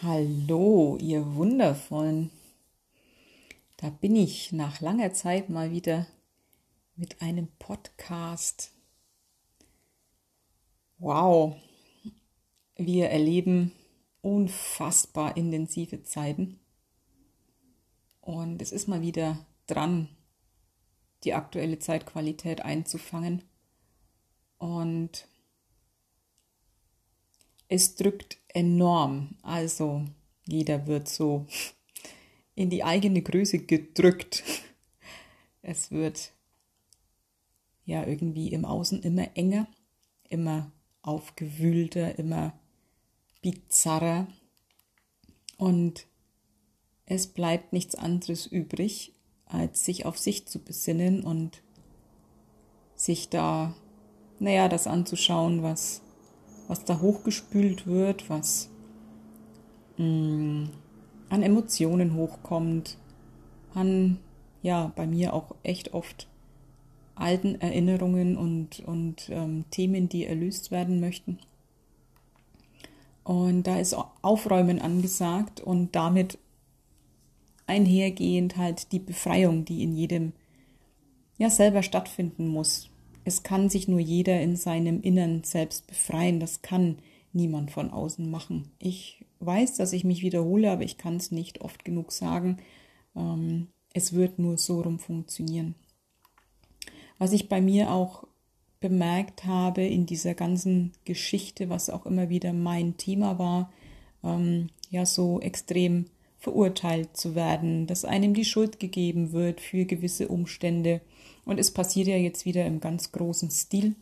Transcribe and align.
Hallo, 0.00 0.96
ihr 1.00 1.34
Wundervollen. 1.34 2.30
Da 3.78 3.90
bin 3.90 4.14
ich 4.14 4.52
nach 4.52 4.80
langer 4.80 5.12
Zeit 5.12 5.48
mal 5.48 5.72
wieder 5.72 6.06
mit 6.94 7.20
einem 7.20 7.48
Podcast. 7.58 8.70
Wow, 10.98 11.56
wir 12.76 13.10
erleben 13.10 13.72
unfassbar 14.22 15.36
intensive 15.36 16.04
Zeiten. 16.04 16.60
Und 18.20 18.62
es 18.62 18.70
ist 18.70 18.86
mal 18.86 19.00
wieder 19.00 19.44
dran, 19.66 20.08
die 21.24 21.34
aktuelle 21.34 21.80
Zeitqualität 21.80 22.60
einzufangen. 22.60 23.42
Und 24.58 25.26
es 27.66 27.96
drückt 27.96 28.37
enorm. 28.48 29.36
Also 29.42 30.04
jeder 30.46 30.86
wird 30.86 31.08
so 31.08 31.46
in 32.54 32.70
die 32.70 32.84
eigene 32.84 33.22
Größe 33.22 33.60
gedrückt. 33.60 34.42
Es 35.62 35.90
wird 35.90 36.32
ja 37.84 38.06
irgendwie 38.06 38.48
im 38.48 38.64
Außen 38.64 39.02
immer 39.02 39.36
enger, 39.36 39.66
immer 40.28 40.72
aufgewühlter, 41.02 42.18
immer 42.18 42.58
bizarrer. 43.42 44.26
Und 45.56 46.06
es 47.06 47.26
bleibt 47.26 47.72
nichts 47.72 47.94
anderes 47.94 48.46
übrig, 48.46 49.14
als 49.46 49.84
sich 49.84 50.04
auf 50.04 50.18
sich 50.18 50.46
zu 50.46 50.58
besinnen 50.58 51.22
und 51.22 51.62
sich 52.94 53.28
da, 53.28 53.74
naja, 54.38 54.68
das 54.68 54.86
anzuschauen, 54.86 55.62
was 55.62 56.02
was 56.68 56.84
da 56.84 57.00
hochgespült 57.00 57.86
wird, 57.86 58.28
was 58.30 58.68
mh, 59.96 60.04
mm, 60.04 60.70
an 61.30 61.42
Emotionen 61.42 62.14
hochkommt, 62.14 62.96
an, 63.74 64.18
ja, 64.62 64.92
bei 64.94 65.06
mir 65.06 65.34
auch 65.34 65.54
echt 65.62 65.92
oft 65.92 66.28
alten 67.14 67.60
Erinnerungen 67.60 68.36
und, 68.36 68.80
und 68.80 69.28
ähm, 69.30 69.64
Themen, 69.70 70.08
die 70.08 70.24
erlöst 70.24 70.70
werden 70.70 71.00
möchten. 71.00 71.38
Und 73.24 73.64
da 73.64 73.78
ist 73.78 73.94
Aufräumen 74.22 74.80
angesagt 74.80 75.60
und 75.60 75.94
damit 75.94 76.38
einhergehend 77.66 78.56
halt 78.56 78.92
die 78.92 78.98
Befreiung, 78.98 79.66
die 79.66 79.82
in 79.82 79.92
jedem 79.92 80.32
ja 81.36 81.50
selber 81.50 81.82
stattfinden 81.82 82.48
muss 82.48 82.88
es 83.28 83.42
kann 83.42 83.68
sich 83.68 83.86
nur 83.86 84.00
jeder 84.00 84.40
in 84.40 84.56
seinem 84.56 85.02
Innern 85.02 85.44
selbst 85.44 85.86
befreien. 85.86 86.40
Das 86.40 86.62
kann 86.62 86.98
niemand 87.32 87.70
von 87.70 87.90
außen 87.90 88.28
machen. 88.28 88.72
Ich 88.78 89.24
weiß, 89.40 89.76
dass 89.76 89.92
ich 89.92 90.02
mich 90.02 90.22
wiederhole, 90.22 90.70
aber 90.70 90.82
ich 90.82 90.98
kann 90.98 91.16
es 91.16 91.30
nicht 91.30 91.60
oft 91.60 91.84
genug 91.84 92.10
sagen. 92.10 92.58
Ähm, 93.14 93.68
es 93.92 94.14
wird 94.14 94.38
nur 94.38 94.58
so 94.58 94.80
rum 94.80 94.98
funktionieren. 94.98 95.74
Was 97.18 97.32
ich 97.32 97.48
bei 97.48 97.60
mir 97.60 97.92
auch 97.92 98.24
bemerkt 98.80 99.44
habe 99.44 99.82
in 99.84 100.06
dieser 100.06 100.34
ganzen 100.34 100.92
Geschichte, 101.04 101.68
was 101.68 101.90
auch 101.90 102.06
immer 102.06 102.28
wieder 102.28 102.52
mein 102.52 102.96
Thema 102.96 103.38
war, 103.38 103.72
ähm, 104.24 104.68
ja, 104.90 105.04
so 105.04 105.40
extrem 105.40 106.06
verurteilt 106.38 107.16
zu 107.16 107.34
werden, 107.34 107.86
dass 107.86 108.04
einem 108.04 108.34
die 108.34 108.44
Schuld 108.44 108.80
gegeben 108.80 109.32
wird 109.32 109.60
für 109.60 109.84
gewisse 109.84 110.28
Umstände, 110.28 111.00
und 111.44 111.58
es 111.58 111.70
passiert 111.70 112.08
ja 112.08 112.16
jetzt 112.16 112.44
wieder 112.44 112.66
im 112.66 112.78
ganz 112.78 113.10
großen 113.10 113.50
Stil. 113.50 113.94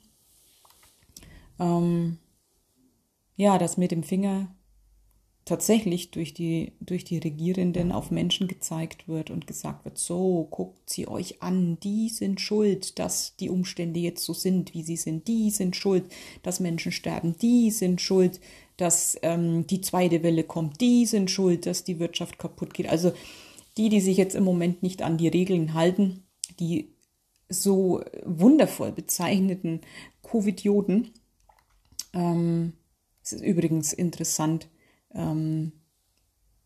Ähm, 1.61 2.19
ja, 3.37 3.57
dass 3.57 3.77
mit 3.77 3.92
dem 3.92 4.03
Finger 4.03 4.53
tatsächlich 5.45 6.11
durch 6.11 6.34
die, 6.34 6.73
durch 6.81 7.05
die 7.05 7.19
Regierenden 7.19 7.92
auf 7.92 8.11
Menschen 8.11 8.48
gezeigt 8.48 9.07
wird 9.07 9.31
und 9.31 9.47
gesagt 9.47 9.84
wird, 9.84 9.97
so, 9.97 10.48
guckt 10.51 10.91
sie 10.91 11.07
euch 11.07 11.41
an, 11.41 11.79
die 11.79 12.09
sind 12.09 12.41
schuld, 12.41 12.98
dass 12.98 13.36
die 13.36 13.48
Umstände 13.48 14.01
jetzt 14.01 14.24
so 14.24 14.33
sind, 14.33 14.74
wie 14.74 14.83
sie 14.83 14.97
sind, 14.97 15.29
die 15.29 15.51
sind 15.51 15.77
schuld, 15.77 16.11
dass 16.42 16.58
Menschen 16.58 16.91
sterben, 16.91 17.39
die 17.39 17.70
sind 17.70 18.01
schuld, 18.01 18.41
dass 18.77 19.19
ähm, 19.23 19.67
die 19.67 19.81
zweite 19.81 20.23
Welle 20.23 20.45
kommt, 20.45 20.81
die 20.81 21.07
sind 21.07 21.31
schuld, 21.31 21.67
dass 21.67 21.85
die 21.85 21.98
Wirtschaft 21.98 22.39
kaputt 22.39 22.75
geht. 22.75 22.89
Also 22.89 23.13
die, 23.77 23.89
die 23.89 24.01
sich 24.01 24.17
jetzt 24.17 24.35
im 24.35 24.45
Moment 24.45 24.83
nicht 24.83 25.03
an 25.03 25.19
die 25.19 25.29
Regeln 25.29 25.75
halten, 25.75 26.25
die 26.61 26.95
so 27.48 28.03
wundervoll 28.25 28.92
bezeichneten 28.92 29.81
Covidioten. 30.23 31.13
Ähm, 32.13 32.73
es 33.23 33.33
ist 33.33 33.42
übrigens 33.42 33.92
interessant, 33.92 34.69
ähm, 35.15 35.73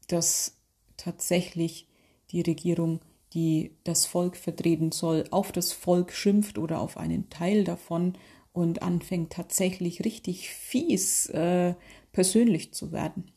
dass 0.08 0.56
tatsächlich 0.96 1.88
die 2.30 2.42
Regierung, 2.42 3.00
die 3.34 3.76
das 3.84 4.06
Volk 4.06 4.36
vertreten 4.36 4.92
soll, 4.92 5.24
auf 5.30 5.52
das 5.52 5.72
Volk 5.72 6.12
schimpft 6.12 6.58
oder 6.58 6.80
auf 6.80 6.96
einen 6.96 7.30
Teil 7.30 7.64
davon 7.64 8.14
und 8.52 8.82
anfängt 8.82 9.32
tatsächlich 9.32 10.04
richtig 10.04 10.50
fies 10.50 11.26
äh, 11.26 11.74
persönlich 12.12 12.72
zu 12.74 12.92
werden. 12.92 13.30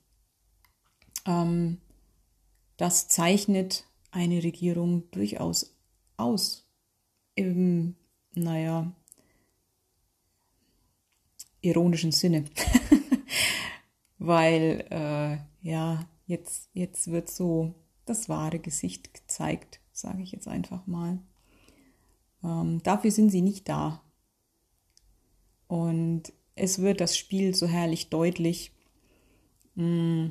Ähm, 1.26 1.80
das 2.78 3.08
zeichnet 3.08 3.86
eine 4.12 4.44
Regierung 4.44 5.10
durchaus 5.12 5.76
aus 6.18 6.68
im, 7.36 7.96
naja, 8.34 8.94
ironischen 11.62 12.12
Sinne. 12.12 12.46
Weil, 14.18 14.86
äh, 14.90 15.68
ja, 15.68 16.08
jetzt, 16.26 16.70
jetzt 16.74 17.12
wird 17.12 17.30
so 17.30 17.74
das 18.06 18.30
wahre 18.30 18.60
Gesicht 18.60 19.14
gezeigt, 19.14 19.80
sage 19.92 20.22
ich 20.22 20.32
jetzt 20.32 20.48
einfach 20.48 20.86
mal. 20.88 21.20
Ähm, 22.44 22.82
dafür 22.84 23.12
sind 23.12 23.30
sie 23.30 23.42
nicht 23.42 23.68
da. 23.70 24.02
Und 25.74 26.32
es 26.54 26.84
wird 26.84 27.02
das 27.02 27.18
Spiel 27.18 27.56
so 27.56 27.66
herrlich 27.66 28.10
deutlich. 28.10 28.74
Mm, 29.74 30.28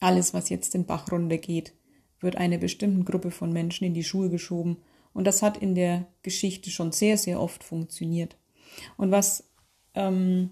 alles, 0.00 0.34
was 0.34 0.48
jetzt 0.48 0.74
den 0.74 0.84
Bach 0.84 1.12
runtergeht, 1.12 1.72
wird 2.18 2.34
einer 2.34 2.58
bestimmten 2.58 3.04
Gruppe 3.04 3.30
von 3.30 3.52
Menschen 3.52 3.84
in 3.84 3.94
die 3.94 4.02
Schuhe 4.02 4.30
geschoben 4.30 4.78
und 5.12 5.28
das 5.28 5.42
hat 5.42 5.58
in 5.58 5.76
der 5.76 6.08
Geschichte 6.22 6.70
schon 6.70 6.90
sehr, 6.90 7.18
sehr 7.18 7.40
oft 7.40 7.62
funktioniert. 7.62 8.36
Und 8.96 9.12
was 9.12 9.44
ähm, 9.94 10.50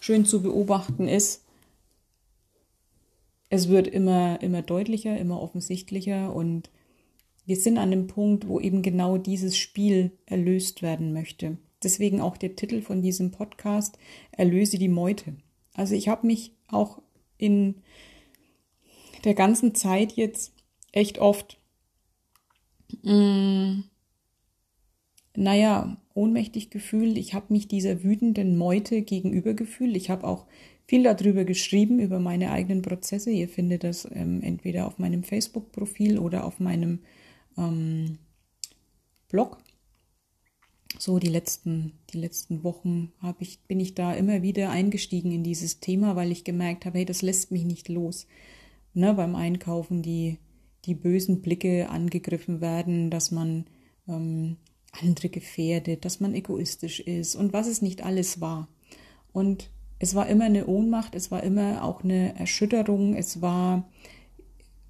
schön 0.00 0.26
zu 0.26 0.42
beobachten 0.42 1.08
ist, 1.08 1.46
es 3.48 3.70
wird 3.70 3.86
immer, 3.86 4.42
immer 4.42 4.60
deutlicher, 4.60 5.16
immer 5.16 5.40
offensichtlicher 5.40 6.36
und 6.36 6.68
wir 7.46 7.56
sind 7.56 7.78
an 7.78 7.90
dem 7.90 8.06
Punkt, 8.06 8.48
wo 8.48 8.60
eben 8.60 8.82
genau 8.82 9.18
dieses 9.18 9.56
Spiel 9.56 10.12
erlöst 10.26 10.82
werden 10.82 11.12
möchte. 11.12 11.58
Deswegen 11.82 12.20
auch 12.20 12.36
der 12.36 12.56
Titel 12.56 12.80
von 12.80 13.02
diesem 13.02 13.30
Podcast, 13.30 13.98
Erlöse 14.32 14.78
die 14.78 14.88
Meute. 14.88 15.36
Also 15.74 15.94
ich 15.94 16.08
habe 16.08 16.26
mich 16.26 16.52
auch 16.68 17.02
in 17.36 17.76
der 19.24 19.34
ganzen 19.34 19.74
Zeit 19.74 20.12
jetzt 20.12 20.54
echt 20.92 21.18
oft 21.18 21.58
Mm, 23.02 23.84
naja, 25.36 25.96
ohnmächtig 26.14 26.70
gefühlt. 26.70 27.18
Ich 27.18 27.34
habe 27.34 27.52
mich 27.52 27.68
dieser 27.68 28.02
wütenden 28.04 28.56
Meute 28.56 29.02
gegenüber 29.02 29.54
gefühlt. 29.54 29.96
Ich 29.96 30.10
habe 30.10 30.26
auch 30.26 30.46
viel 30.86 31.02
darüber 31.02 31.44
geschrieben, 31.44 31.98
über 31.98 32.20
meine 32.20 32.50
eigenen 32.50 32.82
Prozesse. 32.82 33.30
Ihr 33.30 33.48
findet 33.48 33.84
das 33.84 34.08
ähm, 34.12 34.42
entweder 34.42 34.86
auf 34.86 34.98
meinem 34.98 35.24
Facebook-Profil 35.24 36.18
oder 36.18 36.44
auf 36.44 36.60
meinem 36.60 37.00
ähm, 37.56 38.18
Blog. 39.28 39.58
So 40.98 41.18
die 41.18 41.28
letzten, 41.28 41.92
die 42.10 42.18
letzten 42.18 42.62
Wochen 42.62 43.12
habe 43.18 43.42
ich, 43.42 43.60
bin 43.62 43.80
ich 43.80 43.94
da 43.94 44.14
immer 44.14 44.42
wieder 44.42 44.70
eingestiegen 44.70 45.32
in 45.32 45.42
dieses 45.42 45.80
Thema, 45.80 46.14
weil 46.14 46.30
ich 46.30 46.44
gemerkt 46.44 46.86
habe, 46.86 46.98
hey, 46.98 47.04
das 47.04 47.22
lässt 47.22 47.50
mich 47.50 47.64
nicht 47.64 47.88
los. 47.88 48.26
Ne, 48.92 49.12
beim 49.14 49.34
Einkaufen 49.34 50.02
die 50.02 50.38
die 50.84 50.94
bösen 50.94 51.40
Blicke 51.40 51.88
angegriffen 51.88 52.60
werden, 52.60 53.10
dass 53.10 53.30
man 53.30 53.66
ähm, 54.08 54.56
andere 54.92 55.28
gefährdet, 55.28 56.04
dass 56.04 56.20
man 56.20 56.34
egoistisch 56.34 57.00
ist 57.00 57.34
und 57.34 57.52
was 57.52 57.66
es 57.66 57.82
nicht 57.82 58.04
alles 58.04 58.40
war. 58.40 58.68
Und 59.32 59.70
es 59.98 60.14
war 60.14 60.28
immer 60.28 60.44
eine 60.44 60.66
Ohnmacht, 60.66 61.14
es 61.14 61.30
war 61.30 61.42
immer 61.42 61.82
auch 61.82 62.04
eine 62.04 62.38
Erschütterung, 62.38 63.14
es 63.14 63.40
war 63.40 63.88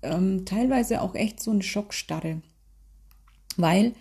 ähm, 0.03 0.45
teilweise 0.45 1.01
auch 1.01 1.15
echt 1.15 1.41
so 1.41 1.51
eine 1.51 1.63
Schockstarre, 1.63 2.43
weil 3.57 3.95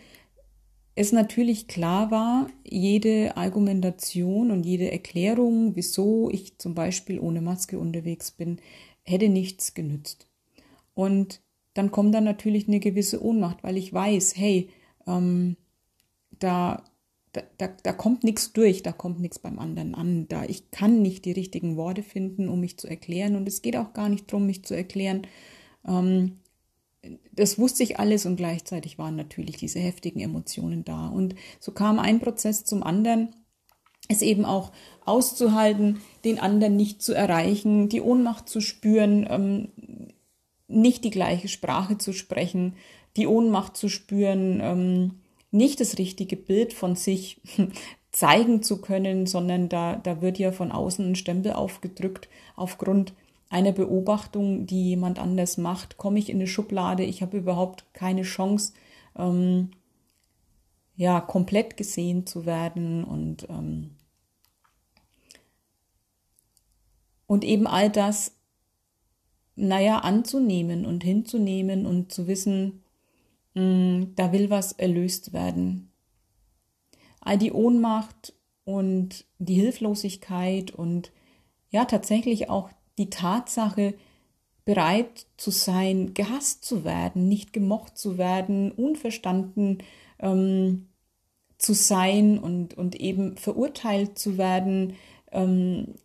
es 0.95 1.11
natürlich 1.11 1.67
klar 1.67 2.11
war, 2.11 2.47
jede 2.63 3.35
Argumentation 3.35 4.51
und 4.51 4.63
jede 4.63 4.91
Erklärung, 4.91 5.75
wieso 5.75 6.29
ich 6.29 6.57
zum 6.59 6.75
Beispiel 6.75 7.19
ohne 7.19 7.41
Maske 7.41 7.79
unterwegs 7.79 8.31
bin, 8.31 8.59
hätte 9.03 9.29
nichts 9.29 9.73
genützt. 9.73 10.27
Und 10.94 11.41
dann 11.73 11.89
kommt 11.89 12.13
dann 12.13 12.23
natürlich 12.23 12.67
eine 12.67 12.79
gewisse 12.79 13.23
Ohnmacht, 13.23 13.63
weil 13.63 13.77
ich 13.77 13.91
weiß, 13.91 14.35
hey, 14.38 14.69
ähm, 15.07 15.57
da 16.39 16.83
da, 17.33 17.41
da, 17.57 17.67
da 17.81 17.94
kommt 17.94 18.23
nichts 18.23 18.53
durch, 18.53 18.83
da 18.83 18.91
kommt 18.91 19.19
nichts 19.19 19.39
beim 19.39 19.59
anderen 19.59 19.95
an. 19.95 20.27
Da 20.27 20.45
ich 20.45 20.69
kann 20.71 21.01
nicht 21.01 21.25
die 21.25 21.31
richtigen 21.31 21.75
Worte 21.75 22.03
finden, 22.03 22.47
um 22.47 22.59
mich 22.59 22.77
zu 22.77 22.88
erklären. 22.88 23.35
Und 23.35 23.47
es 23.47 23.61
geht 23.61 23.75
auch 23.75 23.94
gar 23.94 24.07
nicht 24.07 24.31
darum, 24.31 24.45
mich 24.45 24.63
zu 24.63 24.75
erklären. 24.75 25.23
Ähm, 25.85 26.39
das 27.31 27.59
wusste 27.59 27.83
ich 27.83 28.00
alles 28.00 28.25
und 28.25 28.38
gleichzeitig 28.38 28.97
waren 28.97 29.15
natürlich 29.15 29.57
diese 29.57 29.79
heftigen 29.79 30.19
Emotionen 30.19 30.83
da. 30.83 31.07
Und 31.07 31.35
so 31.59 31.71
kam 31.71 32.00
ein 32.00 32.19
Prozess 32.19 32.63
zum 32.63 32.83
anderen. 32.83 33.35
Es 34.09 34.21
eben 34.21 34.45
auch 34.45 34.71
auszuhalten, 35.05 36.01
den 36.25 36.39
anderen 36.39 36.75
nicht 36.75 37.01
zu 37.01 37.13
erreichen, 37.13 37.89
die 37.89 38.01
Ohnmacht 38.01 38.50
zu 38.50 38.59
spüren, 38.61 39.25
ähm, 39.29 39.69
nicht 40.67 41.03
die 41.03 41.09
gleiche 41.09 41.47
Sprache 41.47 41.97
zu 41.97 42.13
sprechen, 42.13 42.75
die 43.15 43.27
Ohnmacht 43.27 43.77
zu 43.77 43.89
spüren, 43.89 44.59
ähm, 44.61 45.11
nicht 45.51 45.79
das 45.79 45.97
richtige 45.97 46.35
Bild 46.35 46.73
von 46.73 46.95
sich 46.95 47.41
zeigen 48.11 48.61
zu 48.61 48.81
können, 48.81 49.25
sondern 49.25 49.69
da, 49.69 49.95
da 49.95 50.21
wird 50.21 50.38
ja 50.38 50.51
von 50.51 50.71
außen 50.71 51.11
ein 51.11 51.15
Stempel 51.15 51.53
aufgedrückt 51.53 52.27
aufgrund 52.55 53.13
einer 53.53 53.71
Beobachtung, 53.71 54.65
die 54.65 54.89
jemand 54.89 55.19
anders 55.19 55.57
macht. 55.57 55.97
Komme 55.97 56.19
ich 56.19 56.29
in 56.29 56.38
eine 56.38 56.47
Schublade, 56.47 57.03
ich 57.03 57.21
habe 57.21 57.38
überhaupt 57.38 57.85
keine 57.94 58.23
Chance, 58.23 58.73
ähm, 59.17 59.71
ja, 60.95 61.21
komplett 61.21 61.77
gesehen 61.77 62.25
zu 62.27 62.45
werden 62.45 63.03
und, 63.03 63.47
ähm, 63.50 63.91
und 67.25 67.44
eben 67.44 67.67
all 67.67 67.89
das, 67.89 68.35
naja, 69.55 70.00
anzunehmen 70.00 70.85
und 70.85 71.03
hinzunehmen 71.03 71.85
und 71.85 72.11
zu 72.11 72.27
wissen, 72.27 72.83
Mm, 73.55 74.15
da 74.15 74.31
will 74.31 74.50
was 74.50 74.73
erlöst 74.73 75.33
werden. 75.33 75.91
All 77.21 77.38
die 77.38 77.51
Ohnmacht 77.51 78.33
und 78.65 79.25
die 79.39 79.55
Hilflosigkeit 79.55 80.71
und 80.71 81.11
ja 81.69 81.85
tatsächlich 81.85 82.50
auch 82.50 82.69
die 82.97 83.09
Tatsache, 83.09 83.95
bereit 84.65 85.25
zu 85.37 85.51
sein, 85.51 86.13
gehasst 86.13 86.63
zu 86.63 86.85
werden, 86.85 87.27
nicht 87.27 87.51
gemocht 87.51 87.97
zu 87.97 88.17
werden, 88.17 88.71
unverstanden 88.71 89.79
ähm, 90.19 90.87
zu 91.57 91.73
sein 91.73 92.39
und, 92.39 92.77
und 92.77 92.95
eben 92.95 93.37
verurteilt 93.37 94.17
zu 94.17 94.37
werden, 94.37 94.95
ähm, 95.31 95.95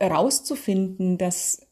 herauszufinden, 0.00 1.18
dass 1.18 1.66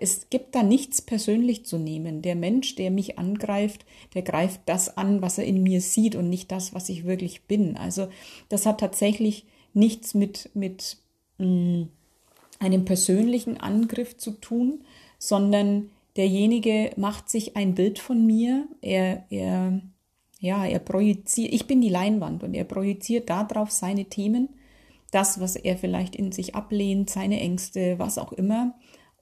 es 0.00 0.30
gibt 0.30 0.54
da 0.54 0.62
nichts 0.62 1.02
persönlich 1.02 1.66
zu 1.66 1.78
nehmen. 1.78 2.22
Der 2.22 2.36
Mensch, 2.36 2.76
der 2.76 2.92
mich 2.92 3.18
angreift, 3.18 3.84
der 4.14 4.22
greift 4.22 4.60
das 4.66 4.96
an, 4.96 5.20
was 5.20 5.38
er 5.38 5.44
in 5.44 5.62
mir 5.62 5.80
sieht 5.80 6.14
und 6.14 6.28
nicht 6.28 6.52
das, 6.52 6.74
was 6.74 6.88
ich 6.88 7.04
wirklich 7.04 7.46
bin. 7.46 7.76
Also 7.76 8.08
das 8.48 8.66
hat 8.66 8.78
tatsächlich 8.78 9.46
nichts 9.72 10.14
mit, 10.14 10.50
mit 10.54 10.98
mh, 11.38 11.46
mm, 11.46 11.88
einem 12.64 12.84
persönlichen 12.84 13.56
Angriff 13.58 14.16
zu 14.16 14.32
tun, 14.32 14.84
sondern 15.18 15.90
derjenige 16.16 16.90
macht 16.96 17.28
sich 17.28 17.56
ein 17.56 17.74
Bild 17.74 17.98
von 17.98 18.26
mir. 18.26 18.66
Er, 18.80 19.24
er, 19.30 19.80
ja, 20.40 20.64
er 20.64 20.78
projiziert, 20.78 21.52
ich 21.52 21.66
bin 21.66 21.80
die 21.80 21.88
Leinwand 21.88 22.42
und 22.42 22.54
er 22.54 22.64
projiziert 22.64 23.30
darauf 23.30 23.70
seine 23.70 24.06
Themen, 24.06 24.48
das, 25.10 25.40
was 25.40 25.56
er 25.56 25.76
vielleicht 25.76 26.16
in 26.16 26.32
sich 26.32 26.54
ablehnt, 26.54 27.08
seine 27.10 27.40
Ängste, 27.40 27.98
was 27.98 28.18
auch 28.18 28.32
immer 28.32 28.74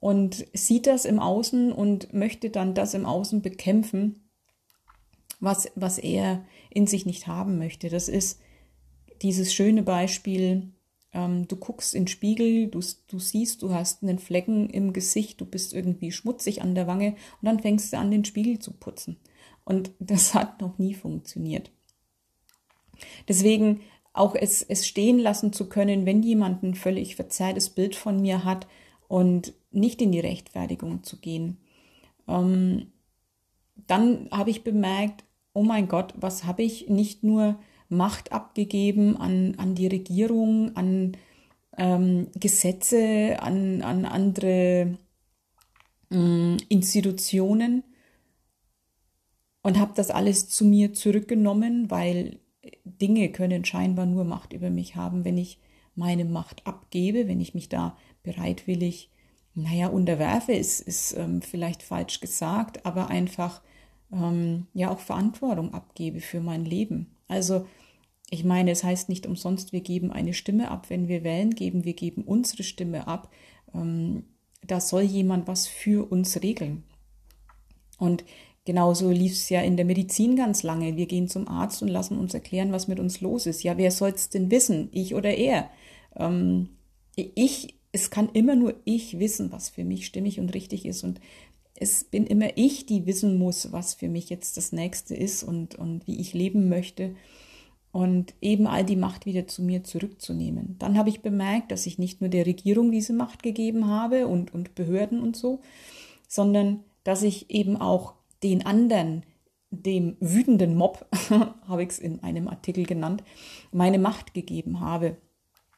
und 0.03 0.45
sieht 0.51 0.85
das 0.85 1.05
im 1.05 1.17
Außen 1.17 1.71
und 1.71 2.13
möchte 2.13 2.49
dann 2.49 2.73
das 2.73 2.93
im 2.93 3.05
Außen 3.05 3.41
bekämpfen, 3.41 4.29
was, 5.39 5.71
was 5.75 5.97
er 5.97 6.43
in 6.69 6.87
sich 6.87 7.05
nicht 7.05 7.27
haben 7.27 7.57
möchte. 7.57 7.87
Das 7.87 8.09
ist 8.09 8.41
dieses 9.21 9.53
schöne 9.53 9.81
Beispiel, 9.81 10.73
ähm, 11.13 11.47
du 11.47 11.55
guckst 11.55 11.93
in 11.93 12.03
den 12.03 12.07
Spiegel, 12.07 12.67
du, 12.67 12.81
du 13.07 13.19
siehst, 13.19 13.61
du 13.61 13.73
hast 13.73 14.03
einen 14.03 14.19
Flecken 14.19 14.69
im 14.69 14.93
Gesicht, 14.93 15.39
du 15.39 15.45
bist 15.45 15.73
irgendwie 15.73 16.11
schmutzig 16.11 16.61
an 16.61 16.75
der 16.75 16.87
Wange 16.87 17.11
und 17.41 17.45
dann 17.45 17.59
fängst 17.59 17.93
du 17.93 17.97
an, 17.97 18.11
den 18.11 18.25
Spiegel 18.25 18.59
zu 18.59 18.71
putzen. 18.71 19.17
Und 19.63 19.91
das 19.99 20.33
hat 20.33 20.61
noch 20.61 20.77
nie 20.77 20.93
funktioniert. 20.93 21.71
Deswegen 23.27 23.81
auch 24.13 24.35
es, 24.35 24.61
es 24.61 24.87
stehen 24.87 25.17
lassen 25.17 25.53
zu 25.53 25.67
können, 25.67 26.05
wenn 26.05 26.21
jemand 26.21 26.63
ein 26.63 26.75
völlig 26.75 27.15
verzerrtes 27.15 27.69
Bild 27.69 27.95
von 27.95 28.21
mir 28.21 28.43
hat 28.43 28.67
und 29.07 29.53
nicht 29.71 30.01
in 30.01 30.11
die 30.11 30.19
Rechtfertigung 30.19 31.03
zu 31.03 31.17
gehen. 31.17 31.57
Ähm, 32.27 32.91
dann 33.87 34.29
habe 34.31 34.51
ich 34.51 34.63
bemerkt, 34.63 35.23
oh 35.53 35.63
mein 35.63 35.87
Gott, 35.87 36.13
was 36.15 36.45
habe 36.45 36.63
ich 36.63 36.89
nicht 36.89 37.23
nur 37.23 37.59
Macht 37.89 38.31
abgegeben 38.31 39.17
an, 39.17 39.55
an 39.57 39.75
die 39.75 39.87
Regierung, 39.87 40.75
an 40.75 41.17
ähm, 41.77 42.27
Gesetze, 42.39 43.37
an, 43.39 43.81
an 43.81 44.05
andere 44.05 44.97
ähm, 46.11 46.57
Institutionen 46.69 47.83
und 49.61 49.79
habe 49.79 49.93
das 49.95 50.11
alles 50.11 50.49
zu 50.49 50.65
mir 50.65 50.93
zurückgenommen, 50.93 51.89
weil 51.89 52.39
Dinge 52.85 53.29
können 53.29 53.65
scheinbar 53.65 54.05
nur 54.05 54.23
Macht 54.23 54.53
über 54.53 54.69
mich 54.69 54.95
haben, 54.95 55.25
wenn 55.25 55.37
ich 55.37 55.59
meine 55.95 56.25
Macht 56.25 56.65
abgebe, 56.65 57.27
wenn 57.27 57.41
ich 57.41 57.53
mich 57.53 57.69
da 57.69 57.97
bereitwillig 58.23 59.09
naja, 59.55 59.87
unterwerfe 59.87 60.53
ist, 60.53 60.81
ist 60.81 61.15
ähm, 61.15 61.41
vielleicht 61.41 61.83
falsch 61.83 62.19
gesagt, 62.19 62.85
aber 62.85 63.09
einfach 63.09 63.61
ähm, 64.11 64.67
ja 64.73 64.89
auch 64.89 64.99
Verantwortung 64.99 65.73
abgebe 65.73 66.21
für 66.21 66.39
mein 66.39 66.65
Leben. 66.65 67.15
Also 67.33 67.65
ich 68.29 68.43
meine, 68.43 68.71
es 68.71 68.83
heißt 68.83 69.09
nicht 69.09 69.25
umsonst, 69.25 69.73
wir 69.73 69.81
geben 69.81 70.11
eine 70.11 70.33
Stimme 70.33 70.71
ab, 70.71 70.89
wenn 70.89 71.07
wir 71.07 71.23
wählen 71.23 71.51
geben, 71.51 71.83
wir 71.83 71.93
geben 71.93 72.23
unsere 72.23 72.63
Stimme 72.63 73.07
ab. 73.07 73.29
Ähm, 73.73 74.23
da 74.65 74.79
soll 74.79 75.01
jemand 75.01 75.47
was 75.47 75.67
für 75.67 76.09
uns 76.09 76.41
regeln. 76.41 76.83
Und 77.97 78.23
genauso 78.65 79.11
lief 79.11 79.33
es 79.33 79.49
ja 79.49 79.61
in 79.61 79.75
der 79.75 79.85
Medizin 79.85 80.35
ganz 80.35 80.63
lange. 80.63 80.95
Wir 80.95 81.05
gehen 81.05 81.27
zum 81.27 81.47
Arzt 81.47 81.81
und 81.81 81.89
lassen 81.89 82.17
uns 82.17 82.33
erklären, 82.33 82.71
was 82.71 82.87
mit 82.87 82.99
uns 82.99 83.21
los 83.21 83.45
ist. 83.45 83.63
Ja, 83.63 83.77
wer 83.77 83.91
soll 83.91 84.11
es 84.11 84.29
denn 84.29 84.51
wissen? 84.51 84.89
Ich 84.91 85.15
oder 85.15 85.35
er? 85.35 85.69
Ähm, 86.15 86.69
ich 87.15 87.75
es 87.93 88.09
kann 88.09 88.29
immer 88.33 88.55
nur 88.55 88.73
ich 88.85 89.19
wissen, 89.19 89.51
was 89.51 89.69
für 89.69 89.85
mich 89.85 90.07
stimmig 90.07 90.39
und 90.39 90.53
richtig 90.55 90.85
ist. 90.85 91.03
Und 91.03 91.21
es 91.75 92.03
bin 92.03 92.25
immer 92.25 92.55
ich, 92.55 92.85
die 92.85 93.05
wissen 93.05 93.37
muss, 93.37 93.71
was 93.71 93.93
für 93.93 94.07
mich 94.07 94.29
jetzt 94.29 94.57
das 94.57 94.71
Nächste 94.71 95.15
ist 95.15 95.43
und, 95.43 95.75
und 95.75 96.07
wie 96.07 96.19
ich 96.19 96.33
leben 96.33 96.69
möchte. 96.69 97.15
Und 97.91 98.33
eben 98.41 98.65
all 98.65 98.83
die 98.83 98.95
Macht 98.95 99.27
wieder 99.27 99.45
zu 99.47 99.61
mir 99.61 99.83
zurückzunehmen. 99.83 100.77
Dann 100.79 100.97
habe 100.97 101.09
ich 101.09 101.21
bemerkt, 101.21 101.71
dass 101.71 101.85
ich 101.85 101.99
nicht 101.99 102.21
nur 102.21 102.29
der 102.29 102.47
Regierung 102.47 102.91
diese 102.91 103.13
Macht 103.13 103.43
gegeben 103.43 103.87
habe 103.87 104.27
und, 104.27 104.51
und 104.51 104.73
Behörden 104.73 105.21
und 105.21 105.35
so, 105.35 105.59
sondern 106.27 106.83
dass 107.03 107.21
ich 107.21 107.51
eben 107.51 107.77
auch 107.77 108.15
den 108.41 108.65
anderen, 108.65 109.23
dem 109.69 110.17
wütenden 110.19 110.75
Mob, 110.75 111.05
habe 111.67 111.83
ich 111.83 111.89
es 111.89 111.99
in 111.99 112.23
einem 112.23 112.47
Artikel 112.47 112.85
genannt, 112.85 113.23
meine 113.71 113.99
Macht 113.99 114.33
gegeben 114.33 114.79
habe. 114.79 115.17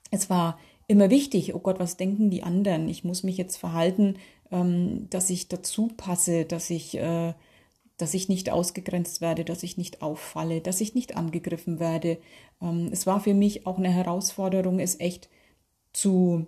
Es 0.10 0.29
war 0.29 0.58
immer 0.88 1.10
wichtig, 1.10 1.53
oh 1.53 1.60
Gott, 1.60 1.79
was 1.79 1.98
denken 1.98 2.29
die 2.29 2.43
anderen? 2.43 2.88
Ich 2.88 3.03
muss 3.03 3.24
mich 3.24 3.38
jetzt 3.38 3.58
verhalten, 3.58 4.15
ähm, 4.52 5.10
dass 5.10 5.30
ich 5.30 5.48
dazu 5.48 5.88
passe, 5.96 6.46
dass 6.46 6.70
ich, 6.70 6.98
äh, 6.98 7.34
dass 7.98 8.14
ich 8.14 8.30
nicht 8.30 8.50
ausgegrenzt 8.50 9.22
werde, 9.22 9.46
dass 9.46 9.64
ich 9.64 9.78
nicht 9.78 10.02
auffalle, 10.02 10.62
dass 10.62 10.82
ich 10.82 10.96
nicht 10.96 11.16
angegriffen 11.16 11.80
werde. 11.80 12.20
Ähm, 12.62 12.90
es 12.92 13.08
war 13.08 13.20
für 13.20 13.34
mich 13.34 13.66
auch 13.66 13.78
eine 13.78 13.90
Herausforderung, 13.90 14.80
es 14.80 15.00
echt 15.00 15.30
zu, 15.94 16.48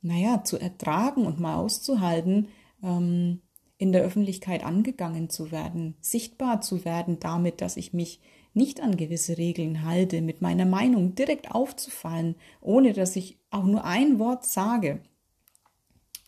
naja, 0.00 0.44
zu 0.44 0.58
ertragen 0.58 1.26
und 1.26 1.40
mal 1.40 1.56
auszuhalten, 1.56 2.48
ähm, 2.82 3.40
in 3.78 3.92
der 3.92 4.02
Öffentlichkeit 4.02 4.64
angegangen 4.64 5.28
zu 5.28 5.50
werden, 5.50 5.96
sichtbar 6.00 6.60
zu 6.60 6.84
werden 6.84 7.18
damit, 7.18 7.60
dass 7.60 7.76
ich 7.76 7.92
mich 7.92 8.20
nicht 8.54 8.80
an 8.80 8.96
gewisse 8.96 9.38
Regeln 9.38 9.84
halte, 9.84 10.20
mit 10.20 10.42
meiner 10.42 10.66
Meinung 10.66 11.14
direkt 11.14 11.50
aufzufallen, 11.50 12.36
ohne 12.60 12.92
dass 12.92 13.16
ich 13.16 13.38
auch 13.50 13.64
nur 13.64 13.84
ein 13.84 14.18
Wort 14.18 14.44
sage. 14.44 15.00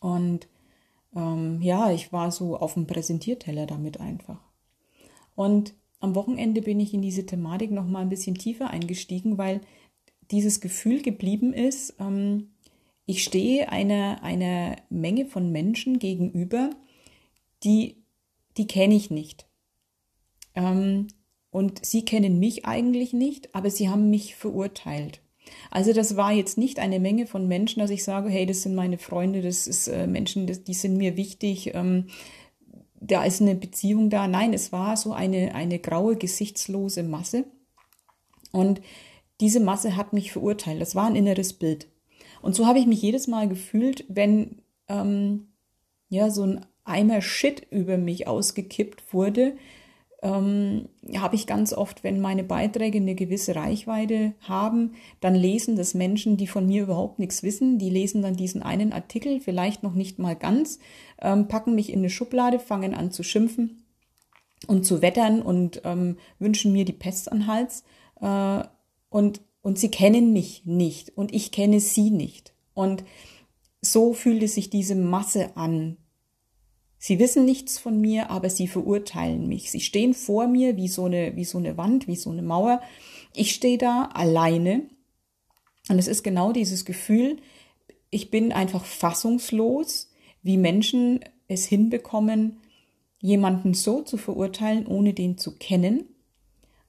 Und 0.01 0.47
ähm, 1.15 1.61
ja, 1.61 1.91
ich 1.91 2.11
war 2.11 2.31
so 2.31 2.57
auf 2.57 2.73
dem 2.73 2.87
Präsentierteller 2.87 3.65
damit 3.65 3.99
einfach. 3.99 4.39
Und 5.35 5.73
am 5.99 6.15
Wochenende 6.15 6.61
bin 6.61 6.79
ich 6.79 6.93
in 6.93 7.01
diese 7.01 7.25
Thematik 7.25 7.71
noch 7.71 7.87
mal 7.87 8.01
ein 8.01 8.09
bisschen 8.09 8.35
tiefer 8.35 8.69
eingestiegen, 8.69 9.37
weil 9.37 9.61
dieses 10.31 10.61
Gefühl 10.61 11.01
geblieben 11.01 11.53
ist, 11.53 11.95
ähm, 11.99 12.51
ich 13.05 13.23
stehe 13.23 13.69
einer, 13.69 14.23
einer 14.23 14.77
Menge 14.89 15.25
von 15.25 15.51
Menschen 15.51 15.99
gegenüber, 15.99 16.71
die, 17.63 18.03
die 18.57 18.67
kenne 18.67 18.95
ich 18.95 19.11
nicht. 19.11 19.47
Ähm, 20.55 21.07
und 21.51 21.85
sie 21.85 22.03
kennen 22.03 22.39
mich 22.39 22.65
eigentlich 22.65 23.13
nicht, 23.13 23.53
aber 23.55 23.69
sie 23.69 23.89
haben 23.89 24.09
mich 24.09 24.35
verurteilt. 24.35 25.21
Also 25.71 25.93
das 25.93 26.15
war 26.15 26.31
jetzt 26.31 26.57
nicht 26.57 26.79
eine 26.79 26.99
Menge 26.99 27.27
von 27.27 27.47
Menschen, 27.47 27.79
dass 27.79 27.89
ich 27.89 28.03
sage, 28.03 28.29
hey, 28.29 28.45
das 28.45 28.63
sind 28.63 28.75
meine 28.75 28.97
Freunde, 28.97 29.41
das 29.41 29.67
ist 29.67 29.87
äh, 29.87 30.07
Menschen, 30.07 30.47
das, 30.47 30.63
die 30.63 30.73
sind 30.73 30.97
mir 30.97 31.17
wichtig, 31.17 31.73
ähm, 31.73 32.07
da 32.99 33.23
ist 33.23 33.41
eine 33.41 33.55
Beziehung 33.55 34.09
da. 34.09 34.27
Nein, 34.27 34.53
es 34.53 34.71
war 34.71 34.97
so 34.97 35.13
eine, 35.13 35.53
eine 35.53 35.79
graue, 35.79 36.15
gesichtslose 36.15 37.03
Masse. 37.03 37.45
Und 38.51 38.81
diese 39.41 39.59
Masse 39.59 39.95
hat 39.95 40.13
mich 40.13 40.31
verurteilt. 40.31 40.81
Das 40.81 40.95
war 40.95 41.05
ein 41.05 41.15
inneres 41.15 41.53
Bild. 41.53 41.87
Und 42.41 42.55
so 42.55 42.65
habe 42.65 42.79
ich 42.79 42.87
mich 42.87 43.01
jedes 43.01 43.27
Mal 43.27 43.47
gefühlt, 43.47 44.05
wenn 44.07 44.61
ähm, 44.87 45.47
ja 46.09 46.29
so 46.29 46.43
ein 46.43 46.65
Eimer 46.83 47.21
Shit 47.21 47.67
über 47.71 47.97
mich 47.97 48.27
ausgekippt 48.27 49.13
wurde, 49.13 49.57
ähm, 50.21 50.89
habe 51.17 51.35
ich 51.35 51.47
ganz 51.47 51.73
oft, 51.73 52.03
wenn 52.03 52.19
meine 52.19 52.43
Beiträge 52.43 52.97
eine 52.97 53.15
gewisse 53.15 53.55
Reichweite 53.55 54.33
haben, 54.41 54.93
dann 55.19 55.35
lesen 55.35 55.75
das 55.75 55.93
Menschen, 55.93 56.37
die 56.37 56.47
von 56.47 56.65
mir 56.65 56.83
überhaupt 56.83 57.19
nichts 57.19 57.43
wissen. 57.43 57.77
Die 57.77 57.89
lesen 57.89 58.21
dann 58.21 58.35
diesen 58.35 58.63
einen 58.63 58.93
Artikel, 58.93 59.39
vielleicht 59.39 59.83
noch 59.83 59.93
nicht 59.93 60.19
mal 60.19 60.35
ganz, 60.35 60.79
ähm, 61.21 61.47
packen 61.47 61.75
mich 61.75 61.91
in 61.91 61.99
eine 61.99 62.09
Schublade, 62.09 62.59
fangen 62.59 62.93
an 62.93 63.11
zu 63.11 63.23
schimpfen 63.23 63.83
und 64.67 64.85
zu 64.85 65.01
wettern 65.01 65.41
und 65.41 65.81
ähm, 65.83 66.17
wünschen 66.39 66.71
mir 66.71 66.85
die 66.85 66.93
Pest 66.93 67.31
an 67.31 67.47
Hals. 67.47 67.83
Äh, 68.21 68.63
und, 69.09 69.41
und 69.61 69.79
sie 69.79 69.91
kennen 69.91 70.33
mich 70.33 70.65
nicht 70.65 71.15
und 71.17 71.33
ich 71.33 71.51
kenne 71.51 71.79
sie 71.79 72.09
nicht. 72.09 72.53
Und 72.73 73.03
so 73.81 74.13
fühlte 74.13 74.47
sich 74.47 74.69
diese 74.69 74.95
Masse 74.95 75.55
an, 75.55 75.97
Sie 77.05 77.19
wissen 77.19 77.45
nichts 77.45 77.77
von 77.77 78.01
mir, 78.01 78.31
aber 78.31 78.49
sie 78.49 78.67
verurteilen 78.67 79.47
mich. 79.47 79.69
Sie 79.69 79.79
stehen 79.79 80.15
vor 80.15 80.47
mir 80.47 80.75
wie 80.75 80.87
so 80.87 81.05
eine, 81.05 81.35
wie 81.35 81.45
so 81.45 81.59
eine 81.59 81.77
Wand, 81.77 82.07
wie 82.07 82.15
so 82.15 82.31
eine 82.31 82.41
Mauer. 82.41 82.81
Ich 83.35 83.53
stehe 83.53 83.77
da 83.77 84.05
alleine. 84.11 84.89
Und 85.87 85.99
es 85.99 86.07
ist 86.07 86.23
genau 86.23 86.51
dieses 86.51 86.83
Gefühl, 86.83 87.37
ich 88.09 88.31
bin 88.31 88.51
einfach 88.51 88.83
fassungslos, 88.83 90.09
wie 90.41 90.57
Menschen 90.57 91.19
es 91.47 91.67
hinbekommen, 91.67 92.57
jemanden 93.19 93.75
so 93.75 94.01
zu 94.01 94.17
verurteilen, 94.17 94.87
ohne 94.87 95.13
den 95.13 95.37
zu 95.37 95.57
kennen. 95.57 96.05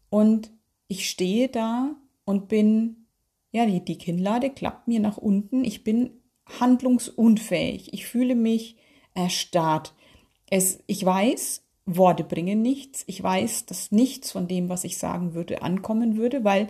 Und 0.09 0.51
ich 0.89 1.11
stehe 1.11 1.49
da 1.49 1.95
und 2.25 2.49
bin, 2.49 3.05
ja, 3.53 3.67
die, 3.67 3.85
die 3.85 3.99
Kinnlade 3.99 4.49
klappt 4.49 4.89
mir 4.89 5.01
nach 5.01 5.19
unten. 5.19 5.63
Ich 5.63 5.85
bin 5.85 6.09
handlungsunfähig. 6.59 7.93
Ich 7.93 8.07
fühle 8.07 8.35
mich 8.35 8.77
erstarrt. 9.13 9.93
Es, 10.51 10.79
ich 10.87 11.05
weiß, 11.05 11.63
Worte 11.87 12.25
bringen 12.25 12.63
nichts. 12.63 13.05
Ich 13.07 13.23
weiß, 13.23 13.67
dass 13.67 13.93
nichts 13.93 14.33
von 14.33 14.49
dem, 14.49 14.69
was 14.69 14.85
ich 14.85 14.99
sagen 14.99 15.35
würde, 15.35 15.63
ankommen 15.63 16.17
würde, 16.17 16.45
weil 16.45 16.69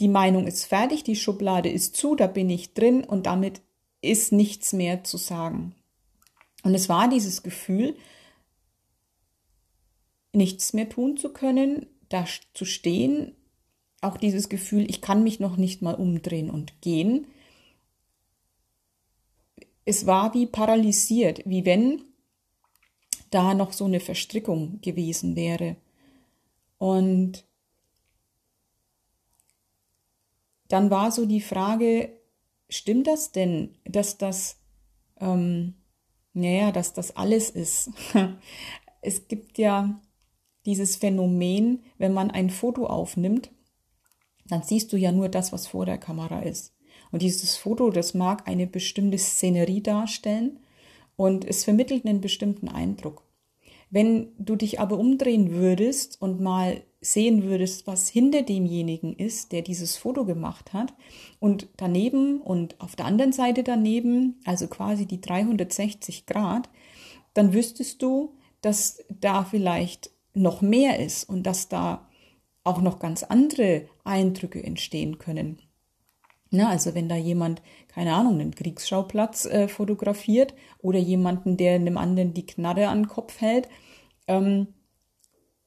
die 0.00 0.08
Meinung 0.08 0.46
ist 0.46 0.64
fertig, 0.64 1.04
die 1.04 1.16
Schublade 1.16 1.68
ist 1.68 1.96
zu, 1.96 2.16
da 2.16 2.26
bin 2.26 2.50
ich 2.50 2.74
drin 2.74 3.04
und 3.04 3.26
damit 3.26 3.62
ist 4.00 4.32
nichts 4.32 4.72
mehr 4.72 5.04
zu 5.04 5.16
sagen. 5.16 5.74
Und 6.64 6.74
es 6.74 6.88
war 6.88 7.08
dieses 7.08 7.42
Gefühl, 7.42 7.96
nichts 10.32 10.72
mehr 10.72 10.88
tun 10.88 11.16
zu 11.16 11.32
können, 11.32 11.86
da 12.08 12.24
zu 12.54 12.64
stehen, 12.64 13.34
auch 14.00 14.16
dieses 14.16 14.48
Gefühl, 14.48 14.88
ich 14.90 15.00
kann 15.00 15.22
mich 15.22 15.38
noch 15.38 15.56
nicht 15.56 15.82
mal 15.82 15.94
umdrehen 15.94 16.50
und 16.50 16.80
gehen. 16.80 17.26
Es 19.84 20.06
war 20.06 20.34
wie 20.34 20.46
paralysiert, 20.46 21.42
wie 21.44 21.64
wenn 21.64 22.02
da 23.32 23.54
noch 23.54 23.72
so 23.72 23.86
eine 23.86 24.00
Verstrickung 24.00 24.80
gewesen 24.80 25.34
wäre. 25.36 25.76
Und 26.78 27.44
dann 30.68 30.90
war 30.90 31.10
so 31.10 31.26
die 31.26 31.40
Frage, 31.40 32.10
stimmt 32.68 33.06
das 33.06 33.32
denn, 33.32 33.76
dass 33.84 34.18
das, 34.18 34.58
ähm, 35.20 35.74
naja, 36.32 36.72
dass 36.72 36.92
das 36.92 37.16
alles 37.16 37.50
ist? 37.50 37.90
es 39.02 39.28
gibt 39.28 39.58
ja 39.58 40.00
dieses 40.64 40.96
Phänomen, 40.96 41.82
wenn 41.98 42.12
man 42.12 42.30
ein 42.30 42.50
Foto 42.50 42.86
aufnimmt, 42.86 43.50
dann 44.46 44.62
siehst 44.62 44.92
du 44.92 44.96
ja 44.96 45.12
nur 45.12 45.28
das, 45.28 45.52
was 45.52 45.66
vor 45.66 45.86
der 45.86 45.98
Kamera 45.98 46.40
ist. 46.40 46.74
Und 47.10 47.22
dieses 47.22 47.56
Foto, 47.56 47.90
das 47.90 48.14
mag 48.14 48.48
eine 48.48 48.66
bestimmte 48.66 49.18
Szenerie 49.18 49.82
darstellen 49.82 50.58
und 51.16 51.44
es 51.44 51.64
vermittelt 51.64 52.06
einen 52.06 52.20
bestimmten 52.20 52.68
Eindruck. 52.68 53.22
Wenn 53.90 54.28
du 54.38 54.56
dich 54.56 54.80
aber 54.80 54.98
umdrehen 54.98 55.52
würdest 55.52 56.20
und 56.20 56.40
mal 56.40 56.82
sehen 57.02 57.42
würdest, 57.42 57.86
was 57.86 58.08
hinter 58.08 58.42
demjenigen 58.42 59.14
ist, 59.14 59.52
der 59.52 59.60
dieses 59.62 59.96
Foto 59.96 60.24
gemacht 60.24 60.72
hat, 60.72 60.94
und 61.40 61.68
daneben 61.76 62.40
und 62.40 62.80
auf 62.80 62.96
der 62.96 63.06
anderen 63.06 63.32
Seite 63.32 63.62
daneben, 63.62 64.40
also 64.44 64.68
quasi 64.68 65.04
die 65.04 65.20
360 65.20 66.24
Grad, 66.26 66.70
dann 67.34 67.52
wüsstest 67.52 68.00
du, 68.02 68.34
dass 68.62 69.04
da 69.08 69.44
vielleicht 69.44 70.10
noch 70.32 70.62
mehr 70.62 70.98
ist 71.00 71.28
und 71.28 71.42
dass 71.42 71.68
da 71.68 72.08
auch 72.64 72.80
noch 72.80 73.00
ganz 73.00 73.22
andere 73.24 73.88
Eindrücke 74.04 74.62
entstehen 74.62 75.18
können. 75.18 75.58
Na, 76.50 76.68
also 76.68 76.94
wenn 76.94 77.08
da 77.08 77.16
jemand, 77.16 77.62
keine 77.94 78.14
Ahnung, 78.14 78.40
einen 78.40 78.54
Kriegsschauplatz 78.54 79.44
äh, 79.46 79.68
fotografiert 79.68 80.54
oder 80.78 80.98
jemanden, 80.98 81.56
der 81.56 81.74
einem 81.74 81.98
anderen 81.98 82.34
die 82.34 82.46
Knarre 82.46 82.88
an 82.88 83.02
den 83.02 83.08
Kopf 83.08 83.40
hält, 83.40 83.68
ähm, 84.26 84.68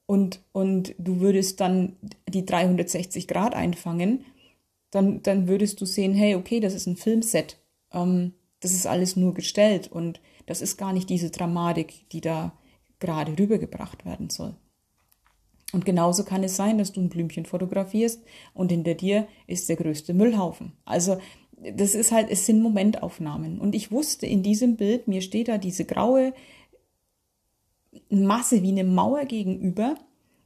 und, 0.07 0.43
und 0.51 0.93
du 0.97 1.19
würdest 1.19 1.59
dann 1.61 1.95
die 2.29 2.45
360 2.45 3.27
Grad 3.27 3.55
einfangen, 3.55 4.25
dann, 4.91 5.21
dann 5.23 5.47
würdest 5.47 5.81
du 5.81 5.85
sehen, 5.85 6.13
hey, 6.13 6.35
okay, 6.35 6.59
das 6.59 6.73
ist 6.73 6.85
ein 6.85 6.95
Filmset. 6.95 7.57
Ähm, 7.91 8.33
das 8.59 8.71
ist 8.71 8.87
alles 8.87 9.15
nur 9.15 9.33
gestellt 9.33 9.91
und 9.91 10.21
das 10.45 10.61
ist 10.61 10.77
gar 10.77 10.93
nicht 10.93 11.09
diese 11.09 11.31
Dramatik, 11.31 12.09
die 12.11 12.21
da 12.21 12.53
gerade 12.99 13.37
rübergebracht 13.37 14.05
werden 14.05 14.29
soll. 14.29 14.55
Und 15.73 15.85
genauso 15.85 16.23
kann 16.23 16.43
es 16.43 16.55
sein, 16.55 16.77
dass 16.77 16.93
du 16.93 17.01
ein 17.01 17.09
Blümchen 17.09 17.45
fotografierst 17.45 18.23
und 18.53 18.71
hinter 18.71 18.93
dir 18.93 19.27
ist 19.47 19.67
der 19.67 19.75
größte 19.75 20.13
Müllhaufen. 20.13 20.71
Also 20.85 21.17
das 21.57 21.95
ist 21.95 22.11
halt, 22.11 22.29
es 22.29 22.45
sind 22.45 22.61
Momentaufnahmen. 22.61 23.59
Und 23.59 23.75
ich 23.75 23.91
wusste 23.91 24.25
in 24.25 24.43
diesem 24.43 24.75
Bild, 24.75 25.07
mir 25.07 25.21
steht 25.21 25.47
da 25.47 25.57
diese 25.57 25.85
graue 25.85 26.33
Masse 28.09 28.61
wie 28.61 28.71
eine 28.71 28.83
Mauer 28.83 29.25
gegenüber. 29.25 29.95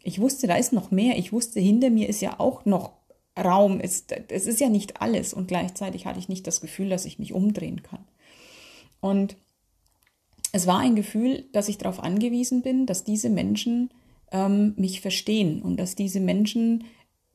Ich 0.04 0.22
wusste, 0.22 0.48
da 0.48 0.56
ist 0.56 0.74
noch 0.74 0.92
mehr. 0.92 1.18
Ich 1.18 1.34
wusste, 1.34 1.60
hinter 1.60 1.90
mir 1.90 2.08
ist 2.08 2.22
ja 2.22 2.40
auch 2.40 2.66
noch 2.66 2.94
Raum. 3.38 3.80
Es, 3.80 4.06
es 4.30 4.48
ist 4.48 4.60
ja 4.60 4.70
nicht 4.70 5.02
alles. 5.02 5.34
Und 5.34 5.48
gleichzeitig 5.48 6.06
hatte 6.06 6.20
ich 6.20 6.30
nicht 6.30 6.48
das 6.48 6.62
Gefühl, 6.62 6.90
dass 6.90 7.06
ich 7.06 7.20
mich 7.20 7.34
umdrehen 7.34 7.84
kann. 7.84 8.06
Und 9.02 9.36
es 10.52 10.68
war 10.68 10.80
ein 10.80 10.96
Gefühl, 10.96 11.46
dass 11.52 11.70
ich 11.70 11.78
darauf 11.78 12.02
angewiesen 12.02 12.62
bin, 12.62 12.86
dass 12.86 13.04
diese 13.04 13.30
Menschen 13.30 13.92
ähm, 14.32 14.74
mich 14.78 15.02
verstehen 15.02 15.62
und 15.62 15.78
dass 15.78 15.96
diese 15.96 16.20
Menschen 16.20 16.86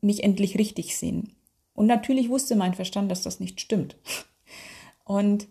mich 0.01 0.23
endlich 0.23 0.57
richtig 0.57 0.97
sehen. 0.97 1.31
Und 1.75 1.85
natürlich 1.85 2.29
wusste 2.29 2.55
mein 2.55 2.73
Verstand, 2.73 3.11
dass 3.11 3.21
das 3.21 3.39
nicht 3.39 3.61
stimmt. 3.61 3.97
Und 5.03 5.47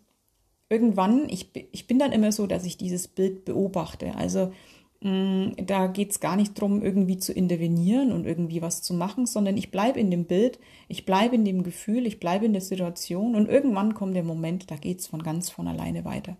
irgendwann, 0.69 1.29
ich, 1.29 1.51
ich 1.71 1.87
bin 1.87 1.99
dann 1.99 2.13
immer 2.13 2.33
so, 2.33 2.47
dass 2.47 2.65
ich 2.65 2.77
dieses 2.77 3.07
Bild 3.07 3.45
beobachte. 3.45 4.17
Also 4.17 4.53
mh, 5.01 5.11
mm, 5.11 5.67
da 5.67 5.87
geht 5.87 6.11
es 6.11 6.21
gar 6.21 6.35
nicht 6.35 6.59
darum, 6.59 6.83
irgendwie 6.83 7.19
zu 7.19 7.33
intervenieren 7.33 8.11
und 8.11 8.27
irgendwie 8.27 8.63
was 8.63 8.83
zu 8.83 8.95
machen, 8.95 9.27
sondern 9.27 9.57
ich 9.57 9.71
bleibe 9.71 10.01
in 10.01 10.11
dem 10.11 10.25
Bild, 10.25 10.59
ich 10.89 11.07
bleibe 11.07 11.37
in 11.37 11.45
dem 11.45 11.63
Gefühl, 11.63 12.07
ich 12.07 12.19
bleibe 12.19 12.47
in 12.47 12.53
der 12.53 12.63
Situation 12.63 13.37
und 13.37 13.49
irgendwann 13.49 13.95
kommt 13.95 14.17
der 14.17 14.25
Moment, 14.25 14.71
da 14.71 14.77
geht 14.77 15.01
es 15.01 15.07
von 15.07 15.23
ganz 15.23 15.51
von 15.51 15.69
alleine 15.69 16.05
weiter. 16.05 16.37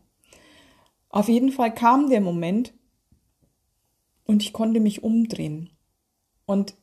Auf 1.11 1.29
jeden 1.29 1.53
Fall 1.53 1.73
kam 1.73 2.09
der 2.09 2.21
Moment, 2.21 2.73
und 4.25 4.43
ich 4.43 4.53
konnte 4.53 4.81
mich 4.81 5.03
umdrehen. 5.03 5.71
Und 6.47 6.77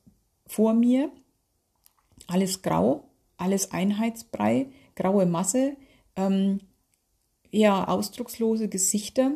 vor 0.46 0.74
mir 0.74 1.12
alles 2.32 2.62
grau, 2.62 3.10
alles 3.38 3.72
Einheitsbrei, 3.72 4.68
graue 4.96 5.26
Masse, 5.26 5.76
ähm, 6.16 6.62
eher 7.52 7.90
ausdruckslose 7.90 8.70
Gesichter, 8.70 9.32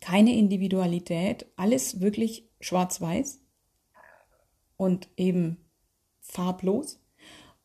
keine 0.00 0.36
Individualität, 0.36 1.46
alles 1.56 2.00
wirklich 2.00 2.48
schwarz-weiß 2.60 3.40
und 4.76 5.08
eben 5.16 5.56
farblos. 6.20 7.00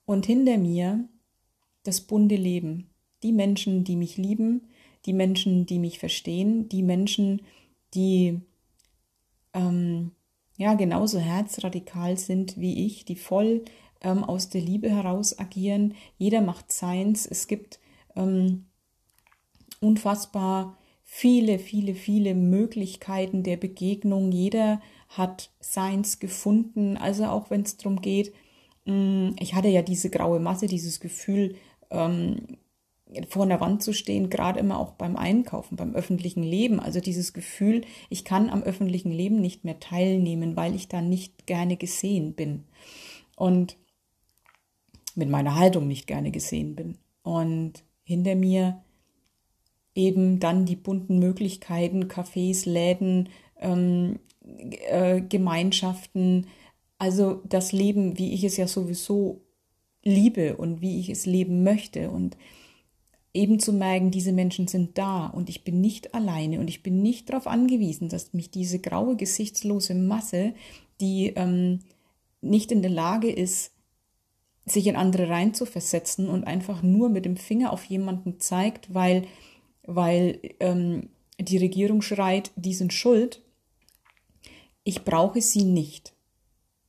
Und 0.05 0.25
hinter 0.25 0.57
mir 0.57 1.09
das 1.83 2.01
bunte 2.01 2.35
Leben, 2.35 2.89
die 3.23 3.33
Menschen, 3.33 3.83
die 3.83 3.95
mich 3.95 4.17
lieben, 4.17 4.69
die 5.05 5.13
Menschen, 5.13 5.65
die 5.65 5.79
mich 5.79 5.99
verstehen, 5.99 6.69
die 6.69 6.83
Menschen, 6.83 7.41
die 7.93 8.39
ähm, 9.53 10.11
ja 10.57 10.75
genauso 10.75 11.19
herzradikal 11.19 12.17
sind 12.17 12.57
wie 12.57 12.85
ich, 12.85 13.05
die 13.05 13.15
voll 13.15 13.63
ähm, 14.01 14.23
aus 14.23 14.49
der 14.49 14.61
Liebe 14.61 14.89
heraus 14.89 15.37
agieren. 15.37 15.95
Jeder 16.17 16.41
macht 16.41 16.71
seins. 16.71 17.25
Es 17.25 17.47
gibt 17.47 17.79
ähm, 18.15 18.65
unfassbar 19.79 20.77
viele, 21.03 21.59
viele, 21.59 21.95
viele 21.95 22.35
Möglichkeiten 22.35 23.43
der 23.43 23.57
Begegnung. 23.57 24.31
Jeder 24.31 24.81
hat 25.09 25.51
seins 25.59 26.19
gefunden. 26.19 26.97
Also 26.97 27.25
auch 27.25 27.49
wenn 27.49 27.61
es 27.61 27.77
darum 27.77 28.01
geht, 28.01 28.33
mm, 28.85 29.29
ich 29.39 29.55
hatte 29.55 29.69
ja 29.69 29.81
diese 29.81 30.09
graue 30.09 30.39
Masse, 30.39 30.67
dieses 30.67 30.99
Gefühl, 30.99 31.55
ähm, 31.89 32.57
vor 33.29 33.43
einer 33.43 33.61
Wand 33.61 33.83
zu 33.83 33.93
stehen, 33.93 34.29
gerade 34.29 34.59
immer 34.59 34.79
auch 34.79 34.91
beim 34.93 35.15
Einkaufen, 35.15 35.77
beim 35.77 35.95
öffentlichen 35.95 36.43
Leben. 36.43 36.79
Also 36.79 36.99
dieses 36.99 37.31
Gefühl, 37.31 37.81
ich 38.09 38.25
kann 38.25 38.49
am 38.49 38.63
öffentlichen 38.63 39.11
Leben 39.11 39.39
nicht 39.39 39.63
mehr 39.63 39.79
teilnehmen, 39.79 40.55
weil 40.57 40.75
ich 40.75 40.89
da 40.89 41.01
nicht 41.01 41.47
gerne 41.47 41.77
gesehen 41.77 42.33
bin. 42.33 42.65
Und 43.37 43.77
mit 45.17 45.29
meiner 45.29 45.55
Haltung 45.55 45.87
nicht 45.87 46.07
gerne 46.07 46.31
gesehen 46.31 46.75
bin. 46.75 46.97
Und 47.23 47.83
hinter 48.03 48.35
mir 48.35 48.81
eben 49.95 50.39
dann 50.39 50.65
die 50.65 50.75
bunten 50.75 51.19
Möglichkeiten, 51.19 52.05
Cafés, 52.05 52.69
Läden, 52.69 53.29
ähm, 53.59 54.19
äh, 54.89 55.21
Gemeinschaften, 55.21 56.47
also 56.99 57.41
das 57.49 57.71
Leben, 57.71 58.17
wie 58.17 58.33
ich 58.33 58.43
es 58.43 58.57
ja 58.57 58.67
sowieso 58.67 59.41
liebe 60.03 60.55
und 60.55 60.81
wie 60.81 60.99
ich 60.99 61.09
es 61.09 61.25
leben 61.25 61.63
möchte 61.63 62.09
und 62.11 62.37
eben 63.33 63.59
zu 63.59 63.73
merken, 63.73 64.09
diese 64.11 64.31
Menschen 64.31 64.67
sind 64.67 64.97
da 64.97 65.27
und 65.27 65.49
ich 65.49 65.63
bin 65.63 65.81
nicht 65.81 66.15
alleine 66.15 66.59
und 66.59 66.69
ich 66.69 66.81
bin 66.81 67.01
nicht 67.01 67.29
darauf 67.29 67.45
angewiesen, 67.45 68.09
dass 68.09 68.33
mich 68.33 68.49
diese 68.49 68.79
graue, 68.79 69.15
gesichtslose 69.15 69.93
Masse, 69.95 70.53
die 71.01 71.33
ähm, 71.35 71.79
nicht 72.41 72.71
in 72.71 72.81
der 72.81 72.91
Lage 72.91 73.29
ist, 73.31 73.73
sich 74.67 74.87
in 74.87 74.95
andere 74.95 75.29
reinzuversetzen 75.29 76.29
und 76.29 76.45
einfach 76.45 76.81
nur 76.83 77.09
mit 77.09 77.25
dem 77.25 77.37
Finger 77.37 77.71
auf 77.71 77.85
jemanden 77.85 78.39
zeigt, 78.39 78.93
weil, 78.93 79.25
weil 79.83 80.39
ähm, 80.59 81.09
die 81.39 81.57
Regierung 81.57 82.01
schreit, 82.01 82.51
die 82.55 82.73
sind 82.73 82.93
schuld. 82.93 83.41
Ich 84.83 85.03
brauche 85.03 85.41
sie 85.41 85.63
nicht. 85.63 86.13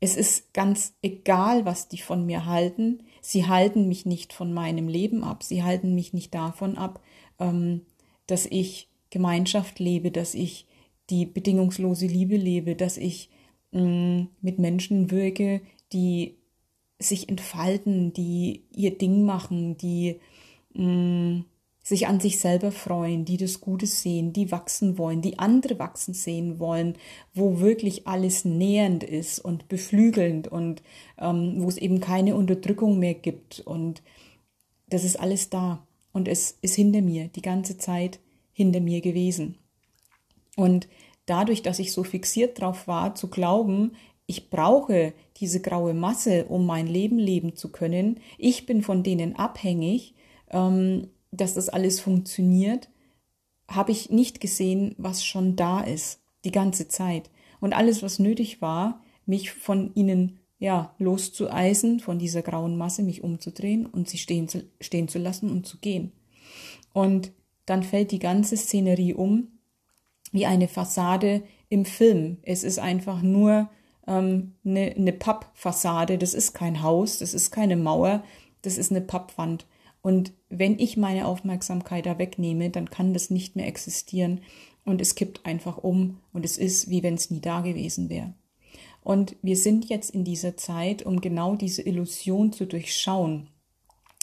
Es 0.00 0.16
ist 0.16 0.52
ganz 0.54 0.94
egal, 1.02 1.64
was 1.64 1.88
die 1.88 1.98
von 1.98 2.24
mir 2.24 2.46
halten. 2.46 3.02
Sie 3.20 3.46
halten 3.46 3.88
mich 3.88 4.06
nicht 4.06 4.32
von 4.32 4.52
meinem 4.52 4.88
Leben 4.88 5.24
ab. 5.24 5.42
Sie 5.42 5.62
halten 5.62 5.94
mich 5.94 6.12
nicht 6.12 6.34
davon 6.34 6.76
ab, 6.76 7.00
ähm, 7.38 7.82
dass 8.26 8.46
ich 8.46 8.88
Gemeinschaft 9.10 9.78
lebe, 9.78 10.10
dass 10.10 10.34
ich 10.34 10.66
die 11.10 11.26
bedingungslose 11.26 12.06
Liebe 12.06 12.36
lebe, 12.36 12.76
dass 12.76 12.96
ich 12.96 13.30
mm, 13.72 14.22
mit 14.40 14.58
Menschen 14.58 15.10
wirke, 15.10 15.62
die 15.92 16.37
sich 16.98 17.28
entfalten, 17.28 18.12
die 18.12 18.64
ihr 18.74 18.96
Ding 18.96 19.24
machen, 19.24 19.76
die 19.76 20.20
mh, 20.74 20.84
mm, 20.84 21.44
sich 21.88 22.06
an 22.06 22.20
sich 22.20 22.38
selber 22.38 22.70
freuen, 22.70 23.24
die 23.24 23.38
das 23.38 23.62
Gute 23.62 23.86
sehen, 23.86 24.34
die 24.34 24.52
wachsen 24.52 24.98
wollen, 24.98 25.22
die 25.22 25.38
andere 25.38 25.78
wachsen 25.78 26.12
sehen 26.12 26.58
wollen, 26.58 26.98
wo 27.32 27.60
wirklich 27.60 28.06
alles 28.06 28.44
nähernd 28.44 29.02
ist 29.04 29.38
und 29.38 29.68
beflügelnd 29.68 30.48
und 30.48 30.82
ähm, 31.18 31.54
wo 31.56 31.68
es 31.68 31.78
eben 31.78 32.00
keine 32.00 32.36
Unterdrückung 32.36 32.98
mehr 32.98 33.14
gibt. 33.14 33.60
Und 33.60 34.02
das 34.90 35.02
ist 35.02 35.18
alles 35.18 35.48
da. 35.48 35.86
Und 36.12 36.28
es 36.28 36.58
ist 36.60 36.74
hinter 36.74 37.00
mir, 37.00 37.28
die 37.28 37.42
ganze 37.42 37.78
Zeit 37.78 38.20
hinter 38.52 38.80
mir 38.80 39.00
gewesen. 39.00 39.56
Und 40.56 40.88
dadurch, 41.24 41.62
dass 41.62 41.78
ich 41.78 41.92
so 41.92 42.04
fixiert 42.04 42.60
drauf 42.60 42.86
war, 42.86 43.14
zu 43.14 43.28
glauben, 43.28 43.92
ich 44.28 44.50
brauche 44.50 45.14
diese 45.38 45.60
graue 45.60 45.94
Masse, 45.94 46.44
um 46.44 46.66
mein 46.66 46.86
Leben 46.86 47.18
leben 47.18 47.56
zu 47.56 47.72
können, 47.72 48.20
ich 48.36 48.66
bin 48.66 48.82
von 48.82 49.02
denen 49.02 49.34
abhängig, 49.36 50.14
ähm, 50.50 51.08
dass 51.32 51.54
das 51.54 51.70
alles 51.70 51.98
funktioniert, 51.98 52.90
habe 53.68 53.90
ich 53.90 54.10
nicht 54.10 54.40
gesehen, 54.40 54.94
was 54.98 55.24
schon 55.24 55.56
da 55.56 55.80
ist, 55.80 56.20
die 56.44 56.52
ganze 56.52 56.88
Zeit. 56.88 57.30
Und 57.60 57.72
alles, 57.72 58.02
was 58.02 58.18
nötig 58.18 58.60
war, 58.60 59.02
mich 59.24 59.50
von 59.50 59.92
ihnen 59.94 60.38
ja, 60.58 60.94
loszueisen, 60.98 61.98
von 61.98 62.18
dieser 62.18 62.42
grauen 62.42 62.76
Masse, 62.76 63.02
mich 63.02 63.24
umzudrehen 63.24 63.86
und 63.86 64.10
sie 64.10 64.18
stehen 64.18 64.46
zu, 64.46 64.62
stehen 64.80 65.08
zu 65.08 65.18
lassen 65.18 65.50
und 65.50 65.66
zu 65.66 65.78
gehen. 65.78 66.12
Und 66.92 67.32
dann 67.64 67.82
fällt 67.82 68.10
die 68.10 68.18
ganze 68.18 68.58
Szenerie 68.58 69.14
um, 69.14 69.48
wie 70.32 70.44
eine 70.44 70.68
Fassade 70.68 71.42
im 71.70 71.86
Film. 71.86 72.38
Es 72.42 72.62
ist 72.62 72.78
einfach 72.78 73.22
nur 73.22 73.70
ähm, 74.08 74.54
eine, 74.64 74.94
eine 74.96 75.12
Pappfassade, 75.12 76.18
das 76.18 76.34
ist 76.34 76.54
kein 76.54 76.82
Haus, 76.82 77.18
das 77.18 77.34
ist 77.34 77.50
keine 77.50 77.76
Mauer, 77.76 78.24
das 78.62 78.78
ist 78.78 78.90
eine 78.90 79.00
Pappwand. 79.00 79.66
Und 80.02 80.32
wenn 80.48 80.78
ich 80.78 80.96
meine 80.96 81.26
Aufmerksamkeit 81.26 82.06
da 82.06 82.18
wegnehme, 82.18 82.70
dann 82.70 82.90
kann 82.90 83.12
das 83.12 83.30
nicht 83.30 83.56
mehr 83.56 83.66
existieren 83.66 84.40
und 84.84 85.00
es 85.00 85.14
kippt 85.14 85.44
einfach 85.44 85.78
um 85.78 86.18
und 86.32 86.44
es 86.44 86.56
ist, 86.56 86.88
wie 86.88 87.02
wenn 87.02 87.14
es 87.14 87.30
nie 87.30 87.40
da 87.40 87.60
gewesen 87.60 88.08
wäre. 88.08 88.32
Und 89.02 89.36
wir 89.42 89.56
sind 89.56 89.88
jetzt 89.88 90.10
in 90.10 90.24
dieser 90.24 90.56
Zeit, 90.56 91.04
um 91.04 91.20
genau 91.20 91.54
diese 91.54 91.82
Illusion 91.82 92.52
zu 92.52 92.66
durchschauen. 92.66 93.48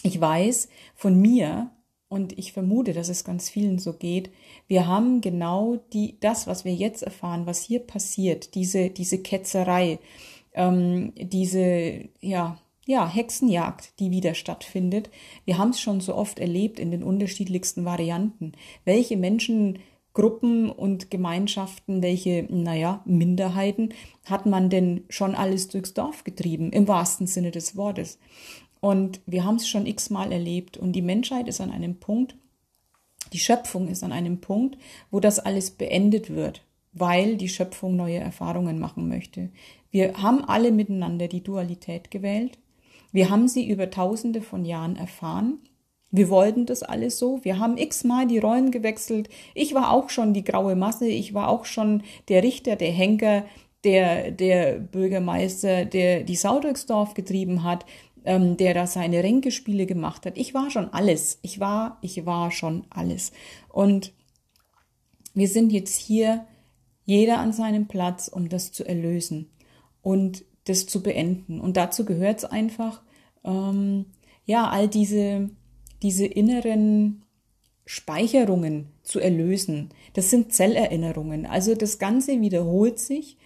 Ich 0.04 0.20
weiß 0.20 0.70
von 0.96 1.20
mir, 1.20 1.72
und 2.16 2.40
ich 2.40 2.54
vermute, 2.54 2.94
dass 2.94 3.10
es 3.10 3.26
ganz 3.26 3.50
vielen 3.50 3.78
so 3.78 3.92
geht, 3.92 4.30
wir 4.68 4.88
haben 4.88 5.20
genau 5.20 5.76
die, 5.92 6.18
das, 6.22 6.48
was 6.48 6.64
wir 6.64 6.74
jetzt 6.74 7.04
erfahren, 7.04 7.46
was 7.46 7.62
hier 7.62 7.82
passiert, 7.82 8.56
diese, 8.56 8.90
diese 8.90 9.22
Ketzerei, 9.22 10.00
ähm, 10.54 11.12
diese, 11.18 12.08
ja, 12.22 12.58
ja, 12.86 13.06
Hexenjagd, 13.06 14.00
die 14.00 14.12
wieder 14.12 14.34
stattfindet. 14.34 15.10
Wir 15.44 15.58
haben 15.58 15.72
es 15.72 15.82
schon 15.82 16.00
so 16.00 16.16
oft 16.16 16.40
erlebt 16.40 16.80
in 16.80 16.90
den 16.90 17.04
unterschiedlichsten 17.04 17.84
Varianten. 17.84 18.54
Welche 18.86 19.18
Menschengruppen 19.18 20.70
und 20.70 21.12
Gemeinschaften, 21.12 22.02
welche, 22.02 22.48
naja, 22.50 23.02
Minderheiten 23.06 23.90
hat 24.24 24.46
man 24.46 24.70
denn 24.70 25.04
schon 25.10 25.36
alles 25.36 25.68
durchs 25.68 25.94
Dorf 25.94 26.24
getrieben, 26.24 26.72
im 26.72 26.88
wahrsten 26.88 27.28
Sinne 27.28 27.52
des 27.52 27.76
Wortes. 27.76 28.20
Und 28.86 29.22
wir 29.26 29.44
haben 29.46 29.56
es 29.56 29.68
schon 29.68 29.88
x-mal 29.88 30.32
erlebt 30.32 30.78
und 30.78 30.92
die 30.94 31.02
Menschheit 31.02 31.48
ist 31.48 31.62
an 31.62 31.72
einem 31.72 31.96
Punkt, 32.00 32.36
die 33.34 33.40
Schöpfung 33.40 33.88
ist 33.88 34.04
an 34.04 34.12
einem 34.12 34.40
Punkt, 34.42 34.78
wo 35.10 35.20
das 35.20 35.40
alles 35.40 35.72
beendet 35.72 36.30
wird, 36.30 36.64
weil 36.94 37.38
die 37.38 37.50
Schöpfung 37.50 37.96
neue 37.96 38.20
Erfahrungen 38.20 38.80
machen 38.80 39.08
möchte. 39.08 39.50
Wir 39.90 40.22
haben 40.22 40.44
alle 40.46 40.72
miteinander 40.72 41.28
die 41.28 41.44
Dualität 41.44 42.12
gewählt 42.12 42.60
wir 43.16 43.30
haben 43.30 43.48
sie 43.48 43.66
über 43.66 43.90
tausende 43.90 44.42
von 44.42 44.66
Jahren 44.66 44.98
erfahren. 44.98 45.60
Wir 46.12 46.28
wollten 46.30 46.66
das 46.66 46.84
alles 46.84 47.18
so. 47.18 47.40
Wir 47.44 47.60
haben 47.60 47.78
x-mal 47.78 48.28
die 48.28 48.40
Rollen 48.40 48.72
gewechselt. 48.72 49.30
Ich 49.54 49.74
war 49.74 49.94
auch 49.94 50.10
schon 50.10 50.34
die 50.34 50.44
graue 50.44 50.76
Masse. 50.76 51.08
Ich 51.08 51.34
war 51.34 51.48
auch 51.48 51.64
schon 51.64 52.04
der 52.28 52.44
Richter, 52.44 52.76
der 52.76 52.92
Henker, 52.92 53.46
der, 53.86 54.32
der 54.32 54.80
Bürgermeister, 54.80 55.86
der 55.86 56.24
die 56.24 56.36
Sau 56.36 56.60
getrieben 57.14 57.64
hat, 57.64 57.86
ähm, 58.26 58.58
der 58.58 58.74
da 58.74 58.88
seine 58.88 59.24
Ränkespiele 59.24 59.86
gemacht 59.86 60.26
hat. 60.26 60.38
Ich 60.38 60.54
war 60.54 60.70
schon 60.70 60.94
alles. 60.94 61.40
Ich 61.42 61.60
war, 61.60 61.98
ich 62.02 62.26
war 62.26 62.52
schon 62.52 62.86
alles. 62.90 63.32
Und 63.70 64.14
wir 65.34 65.48
sind 65.48 65.72
jetzt 65.72 66.00
hier, 66.00 66.46
jeder 67.06 67.40
an 67.40 67.54
seinem 67.54 67.88
Platz, 67.88 68.28
um 68.28 68.50
das 68.50 68.72
zu 68.72 68.84
erlösen 68.84 69.50
und 70.02 70.44
das 70.66 70.88
zu 70.88 71.04
beenden. 71.04 71.60
Und 71.62 71.78
dazu 71.78 72.06
gehört 72.06 72.40
es 72.40 72.46
einfach, 72.46 73.02
ähm, 73.44 74.06
ja, 74.46 74.68
all 74.70 74.88
diese, 74.88 75.50
diese 76.02 76.26
inneren 76.26 77.24
Speicherungen 77.86 78.88
zu 79.04 79.20
erlösen. 79.20 79.90
Das 80.14 80.30
sind 80.30 80.54
Zellerinnerungen. 80.54 81.46
Also 81.46 81.76
das 81.76 82.00
Ganze 82.00 82.42
wiederholt 82.42 83.00
sich 83.00 83.38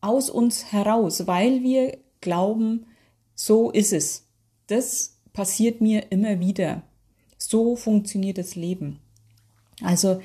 aus 0.00 0.30
uns 0.30 0.72
heraus, 0.72 1.26
weil 1.26 1.62
wir 1.62 1.98
glauben, 2.20 2.86
so 3.34 3.70
ist 3.70 3.92
es. 3.92 4.26
Das 4.66 5.18
passiert 5.32 5.80
mir 5.80 6.10
immer 6.10 6.40
wieder. 6.40 6.82
So 7.38 7.76
funktioniert 7.76 8.38
das 8.38 8.54
Leben. 8.54 9.00
Also 9.82 10.20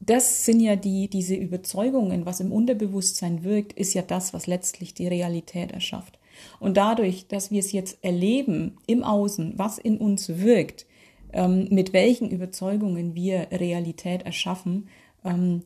das 0.00 0.44
sind 0.44 0.60
ja 0.60 0.76
die, 0.76 1.08
diese 1.08 1.34
Überzeugungen, 1.34 2.26
was 2.26 2.40
im 2.40 2.52
Unterbewusstsein 2.52 3.44
wirkt, 3.44 3.72
ist 3.72 3.94
ja 3.94 4.02
das, 4.02 4.34
was 4.34 4.46
letztlich 4.46 4.94
die 4.94 5.08
Realität 5.08 5.72
erschafft. 5.72 6.18
Und 6.60 6.76
dadurch, 6.76 7.28
dass 7.28 7.50
wir 7.50 7.60
es 7.60 7.72
jetzt 7.72 7.98
erleben 8.02 8.76
im 8.86 9.02
Außen, 9.02 9.54
was 9.56 9.78
in 9.78 9.96
uns 9.96 10.28
wirkt, 10.28 10.86
ähm, 11.32 11.68
mit 11.70 11.92
welchen 11.92 12.30
Überzeugungen 12.30 13.14
wir 13.14 13.48
Realität 13.50 14.22
erschaffen, 14.22 14.88
ähm, 15.24 15.62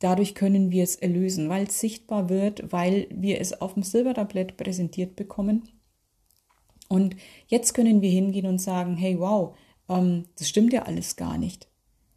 dadurch 0.00 0.34
können 0.34 0.70
wir 0.72 0.82
es 0.82 0.96
erlösen, 0.96 1.48
weil 1.48 1.66
es 1.66 1.80
sichtbar 1.80 2.28
wird, 2.28 2.72
weil 2.72 3.06
wir 3.10 3.40
es 3.40 3.60
auf 3.60 3.74
dem 3.74 3.82
Silbertablett 3.82 4.56
präsentiert 4.56 5.14
bekommen. 5.14 5.68
Und 6.90 7.16
jetzt 7.46 7.72
können 7.72 8.02
wir 8.02 8.10
hingehen 8.10 8.46
und 8.46 8.60
sagen, 8.60 8.98
hey, 8.98 9.18
wow, 9.18 9.56
ähm, 9.88 10.26
das 10.38 10.50
stimmt 10.50 10.74
ja 10.74 10.82
alles 10.82 11.16
gar 11.16 11.38
nicht. 11.38 11.68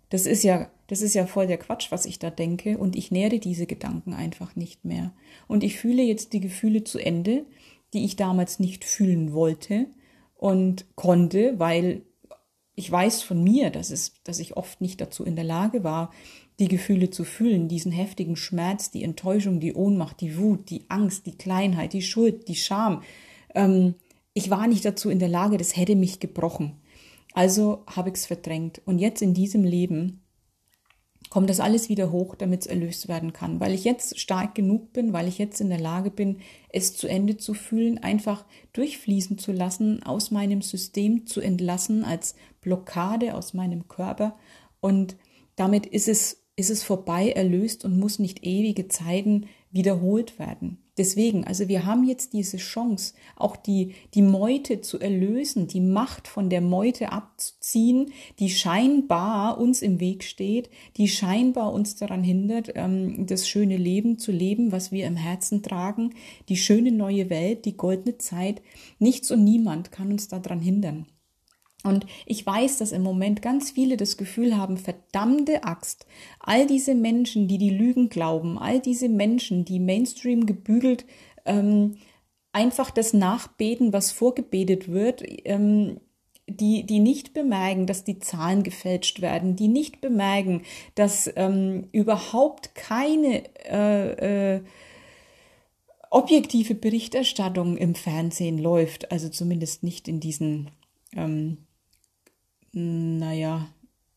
Das 0.09 0.25
ist 0.25 0.43
ja, 0.43 0.69
das 0.87 1.01
ist 1.01 1.13
ja 1.13 1.25
voll 1.25 1.47
der 1.47 1.57
Quatsch, 1.57 1.91
was 1.91 2.05
ich 2.05 2.19
da 2.19 2.29
denke, 2.29 2.77
und 2.77 2.97
ich 2.97 3.11
nähere 3.11 3.39
diese 3.39 3.67
Gedanken 3.67 4.13
einfach 4.13 4.57
nicht 4.57 4.83
mehr. 4.83 5.13
Und 5.47 5.63
ich 5.63 5.77
fühle 5.77 6.03
jetzt 6.03 6.33
die 6.33 6.41
Gefühle 6.41 6.83
zu 6.83 6.99
Ende 6.99 7.45
die 7.93 8.05
ich 8.05 8.15
damals 8.15 8.59
nicht 8.59 8.83
fühlen 8.83 9.33
wollte 9.33 9.87
und 10.35 10.85
konnte, 10.95 11.59
weil 11.59 12.01
ich 12.75 12.91
weiß 12.91 13.21
von 13.21 13.43
mir, 13.43 13.69
dass, 13.69 13.91
es, 13.91 14.15
dass 14.23 14.39
ich 14.39 14.57
oft 14.57 14.81
nicht 14.81 14.99
dazu 14.99 15.23
in 15.23 15.35
der 15.35 15.45
Lage 15.45 15.83
war, 15.83 16.11
die 16.59 16.67
Gefühle 16.67 17.11
zu 17.11 17.23
fühlen, 17.23 17.67
diesen 17.67 17.91
heftigen 17.91 18.35
Schmerz, 18.35 18.91
die 18.91 19.03
Enttäuschung, 19.03 19.59
die 19.59 19.73
Ohnmacht, 19.73 20.21
die 20.21 20.37
Wut, 20.37 20.69
die 20.69 20.85
Angst, 20.89 21.25
die 21.27 21.37
Kleinheit, 21.37 21.93
die 21.93 22.01
Schuld, 22.01 22.47
die 22.47 22.55
Scham. 22.55 23.03
Ähm, 23.53 23.95
ich 24.33 24.49
war 24.49 24.67
nicht 24.67 24.83
dazu 24.85 25.09
in 25.09 25.19
der 25.19 25.29
Lage, 25.29 25.57
das 25.57 25.75
hätte 25.77 25.95
mich 25.95 26.19
gebrochen. 26.19 26.81
Also 27.33 27.83
habe 27.87 28.09
ich 28.09 28.15
es 28.15 28.25
verdrängt. 28.25 28.81
Und 28.85 28.99
jetzt 28.99 29.21
in 29.21 29.33
diesem 29.33 29.63
Leben 29.63 30.23
kommt 31.29 31.49
das 31.49 31.59
alles 31.59 31.89
wieder 31.89 32.11
hoch, 32.11 32.35
damit 32.35 32.61
es 32.61 32.67
erlöst 32.67 33.07
werden 33.07 33.33
kann. 33.33 33.59
Weil 33.59 33.73
ich 33.73 33.83
jetzt 33.83 34.19
stark 34.19 34.53
genug 34.53 34.93
bin, 34.93 35.13
weil 35.13 35.27
ich 35.27 35.37
jetzt 35.37 35.61
in 35.61 35.69
der 35.69 35.79
Lage 35.79 36.11
bin, 36.11 36.39
es 36.69 36.95
zu 36.95 37.07
Ende 37.07 37.37
zu 37.37 37.53
fühlen, 37.53 37.97
einfach 37.97 38.45
durchfließen 38.73 39.37
zu 39.37 39.51
lassen, 39.51 40.03
aus 40.03 40.29
meinem 40.29 40.61
System 40.61 41.25
zu 41.25 41.41
entlassen, 41.41 42.03
als 42.03 42.35
Blockade 42.61 43.35
aus 43.35 43.53
meinem 43.53 43.87
Körper. 43.87 44.37
Und 44.79 45.15
damit 45.55 45.85
ist 45.85 46.07
es, 46.07 46.43
ist 46.55 46.69
es 46.69 46.83
vorbei, 46.83 47.31
erlöst 47.31 47.83
und 47.85 47.99
muss 47.99 48.19
nicht 48.19 48.45
ewige 48.45 48.87
Zeiten 48.87 49.47
wiederholt 49.71 50.37
werden. 50.37 50.82
Deswegen, 50.97 51.43
also 51.43 51.67
wir 51.67 51.87
haben 51.87 52.03
jetzt 52.03 52.33
diese 52.33 52.57
Chance, 52.57 53.15
auch 53.35 53.55
die, 53.55 53.95
die 54.13 54.21
Meute 54.21 54.81
zu 54.81 54.99
erlösen, 54.99 55.67
die 55.67 55.81
Macht 55.81 56.27
von 56.27 56.51
der 56.51 56.61
Meute 56.61 57.11
abzuziehen, 57.11 58.11
die 58.37 58.51
scheinbar 58.51 59.57
uns 59.57 59.81
im 59.81 59.99
Weg 59.99 60.23
steht, 60.23 60.69
die 60.97 61.07
scheinbar 61.07 61.73
uns 61.73 61.95
daran 61.95 62.23
hindert, 62.23 62.73
ähm, 62.75 63.25
das 63.25 63.47
schöne 63.47 63.77
Leben 63.77 64.19
zu 64.19 64.31
leben, 64.31 64.71
was 64.71 64.91
wir 64.91 65.07
im 65.07 65.15
Herzen 65.15 65.63
tragen, 65.63 66.13
die 66.47 66.57
schöne 66.57 66.91
neue 66.91 67.31
Welt, 67.31 67.65
die 67.65 67.75
goldene 67.75 68.19
Zeit. 68.19 68.61
Nichts 68.99 69.31
und 69.31 69.43
niemand 69.43 69.91
kann 69.91 70.11
uns 70.11 70.27
daran 70.27 70.59
hindern. 70.59 71.07
Und 71.83 72.05
ich 72.25 72.45
weiß, 72.45 72.77
dass 72.77 72.93
im 72.93 73.03
Moment 73.03 73.41
ganz 73.41 73.71
viele 73.71 73.97
das 73.97 74.15
Gefühl 74.15 74.57
haben, 74.57 74.77
verdammte 74.77 75.65
Axt, 75.65 76.05
all 76.39 76.65
diese 76.65 76.95
Menschen, 76.95 77.47
die 77.49 77.57
die 77.57 77.69
Lügen 77.69 78.07
glauben, 78.07 78.57
all 78.57 78.79
diese 78.79 79.09
Menschen, 79.09 79.65
die 79.65 79.79
Mainstream 79.79 80.45
gebügelt 80.45 81.05
ähm, 81.45 81.97
einfach 82.53 82.91
das 82.91 83.13
nachbeten, 83.13 83.91
was 83.91 84.11
vorgebetet 84.11 84.89
wird, 84.89 85.23
ähm, 85.45 85.99
die, 86.47 86.85
die 86.85 86.99
nicht 86.99 87.33
bemerken, 87.33 87.85
dass 87.85 88.03
die 88.03 88.19
Zahlen 88.19 88.63
gefälscht 88.63 89.21
werden, 89.21 89.55
die 89.55 89.67
nicht 89.67 90.01
bemerken, 90.01 90.61
dass 90.95 91.31
ähm, 91.35 91.87
überhaupt 91.91 92.75
keine 92.75 93.43
äh, 93.65 94.55
äh, 94.55 94.61
objektive 96.09 96.75
Berichterstattung 96.75 97.75
im 97.77 97.95
Fernsehen 97.95 98.57
läuft, 98.57 99.11
also 99.11 99.29
zumindest 99.29 99.83
nicht 99.83 100.07
in 100.07 100.19
diesen 100.19 100.69
ähm, 101.15 101.57
naja, 102.73 103.67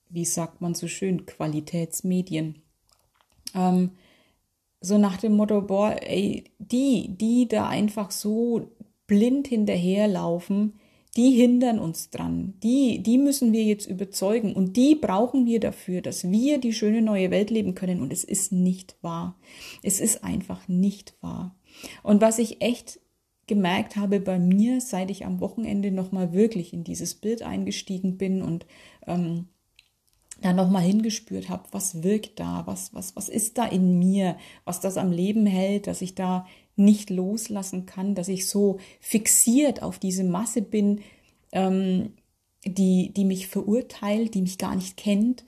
wie 0.08 0.24
sagt 0.24 0.60
man 0.60 0.74
so 0.74 0.88
schön, 0.88 1.26
Qualitätsmedien. 1.26 2.56
Ähm, 3.54 3.90
so 4.80 4.98
nach 4.98 5.18
dem 5.18 5.34
Motto, 5.34 5.62
boah, 5.62 5.96
ey, 6.00 6.44
die, 6.58 7.08
die 7.16 7.48
da 7.48 7.68
einfach 7.68 8.10
so 8.10 8.70
blind 9.06 9.48
hinterherlaufen, 9.48 10.74
die 11.16 11.30
hindern 11.30 11.78
uns 11.78 12.10
dran. 12.10 12.54
Die, 12.62 13.02
die 13.02 13.16
müssen 13.16 13.52
wir 13.52 13.64
jetzt 13.64 13.86
überzeugen 13.86 14.52
und 14.54 14.76
die 14.76 14.94
brauchen 14.94 15.46
wir 15.46 15.60
dafür, 15.60 16.02
dass 16.02 16.30
wir 16.30 16.58
die 16.58 16.74
schöne 16.74 17.00
neue 17.00 17.30
Welt 17.30 17.50
leben 17.50 17.74
können. 17.74 18.00
Und 18.00 18.12
es 18.12 18.22
ist 18.22 18.52
nicht 18.52 18.96
wahr. 19.00 19.38
Es 19.82 20.00
ist 20.00 20.24
einfach 20.24 20.68
nicht 20.68 21.14
wahr. 21.22 21.56
Und 22.02 22.20
was 22.20 22.38
ich 22.38 22.60
echt 22.60 23.00
gemerkt 23.46 23.96
habe 23.96 24.20
bei 24.20 24.38
mir, 24.38 24.80
seit 24.80 25.10
ich 25.10 25.24
am 25.24 25.40
Wochenende 25.40 25.90
nochmal 25.90 26.32
wirklich 26.32 26.72
in 26.72 26.84
dieses 26.84 27.14
Bild 27.14 27.42
eingestiegen 27.42 28.16
bin 28.16 28.42
und 28.42 28.66
ähm, 29.06 29.48
da 30.42 30.52
nochmal 30.52 30.82
hingespürt 30.82 31.48
habe, 31.48 31.64
was 31.70 32.02
wirkt 32.02 32.38
da, 32.40 32.66
was, 32.66 32.92
was, 32.92 33.16
was 33.16 33.28
ist 33.28 33.56
da 33.58 33.64
in 33.64 33.98
mir, 33.98 34.36
was 34.64 34.80
das 34.80 34.96
am 34.98 35.10
Leben 35.10 35.46
hält, 35.46 35.86
dass 35.86 36.02
ich 36.02 36.14
da 36.14 36.46
nicht 36.76 37.08
loslassen 37.08 37.86
kann, 37.86 38.14
dass 38.14 38.28
ich 38.28 38.46
so 38.46 38.78
fixiert 39.00 39.82
auf 39.82 39.98
diese 39.98 40.24
Masse 40.24 40.60
bin, 40.60 41.00
ähm, 41.52 42.12
die, 42.64 43.12
die 43.14 43.24
mich 43.24 43.46
verurteilt, 43.46 44.34
die 44.34 44.42
mich 44.42 44.58
gar 44.58 44.76
nicht 44.76 44.96
kennt. 44.96 45.44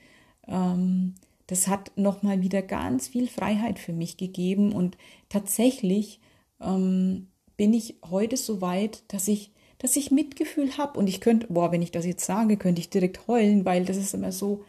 Ähm, 0.47 1.15
das 1.47 1.69
hat 1.69 1.93
nochmal 1.97 2.43
wieder 2.43 2.63
ganz 2.63 3.09
viel 3.09 3.27
Freiheit 3.27 3.79
für 3.79 3.93
mich 3.93 4.17
gegeben 4.17 4.73
und 4.73 4.97
tatsächlich 5.29 6.21
ähm, 6.61 7.29
bin 7.59 7.75
ich 7.75 7.97
heute 8.09 8.39
so 8.39 8.63
weit, 8.63 9.03
dass 9.09 9.29
ich, 9.29 9.51
dass 9.79 9.97
ich 9.97 10.11
Mitgefühl 10.11 10.79
habe. 10.79 10.99
Und 10.99 11.09
ich 11.09 11.21
könnte, 11.21 11.49
boah, 11.51 11.71
wenn 11.71 11.83
ich 11.83 11.91
das 11.91 12.07
jetzt 12.07 12.25
sage, 12.25 12.57
könnte 12.57 12.81
ich 12.81 12.89
direkt 12.89 13.27
heulen, 13.27 13.67
weil 13.67 13.85
das 13.85 13.99
ist 13.99 14.15
immer 14.15 14.33
so, 14.33 14.65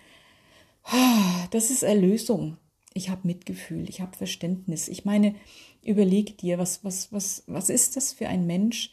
das 1.51 1.69
ist 1.69 1.83
Erlösung. 1.83 2.57
Ich 2.95 3.09
habe 3.09 3.27
Mitgefühl, 3.27 3.87
ich 3.87 4.01
habe 4.01 4.17
Verständnis. 4.17 4.87
Ich 4.87 5.05
meine, 5.05 5.35
überleg 5.83 6.39
dir, 6.39 6.57
was, 6.57 6.83
was, 6.83 7.13
was, 7.13 7.43
was 7.45 7.69
ist 7.69 7.95
das 7.95 8.11
für 8.11 8.27
ein 8.27 8.47
Mensch? 8.47 8.91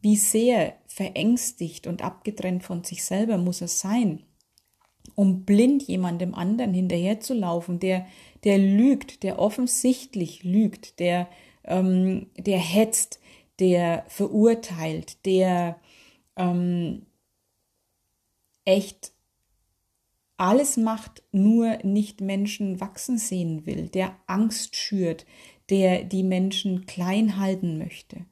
Wie 0.00 0.16
sehr 0.16 0.78
verängstigt 0.86 1.86
und 1.86 2.02
abgetrennt 2.02 2.64
von 2.64 2.82
sich 2.82 3.04
selber 3.04 3.36
muss 3.36 3.60
er 3.60 3.68
sein, 3.68 4.22
um 5.16 5.44
blind 5.44 5.82
jemandem 5.82 6.34
anderen 6.34 6.72
hinterherzulaufen, 6.72 7.78
der, 7.78 8.06
der 8.44 8.56
lügt, 8.56 9.22
der 9.22 9.38
offensichtlich 9.38 10.44
lügt, 10.44 10.98
der, 10.98 11.28
ähm, 11.68 12.26
der 12.36 12.58
hetzt, 12.58 13.20
der 13.58 14.04
verurteilt, 14.08 15.24
der 15.24 15.78
ähm, 16.36 17.06
echt 18.64 19.12
alles 20.36 20.76
macht, 20.76 21.22
nur 21.32 21.78
nicht 21.82 22.20
Menschen 22.20 22.80
wachsen 22.80 23.18
sehen 23.18 23.66
will, 23.66 23.88
der 23.88 24.16
Angst 24.26 24.76
schürt, 24.76 25.26
der 25.68 26.04
die 26.04 26.22
Menschen 26.22 26.86
klein 26.86 27.38
halten 27.38 27.78
möchte. 27.78 28.24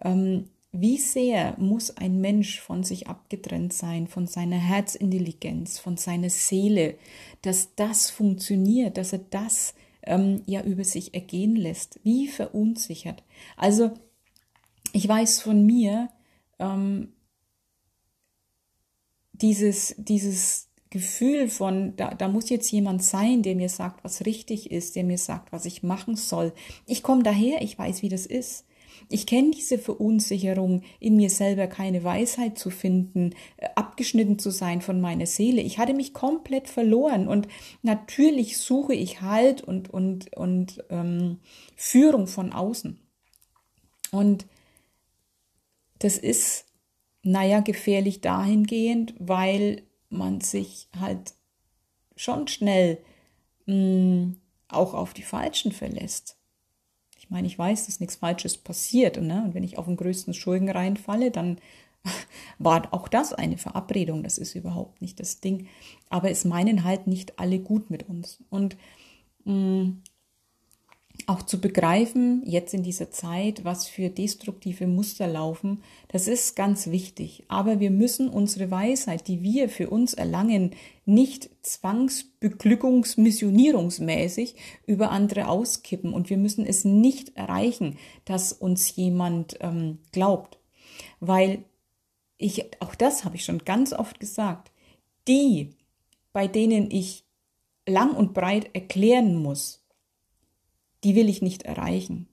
Ähm, 0.00 0.50
wie 0.72 0.96
sehr 0.96 1.54
muss 1.58 1.96
ein 1.96 2.20
Mensch 2.20 2.58
von 2.60 2.82
sich 2.82 3.06
abgetrennt 3.06 3.74
sein, 3.74 4.08
von 4.08 4.26
seiner 4.26 4.56
Herzintelligenz, 4.56 5.78
von 5.78 5.98
seiner 5.98 6.30
Seele, 6.30 6.96
dass 7.42 7.74
das 7.76 8.10
funktioniert, 8.10 8.96
dass 8.96 9.12
er 9.12 9.20
das 9.30 9.74
ähm, 10.02 10.42
ja 10.46 10.62
über 10.62 10.84
sich 10.84 11.14
ergehen 11.14 11.56
lässt, 11.56 12.00
wie 12.02 12.28
verunsichert. 12.28 13.22
Also 13.56 13.92
ich 14.92 15.08
weiß 15.08 15.40
von 15.40 15.64
mir, 15.64 16.10
ähm, 16.58 17.12
dieses, 19.32 19.94
dieses 19.98 20.68
Gefühl 20.90 21.48
von, 21.48 21.96
da, 21.96 22.14
da 22.14 22.28
muss 22.28 22.50
jetzt 22.50 22.70
jemand 22.70 23.02
sein, 23.02 23.42
der 23.42 23.56
mir 23.56 23.68
sagt, 23.68 24.04
was 24.04 24.26
richtig 24.26 24.70
ist, 24.70 24.94
der 24.94 25.04
mir 25.04 25.18
sagt, 25.18 25.52
was 25.52 25.64
ich 25.64 25.82
machen 25.82 26.16
soll. 26.16 26.52
Ich 26.86 27.02
komme 27.02 27.22
daher, 27.22 27.62
ich 27.62 27.78
weiß, 27.78 28.02
wie 28.02 28.10
das 28.10 28.26
ist. 28.26 28.66
Ich 29.08 29.26
kenne 29.26 29.50
diese 29.50 29.78
Verunsicherung, 29.78 30.82
in 31.00 31.16
mir 31.16 31.30
selber 31.30 31.66
keine 31.66 32.04
Weisheit 32.04 32.58
zu 32.58 32.70
finden, 32.70 33.34
äh, 33.56 33.68
abgeschnitten 33.74 34.38
zu 34.38 34.50
sein 34.50 34.80
von 34.80 35.00
meiner 35.00 35.26
Seele. 35.26 35.62
Ich 35.62 35.78
hatte 35.78 35.94
mich 35.94 36.12
komplett 36.12 36.68
verloren 36.68 37.28
und 37.28 37.48
natürlich 37.82 38.58
suche 38.58 38.94
ich 38.94 39.20
Halt 39.22 39.62
und, 39.62 39.90
und, 39.90 40.36
und 40.36 40.84
ähm, 40.90 41.38
Führung 41.76 42.26
von 42.26 42.52
außen. 42.52 42.98
Und 44.10 44.46
das 45.98 46.18
ist, 46.18 46.66
naja, 47.22 47.60
gefährlich 47.60 48.20
dahingehend, 48.20 49.14
weil 49.18 49.82
man 50.08 50.40
sich 50.40 50.88
halt 50.98 51.34
schon 52.16 52.48
schnell 52.48 52.98
mh, 53.66 53.74
mm, 53.74 54.36
auch 54.68 54.94
auf 54.94 55.14
die 55.14 55.22
Falschen 55.22 55.72
verlässt 55.72 56.36
meine, 57.32 57.46
ich 57.46 57.58
weiß, 57.58 57.86
dass 57.86 58.00
nichts 58.00 58.16
Falsches 58.16 58.56
passiert. 58.56 59.20
Ne? 59.20 59.42
Und 59.44 59.54
wenn 59.54 59.64
ich 59.64 59.78
auf 59.78 59.86
den 59.86 59.96
größten 59.96 60.34
Schulden 60.34 60.68
reinfalle, 60.68 61.30
dann 61.30 61.58
war 62.58 62.92
auch 62.92 63.08
das 63.08 63.32
eine 63.32 63.58
Verabredung. 63.58 64.22
Das 64.22 64.38
ist 64.38 64.54
überhaupt 64.54 65.02
nicht 65.02 65.18
das 65.18 65.40
Ding. 65.40 65.66
Aber 66.10 66.30
es 66.30 66.44
meinen 66.44 66.84
halt 66.84 67.06
nicht 67.06 67.38
alle 67.38 67.58
gut 67.58 67.90
mit 67.90 68.08
uns. 68.08 68.38
Und 68.50 68.76
mh, 69.44 69.54
mm, 69.54 70.02
auch 71.26 71.42
zu 71.42 71.60
begreifen, 71.60 72.42
jetzt 72.44 72.74
in 72.74 72.82
dieser 72.82 73.10
Zeit, 73.10 73.64
was 73.64 73.86
für 73.86 74.08
destruktive 74.08 74.86
Muster 74.86 75.26
laufen, 75.26 75.82
das 76.08 76.28
ist 76.28 76.56
ganz 76.56 76.88
wichtig. 76.88 77.44
Aber 77.48 77.80
wir 77.80 77.90
müssen 77.90 78.28
unsere 78.28 78.70
Weisheit, 78.70 79.26
die 79.28 79.42
wir 79.42 79.68
für 79.68 79.90
uns 79.90 80.14
erlangen, 80.14 80.70
nicht 81.04 81.50
zwangsbeglückungsmissionierungsmäßig 81.62 84.54
über 84.86 85.10
andere 85.10 85.48
auskippen. 85.48 86.14
Und 86.14 86.30
wir 86.30 86.36
müssen 86.36 86.64
es 86.66 86.84
nicht 86.84 87.36
erreichen, 87.36 87.98
dass 88.24 88.52
uns 88.52 88.94
jemand 88.96 89.58
ähm, 89.60 89.98
glaubt. 90.12 90.58
Weil 91.20 91.64
ich, 92.38 92.64
auch 92.80 92.94
das 92.94 93.24
habe 93.24 93.36
ich 93.36 93.44
schon 93.44 93.64
ganz 93.64 93.92
oft 93.92 94.20
gesagt, 94.20 94.70
die, 95.28 95.76
bei 96.32 96.48
denen 96.48 96.90
ich 96.90 97.24
lang 97.86 98.14
und 98.14 98.34
breit 98.34 98.70
erklären 98.74 99.36
muss, 99.36 99.81
die 101.04 101.14
will 101.14 101.28
ich 101.28 101.42
nicht 101.42 101.62
erreichen. 101.62 102.28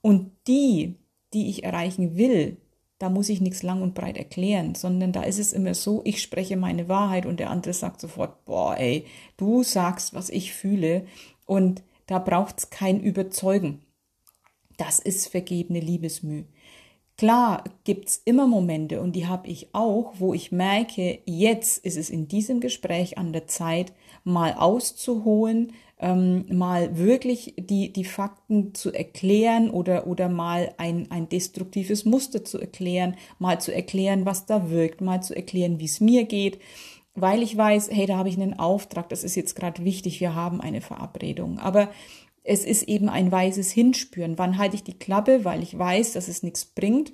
Und 0.00 0.30
die, 0.46 0.96
die 1.32 1.48
ich 1.48 1.64
erreichen 1.64 2.16
will, 2.16 2.56
da 2.98 3.10
muss 3.10 3.28
ich 3.28 3.40
nichts 3.40 3.62
lang 3.62 3.82
und 3.82 3.94
breit 3.94 4.16
erklären, 4.16 4.74
sondern 4.74 5.12
da 5.12 5.22
ist 5.22 5.38
es 5.38 5.52
immer 5.52 5.74
so, 5.74 6.00
ich 6.04 6.22
spreche 6.22 6.56
meine 6.56 6.88
Wahrheit 6.88 7.26
und 7.26 7.40
der 7.40 7.50
andere 7.50 7.74
sagt 7.74 8.00
sofort, 8.00 8.44
boah, 8.44 8.76
ey, 8.78 9.04
du 9.36 9.62
sagst, 9.62 10.14
was 10.14 10.30
ich 10.30 10.54
fühle 10.54 11.06
und 11.44 11.82
da 12.06 12.18
braucht 12.18 12.58
es 12.58 12.70
kein 12.70 13.00
Überzeugen. 13.00 13.82
Das 14.78 14.98
ist 14.98 15.28
vergebene 15.28 15.80
Liebesmüh. 15.80 16.44
Klar 17.16 17.64
gibt 17.84 18.08
es 18.08 18.22
immer 18.26 18.46
Momente 18.46 19.00
und 19.00 19.16
die 19.16 19.26
habe 19.26 19.48
ich 19.48 19.68
auch, 19.72 20.14
wo 20.18 20.34
ich 20.34 20.52
merke, 20.52 21.20
jetzt 21.24 21.82
ist 21.84 21.96
es 21.96 22.10
in 22.10 22.28
diesem 22.28 22.60
Gespräch 22.60 23.16
an 23.16 23.32
der 23.32 23.46
Zeit, 23.46 23.94
mal 24.22 24.52
auszuholen, 24.52 25.72
ähm, 25.98 26.44
mal 26.54 26.98
wirklich 26.98 27.54
die, 27.56 27.90
die 27.90 28.04
Fakten 28.04 28.74
zu 28.74 28.92
erklären 28.92 29.70
oder, 29.70 30.06
oder 30.06 30.28
mal 30.28 30.74
ein, 30.76 31.10
ein 31.10 31.28
destruktives 31.30 32.04
Muster 32.04 32.44
zu 32.44 32.58
erklären, 32.58 33.16
mal 33.38 33.62
zu 33.62 33.72
erklären, 33.72 34.26
was 34.26 34.44
da 34.44 34.68
wirkt, 34.68 35.00
mal 35.00 35.22
zu 35.22 35.34
erklären, 35.34 35.80
wie 35.80 35.86
es 35.86 36.00
mir 36.00 36.24
geht, 36.24 36.58
weil 37.14 37.42
ich 37.42 37.56
weiß, 37.56 37.88
hey, 37.90 38.04
da 38.04 38.18
habe 38.18 38.28
ich 38.28 38.36
einen 38.36 38.58
Auftrag, 38.58 39.08
das 39.08 39.24
ist 39.24 39.36
jetzt 39.36 39.56
gerade 39.56 39.82
wichtig, 39.84 40.20
wir 40.20 40.34
haben 40.34 40.60
eine 40.60 40.82
Verabredung. 40.82 41.58
Aber 41.58 41.88
es 42.46 42.64
ist 42.64 42.84
eben 42.84 43.08
ein 43.08 43.32
weises 43.32 43.70
Hinspüren. 43.72 44.38
Wann 44.38 44.56
halte 44.56 44.76
ich 44.76 44.84
die 44.84 44.98
Klappe, 44.98 45.44
weil 45.44 45.62
ich 45.62 45.76
weiß, 45.76 46.12
dass 46.12 46.28
es 46.28 46.42
nichts 46.42 46.64
bringt, 46.64 47.12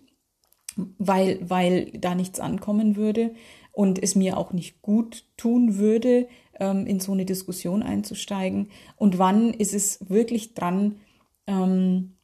weil, 0.98 1.38
weil 1.48 1.90
da 1.92 2.14
nichts 2.14 2.38
ankommen 2.38 2.96
würde 2.96 3.34
und 3.72 4.02
es 4.02 4.14
mir 4.14 4.36
auch 4.36 4.52
nicht 4.52 4.82
gut 4.82 5.24
tun 5.36 5.78
würde, 5.78 6.28
ähm, 6.60 6.86
in 6.86 7.00
so 7.00 7.12
eine 7.12 7.24
Diskussion 7.24 7.82
einzusteigen. 7.82 8.68
Und 8.96 9.18
wann 9.18 9.54
ist 9.54 9.74
es 9.74 10.08
wirklich 10.08 10.54
dran, 10.54 11.00
ähm, 11.46 12.16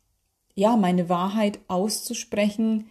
ja, 0.54 0.76
meine 0.76 1.08
Wahrheit 1.08 1.60
auszusprechen, 1.68 2.86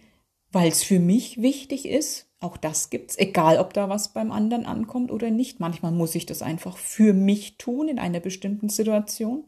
weil 0.50 0.68
es 0.68 0.82
für 0.82 0.98
mich 0.98 1.40
wichtig 1.40 1.86
ist. 1.86 2.26
Auch 2.40 2.56
das 2.56 2.90
gibt's, 2.90 3.18
egal 3.18 3.58
ob 3.58 3.72
da 3.72 3.88
was 3.88 4.12
beim 4.12 4.32
anderen 4.32 4.64
ankommt 4.64 5.10
oder 5.10 5.30
nicht. 5.30 5.60
Manchmal 5.60 5.92
muss 5.92 6.14
ich 6.14 6.24
das 6.24 6.40
einfach 6.40 6.76
für 6.76 7.12
mich 7.12 7.58
tun 7.58 7.88
in 7.88 7.98
einer 7.98 8.20
bestimmten 8.20 8.68
Situation. 8.68 9.44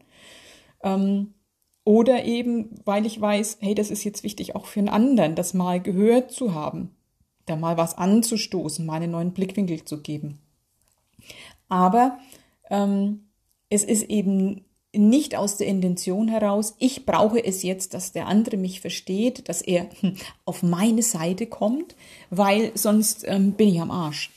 Ähm, 0.83 1.33
oder 1.83 2.25
eben, 2.25 2.75
weil 2.85 3.05
ich 3.05 3.19
weiß, 3.19 3.57
hey, 3.61 3.73
das 3.73 3.89
ist 3.89 4.03
jetzt 4.03 4.23
wichtig 4.23 4.55
auch 4.55 4.65
für 4.65 4.79
einen 4.79 4.89
anderen, 4.89 5.35
das 5.35 5.53
mal 5.53 5.81
gehört 5.81 6.31
zu 6.31 6.53
haben, 6.53 6.91
da 7.45 7.55
mal 7.55 7.77
was 7.77 7.97
anzustoßen, 7.97 8.85
mal 8.85 8.95
einen 8.95 9.11
neuen 9.11 9.33
Blickwinkel 9.33 9.83
zu 9.83 10.01
geben. 10.01 10.39
Aber 11.69 12.19
ähm, 12.69 13.27
es 13.69 13.83
ist 13.83 14.03
eben 14.03 14.65
nicht 14.93 15.35
aus 15.35 15.57
der 15.57 15.67
Intention 15.67 16.27
heraus, 16.27 16.75
ich 16.77 17.05
brauche 17.05 17.43
es 17.43 17.63
jetzt, 17.63 17.93
dass 17.93 18.11
der 18.11 18.27
andere 18.27 18.57
mich 18.57 18.81
versteht, 18.81 19.47
dass 19.47 19.61
er 19.61 19.89
auf 20.45 20.63
meine 20.63 21.01
Seite 21.01 21.47
kommt, 21.47 21.95
weil 22.29 22.71
sonst 22.75 23.23
ähm, 23.25 23.53
bin 23.53 23.69
ich 23.69 23.81
am 23.81 23.91
Arsch. 23.91 24.31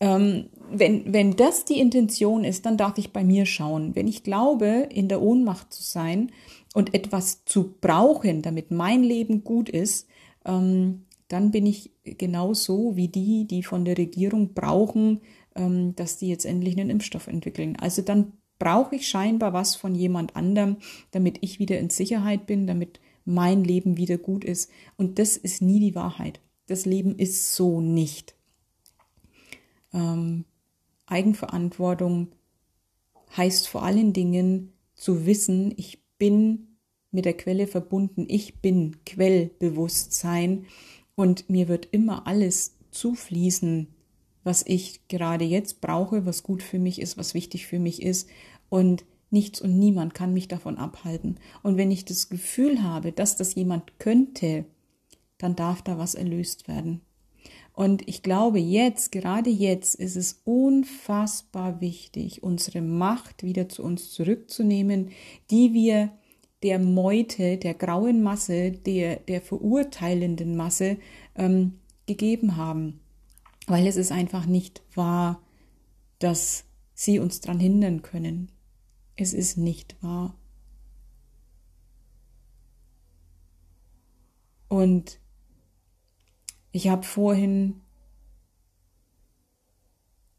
Ähm, 0.00 0.50
wenn, 0.70 1.12
wenn 1.12 1.36
das 1.36 1.64
die 1.64 1.80
Intention 1.80 2.44
ist, 2.44 2.66
dann 2.66 2.76
darf 2.76 2.98
ich 2.98 3.12
bei 3.12 3.24
mir 3.24 3.46
schauen. 3.46 3.94
Wenn 3.94 4.08
ich 4.08 4.22
glaube, 4.22 4.88
in 4.90 5.08
der 5.08 5.22
Ohnmacht 5.22 5.72
zu 5.72 5.82
sein 5.82 6.32
und 6.74 6.94
etwas 6.94 7.44
zu 7.44 7.74
brauchen, 7.80 8.42
damit 8.42 8.70
mein 8.70 9.02
Leben 9.02 9.44
gut 9.44 9.68
ist, 9.68 10.08
ähm, 10.44 11.04
dann 11.28 11.50
bin 11.50 11.66
ich 11.66 11.90
genauso 12.04 12.96
wie 12.96 13.08
die, 13.08 13.46
die 13.46 13.62
von 13.62 13.84
der 13.84 13.98
Regierung 13.98 14.54
brauchen, 14.54 15.20
ähm, 15.54 15.94
dass 15.96 16.18
die 16.18 16.28
jetzt 16.28 16.44
endlich 16.44 16.78
einen 16.78 16.90
Impfstoff 16.90 17.26
entwickeln. 17.26 17.76
Also 17.76 18.02
dann 18.02 18.32
brauche 18.58 18.96
ich 18.96 19.08
scheinbar 19.08 19.52
was 19.52 19.74
von 19.74 19.94
jemand 19.94 20.36
anderem, 20.36 20.76
damit 21.10 21.38
ich 21.40 21.58
wieder 21.58 21.78
in 21.78 21.90
Sicherheit 21.90 22.46
bin, 22.46 22.66
damit 22.66 23.00
mein 23.24 23.64
Leben 23.64 23.96
wieder 23.96 24.18
gut 24.18 24.44
ist. 24.44 24.70
Und 24.96 25.18
das 25.18 25.36
ist 25.36 25.62
nie 25.62 25.80
die 25.80 25.94
Wahrheit. 25.94 26.40
Das 26.66 26.86
Leben 26.86 27.16
ist 27.16 27.54
so 27.54 27.80
nicht. 27.80 28.34
Ähm, 29.92 30.44
Eigenverantwortung 31.06 32.28
heißt 33.36 33.68
vor 33.68 33.82
allen 33.82 34.12
Dingen 34.12 34.72
zu 34.94 35.26
wissen, 35.26 35.74
ich 35.76 36.02
bin 36.18 36.78
mit 37.10 37.24
der 37.24 37.36
Quelle 37.36 37.66
verbunden, 37.66 38.26
ich 38.28 38.60
bin 38.60 38.96
Quellbewusstsein 39.04 40.66
und 41.14 41.48
mir 41.48 41.68
wird 41.68 41.88
immer 41.90 42.26
alles 42.26 42.76
zufließen, 42.90 43.88
was 44.42 44.64
ich 44.66 45.06
gerade 45.08 45.44
jetzt 45.44 45.80
brauche, 45.80 46.26
was 46.26 46.42
gut 46.42 46.62
für 46.62 46.78
mich 46.78 47.00
ist, 47.00 47.16
was 47.16 47.34
wichtig 47.34 47.66
für 47.66 47.78
mich 47.78 48.02
ist 48.02 48.28
und 48.68 49.04
nichts 49.30 49.60
und 49.60 49.78
niemand 49.78 50.14
kann 50.14 50.32
mich 50.32 50.48
davon 50.48 50.78
abhalten. 50.78 51.38
Und 51.62 51.76
wenn 51.76 51.90
ich 51.90 52.04
das 52.04 52.28
Gefühl 52.28 52.82
habe, 52.82 53.12
dass 53.12 53.36
das 53.36 53.54
jemand 53.54 53.98
könnte, 53.98 54.64
dann 55.38 55.56
darf 55.56 55.82
da 55.82 55.98
was 55.98 56.14
erlöst 56.14 56.68
werden. 56.68 57.00
Und 57.74 58.06
ich 58.08 58.22
glaube, 58.22 58.60
jetzt, 58.60 59.10
gerade 59.10 59.50
jetzt, 59.50 59.96
ist 59.96 60.14
es 60.14 60.40
unfassbar 60.44 61.80
wichtig, 61.80 62.44
unsere 62.44 62.80
Macht 62.80 63.42
wieder 63.42 63.68
zu 63.68 63.82
uns 63.82 64.12
zurückzunehmen, 64.12 65.10
die 65.50 65.74
wir 65.74 66.12
der 66.62 66.78
Meute, 66.78 67.58
der 67.58 67.74
grauen 67.74 68.22
Masse, 68.22 68.70
der, 68.70 69.16
der 69.16 69.42
verurteilenden 69.42 70.56
Masse 70.56 70.98
ähm, 71.34 71.80
gegeben 72.06 72.56
haben. 72.56 73.00
Weil 73.66 73.88
es 73.88 73.96
ist 73.96 74.12
einfach 74.12 74.46
nicht 74.46 74.82
wahr, 74.94 75.42
dass 76.20 76.64
sie 76.94 77.18
uns 77.18 77.40
daran 77.40 77.58
hindern 77.58 78.02
können. 78.02 78.52
Es 79.16 79.34
ist 79.34 79.58
nicht 79.58 80.00
wahr. 80.00 80.36
Und 84.68 85.18
ich 86.74 86.88
habe 86.88 87.04
vorhin 87.04 87.80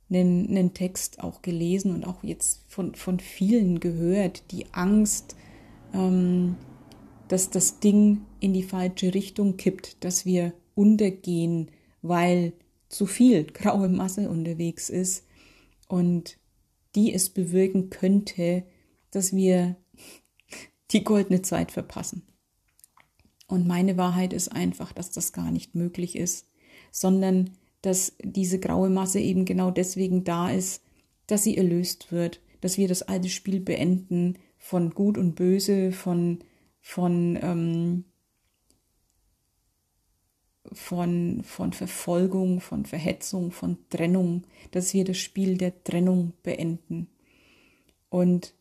einen, 0.10 0.50
einen 0.50 0.74
Text 0.74 1.24
auch 1.24 1.42
gelesen 1.42 1.96
und 1.96 2.04
auch 2.04 2.24
jetzt 2.24 2.66
von, 2.68 2.94
von 2.94 3.22
vielen 3.22 3.80
gehört, 3.80 4.52
die 4.52 4.66
Angst, 4.74 5.38
ähm, 5.94 6.58
dass 7.30 7.52
das 7.52 7.80
Ding 7.80 8.26
in 8.42 8.54
die 8.54 8.64
falsche 8.64 9.14
Richtung 9.14 9.56
kippt, 9.56 10.04
dass 10.04 10.26
wir 10.26 10.54
untergehen, 10.76 11.72
weil 12.02 12.52
zu 12.90 13.06
viel 13.06 13.46
graue 13.46 13.88
Masse 13.88 14.30
unterwegs 14.30 14.90
ist 14.90 15.26
und 15.88 16.38
die 16.96 17.14
es 17.14 17.30
bewirken 17.30 17.90
könnte, 17.90 18.66
dass 19.10 19.34
wir 19.34 19.78
die 20.92 21.06
goldene 21.06 21.44
Zeit 21.44 21.72
verpassen. 21.72 22.24
Und 23.48 23.68
meine 23.68 23.98
Wahrheit 23.98 24.34
ist 24.34 24.50
einfach, 24.50 24.92
dass 24.92 25.12
das 25.12 25.34
gar 25.34 25.52
nicht 25.52 25.76
möglich 25.76 26.16
ist, 26.16 26.48
sondern 26.92 27.52
dass 27.82 28.16
diese 28.24 28.60
graue 28.60 28.90
Masse 28.90 29.20
eben 29.20 29.46
genau 29.46 29.70
deswegen 29.70 30.24
da 30.24 30.50
ist, 30.50 30.84
dass 31.28 31.44
sie 31.44 31.58
erlöst 31.58 32.12
wird, 32.12 32.42
dass 32.62 32.78
wir 32.78 32.88
das 32.88 33.04
alte 33.04 33.30
Spiel 33.30 33.60
beenden 33.60 34.40
von 34.58 34.90
Gut 34.90 35.18
und 35.18 35.36
Böse, 35.36 35.92
von, 35.92 36.40
von, 36.82 37.38
ähm, 37.42 38.06
von, 40.72 41.44
von 41.44 41.74
Verfolgung, 41.74 42.62
von 42.62 42.86
Verhetzung, 42.86 43.52
von 43.52 43.78
Trennung, 43.90 44.44
dass 44.72 44.94
wir 44.96 45.04
das 45.04 45.18
Spiel 45.18 45.58
der 45.58 45.84
Trennung 45.84 46.34
beenden 46.42 47.08
und 48.10 48.56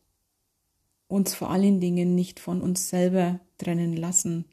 uns 1.07 1.33
vor 1.33 1.49
allen 1.49 1.79
Dingen 1.79 2.13
nicht 2.13 2.39
von 2.39 2.61
uns 2.61 2.89
selber 2.89 3.39
trennen 3.57 3.95
lassen, 3.95 4.45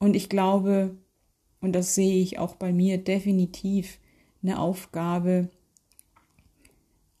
Und 0.00 0.16
ich 0.16 0.28
glaube, 0.28 0.96
und 1.60 1.72
das 1.74 1.94
sehe 1.94 2.20
ich 2.20 2.38
auch 2.38 2.56
bei 2.56 2.72
mir 2.72 2.98
definitiv, 2.98 4.00
eine 4.42 4.58
Aufgabe, 4.58 5.50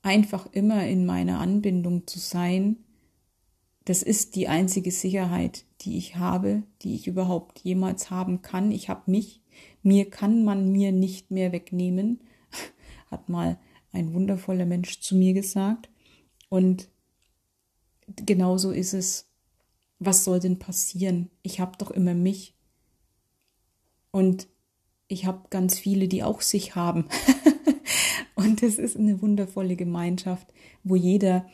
einfach 0.02 0.48
immer 0.52 0.86
in 0.86 1.04
meiner 1.04 1.40
Anbindung 1.40 2.06
zu 2.06 2.18
sein. 2.18 2.76
Das 3.84 4.02
ist 4.02 4.34
die 4.34 4.48
einzige 4.48 4.90
Sicherheit, 4.90 5.66
die 5.82 5.98
ich 5.98 6.16
habe, 6.16 6.62
die 6.82 6.94
ich 6.94 7.06
überhaupt 7.06 7.60
jemals 7.60 8.10
haben 8.10 8.40
kann. 8.40 8.72
Ich 8.72 8.88
habe 8.88 9.10
mich, 9.10 9.42
mir 9.82 10.08
kann 10.08 10.42
man 10.44 10.72
mir 10.72 10.90
nicht 10.90 11.30
mehr 11.30 11.52
wegnehmen, 11.52 12.20
hat 13.10 13.28
mal 13.28 13.58
ein 13.92 14.14
wundervoller 14.14 14.64
Mensch 14.64 15.00
zu 15.00 15.16
mir 15.16 15.34
gesagt. 15.34 15.90
Und 16.48 16.88
genauso 18.16 18.70
ist 18.70 18.94
es. 18.94 19.26
Was 20.02 20.24
soll 20.24 20.40
denn 20.40 20.58
passieren? 20.58 21.28
Ich 21.42 21.60
habe 21.60 21.76
doch 21.76 21.90
immer 21.90 22.14
mich. 22.14 22.54
Und 24.10 24.48
ich 25.08 25.26
habe 25.26 25.48
ganz 25.50 25.78
viele, 25.78 26.08
die 26.08 26.22
auch 26.22 26.40
sich 26.40 26.74
haben. 26.74 27.06
und 28.34 28.62
es 28.62 28.78
ist 28.78 28.96
eine 28.96 29.20
wundervolle 29.22 29.76
Gemeinschaft, 29.76 30.46
wo 30.84 30.96
jeder 30.96 31.46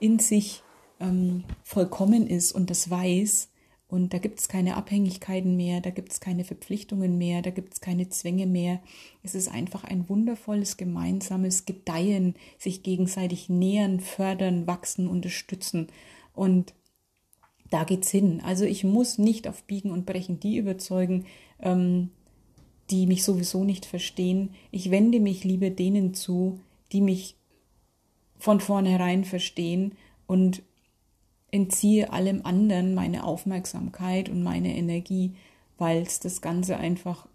in 0.00 0.18
sich 0.18 0.62
ähm, 1.00 1.44
vollkommen 1.62 2.26
ist 2.26 2.52
und 2.52 2.70
das 2.70 2.90
weiß. 2.90 3.50
Und 3.86 4.12
da 4.12 4.18
gibt 4.18 4.40
es 4.40 4.48
keine 4.48 4.76
Abhängigkeiten 4.76 5.56
mehr, 5.56 5.80
da 5.80 5.90
gibt 5.90 6.10
es 6.10 6.18
keine 6.18 6.42
Verpflichtungen 6.42 7.16
mehr, 7.16 7.42
da 7.42 7.50
gibt 7.50 7.74
es 7.74 7.80
keine 7.80 8.08
Zwänge 8.08 8.46
mehr. 8.46 8.80
Es 9.22 9.36
ist 9.36 9.48
einfach 9.48 9.84
ein 9.84 10.08
wundervolles 10.08 10.76
gemeinsames 10.76 11.64
Gedeihen, 11.64 12.34
sich 12.58 12.82
gegenseitig 12.82 13.48
nähern, 13.48 14.00
fördern, 14.00 14.66
wachsen, 14.66 15.06
unterstützen. 15.06 15.88
Und 16.34 16.74
da 17.74 17.82
geht's 17.82 18.08
hin. 18.08 18.40
Also 18.44 18.64
ich 18.64 18.84
muss 18.84 19.18
nicht 19.18 19.48
auf 19.48 19.64
Biegen 19.64 19.90
und 19.90 20.06
Brechen 20.06 20.38
die 20.38 20.58
überzeugen, 20.58 21.26
ähm, 21.60 22.10
die 22.88 23.06
mich 23.08 23.24
sowieso 23.24 23.64
nicht 23.64 23.84
verstehen. 23.84 24.50
Ich 24.70 24.92
wende 24.92 25.18
mich 25.18 25.42
lieber 25.42 25.70
denen 25.70 26.14
zu, 26.14 26.60
die 26.92 27.00
mich 27.00 27.34
von 28.38 28.60
vornherein 28.60 29.24
verstehen 29.24 29.96
und 30.28 30.62
entziehe 31.50 32.12
allem 32.12 32.42
anderen 32.44 32.94
meine 32.94 33.24
Aufmerksamkeit 33.24 34.28
und 34.28 34.44
meine 34.44 34.76
Energie, 34.76 35.32
weil 35.76 36.02
es 36.02 36.20
das 36.20 36.40
Ganze 36.40 36.76
einfach, 36.76 37.26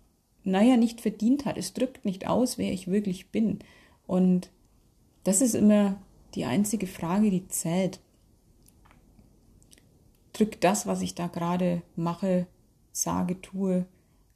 naja, 0.45 0.78
nicht 0.78 1.02
verdient 1.02 1.43
hat. 1.43 1.58
Es 1.58 1.73
drückt 1.73 2.06
nicht 2.06 2.28
aus, 2.28 2.58
wer 2.58 2.71
ich 2.71 2.88
wirklich 2.88 3.28
bin. 3.28 3.60
Und 4.08 4.52
das 5.25 5.41
ist 5.41 5.54
immer 5.54 5.99
die 6.36 6.45
einzige 6.45 6.88
Frage, 6.88 7.30
die 7.30 7.45
zählt. 7.49 7.99
Drückt 10.39 10.63
das, 10.63 10.88
was 10.88 11.02
ich 11.02 11.15
da 11.15 11.28
gerade 11.28 11.82
mache, 11.97 12.47
sage, 12.93 13.41
tue, 13.41 13.86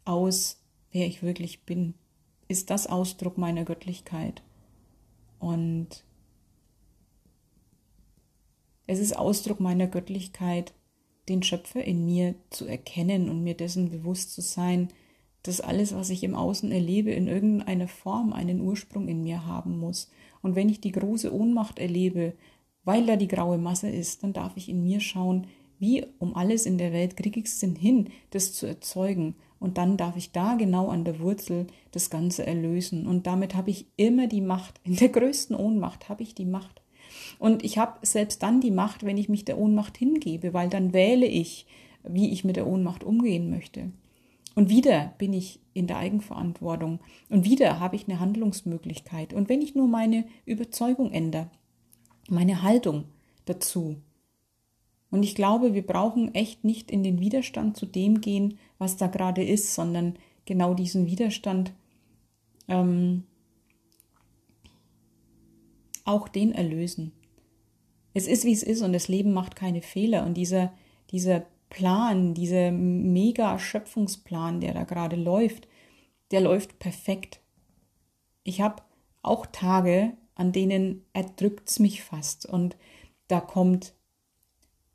aus, 0.03 0.61
wer 0.91 1.07
ich 1.07 1.23
wirklich 1.23 1.63
bin? 1.63 1.93
Ist 2.49 2.69
das 2.71 2.87
Ausdruck 2.87 3.37
meiner 3.37 3.63
Göttlichkeit? 3.63 4.43
Und 5.39 6.03
es 8.85 8.99
ist 8.99 9.15
Ausdruck 9.15 9.61
meiner 9.61 9.87
Göttlichkeit, 9.87 10.73
den 11.29 11.41
Schöpfer 11.41 11.81
in 11.85 12.03
mir 12.03 12.35
zu 12.49 12.65
erkennen 12.65 13.29
und 13.29 13.41
mir 13.41 13.55
dessen 13.55 13.89
bewusst 13.89 14.33
zu 14.33 14.41
sein, 14.41 14.89
dass 15.43 15.61
alles, 15.61 15.95
was 15.95 16.09
ich 16.09 16.25
im 16.25 16.35
Außen 16.35 16.69
erlebe, 16.69 17.11
in 17.11 17.29
irgendeiner 17.29 17.87
Form 17.87 18.33
einen 18.33 18.59
Ursprung 18.59 19.07
in 19.07 19.23
mir 19.23 19.45
haben 19.45 19.79
muss. 19.79 20.11
Und 20.41 20.57
wenn 20.57 20.67
ich 20.67 20.81
die 20.81 20.91
große 20.91 21.33
Ohnmacht 21.33 21.79
erlebe, 21.79 22.33
weil 22.83 23.05
da 23.05 23.15
die 23.15 23.29
graue 23.29 23.57
Masse 23.57 23.89
ist, 23.89 24.23
dann 24.23 24.33
darf 24.33 24.57
ich 24.57 24.67
in 24.67 24.83
mir 24.83 24.99
schauen, 24.99 25.47
wie 25.83 26.05
um 26.17 26.33
alles 26.33 26.65
in 26.65 26.77
der 26.77 26.93
Welt 26.93 27.17
kriege 27.17 27.41
ich 27.41 27.47
es 27.47 27.59
denn 27.59 27.75
hin, 27.75 28.09
das 28.29 28.53
zu 28.53 28.65
erzeugen. 28.65 29.35
Und 29.59 29.77
dann 29.77 29.97
darf 29.97 30.15
ich 30.15 30.31
da 30.31 30.55
genau 30.55 30.87
an 30.87 31.03
der 31.03 31.19
Wurzel 31.19 31.67
das 31.91 32.09
Ganze 32.09 32.47
erlösen. 32.47 33.05
Und 33.05 33.27
damit 33.27 33.53
habe 33.53 33.69
ich 33.69 33.87
immer 33.97 34.27
die 34.27 34.39
Macht. 34.39 34.79
In 34.85 34.95
der 34.95 35.09
größten 35.09 35.55
Ohnmacht 35.55 36.07
habe 36.07 36.23
ich 36.23 36.33
die 36.33 36.45
Macht. 36.45 36.81
Und 37.37 37.65
ich 37.65 37.77
habe 37.77 37.99
selbst 38.01 38.41
dann 38.43 38.61
die 38.61 38.71
Macht, 38.71 39.05
wenn 39.05 39.17
ich 39.17 39.27
mich 39.27 39.43
der 39.43 39.57
Ohnmacht 39.57 39.97
hingebe, 39.97 40.53
weil 40.53 40.69
dann 40.69 40.93
wähle 40.93 41.25
ich, 41.25 41.67
wie 42.07 42.31
ich 42.31 42.45
mit 42.45 42.55
der 42.55 42.67
Ohnmacht 42.67 43.03
umgehen 43.03 43.49
möchte. 43.49 43.91
Und 44.55 44.69
wieder 44.69 45.13
bin 45.17 45.33
ich 45.33 45.59
in 45.73 45.87
der 45.87 45.97
Eigenverantwortung. 45.97 46.99
Und 47.29 47.43
wieder 47.43 47.81
habe 47.81 47.97
ich 47.97 48.07
eine 48.07 48.21
Handlungsmöglichkeit. 48.21 49.33
Und 49.33 49.49
wenn 49.49 49.61
ich 49.61 49.75
nur 49.75 49.87
meine 49.89 50.25
Überzeugung 50.45 51.11
ändere, 51.11 51.49
meine 52.29 52.61
Haltung 52.61 53.05
dazu. 53.45 53.97
Und 55.13 55.21
ich 55.21 55.35
glaube, 55.35 55.75
wir 55.75 55.85
brauchen 55.85 56.33
echt 56.33 56.63
nicht 56.63 56.89
in 56.89 57.03
den 57.03 57.19
Widerstand 57.19 57.77
zu 57.77 57.85
dem 57.85 58.19
gehen, 58.19 58.57
was 58.79 58.97
da 58.97 59.05
gerade 59.05 59.43
ist, 59.43 59.75
sondern 59.75 60.15
genau 60.45 60.73
diesen 60.73 61.05
Widerstand 61.05 61.71
ähm, 62.67 63.23
auch 66.03 66.27
den 66.27 66.51
erlösen. 66.51 67.11
Es 68.15 68.25
ist, 68.25 68.43
wie 68.43 68.53
es 68.53 68.63
ist 68.63 68.81
und 68.81 68.91
das 68.91 69.07
Leben 69.07 69.33
macht 69.33 69.55
keine 69.55 69.83
Fehler. 69.83 70.25
Und 70.25 70.33
dieser, 70.33 70.73
dieser 71.11 71.45
Plan, 71.69 72.33
dieser 72.33 72.71
mega 72.71 73.59
Schöpfungsplan, 73.59 74.61
der 74.61 74.73
da 74.73 74.83
gerade 74.83 75.15
läuft, 75.15 75.67
der 76.31 76.41
läuft 76.41 76.79
perfekt. 76.79 77.39
Ich 78.43 78.61
habe 78.61 78.81
auch 79.21 79.45
Tage, 79.45 80.13
an 80.33 80.53
denen 80.53 81.05
erdrückt 81.13 81.69
es 81.69 81.77
mich 81.77 82.01
fast 82.01 82.47
und 82.47 82.77
da 83.27 83.41
kommt 83.41 83.93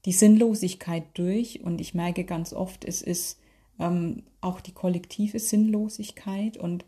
die 0.05 0.13
Sinnlosigkeit 0.13 1.05
durch 1.15 1.61
und 1.63 1.81
ich 1.81 1.95
merke 1.95 2.25
ganz 2.25 2.53
oft, 2.53 2.85
es 2.85 3.03
ist 3.03 3.39
ähm, 3.79 4.23
auch 4.41 4.61
die 4.61 4.73
kollektive 4.73 5.39
Sinnlosigkeit 5.39 6.57
und 6.57 6.85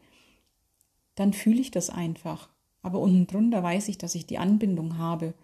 dann 1.15 1.33
fühle 1.33 1.61
ich 1.61 1.71
das 1.71 1.91
einfach. 1.91 2.49
Aber 2.83 2.99
unten 3.01 3.27
drunter 3.27 3.63
weiß 3.63 3.89
ich, 3.89 3.99
dass 3.99 4.15
ich 4.15 4.27
die 4.27 4.39
Anbindung 4.39 4.97
habe 4.97 5.35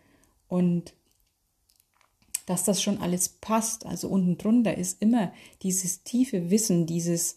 und 0.49 0.95
dass 2.47 2.65
das 2.65 2.81
schon 2.81 2.99
alles 2.99 3.29
passt. 3.29 3.85
Also 3.85 4.09
unten 4.09 4.39
drunter 4.39 4.79
ist 4.79 5.03
immer 5.03 5.33
dieses 5.63 6.05
tiefe 6.05 6.51
Wissen, 6.51 6.87
dieses, 6.87 7.37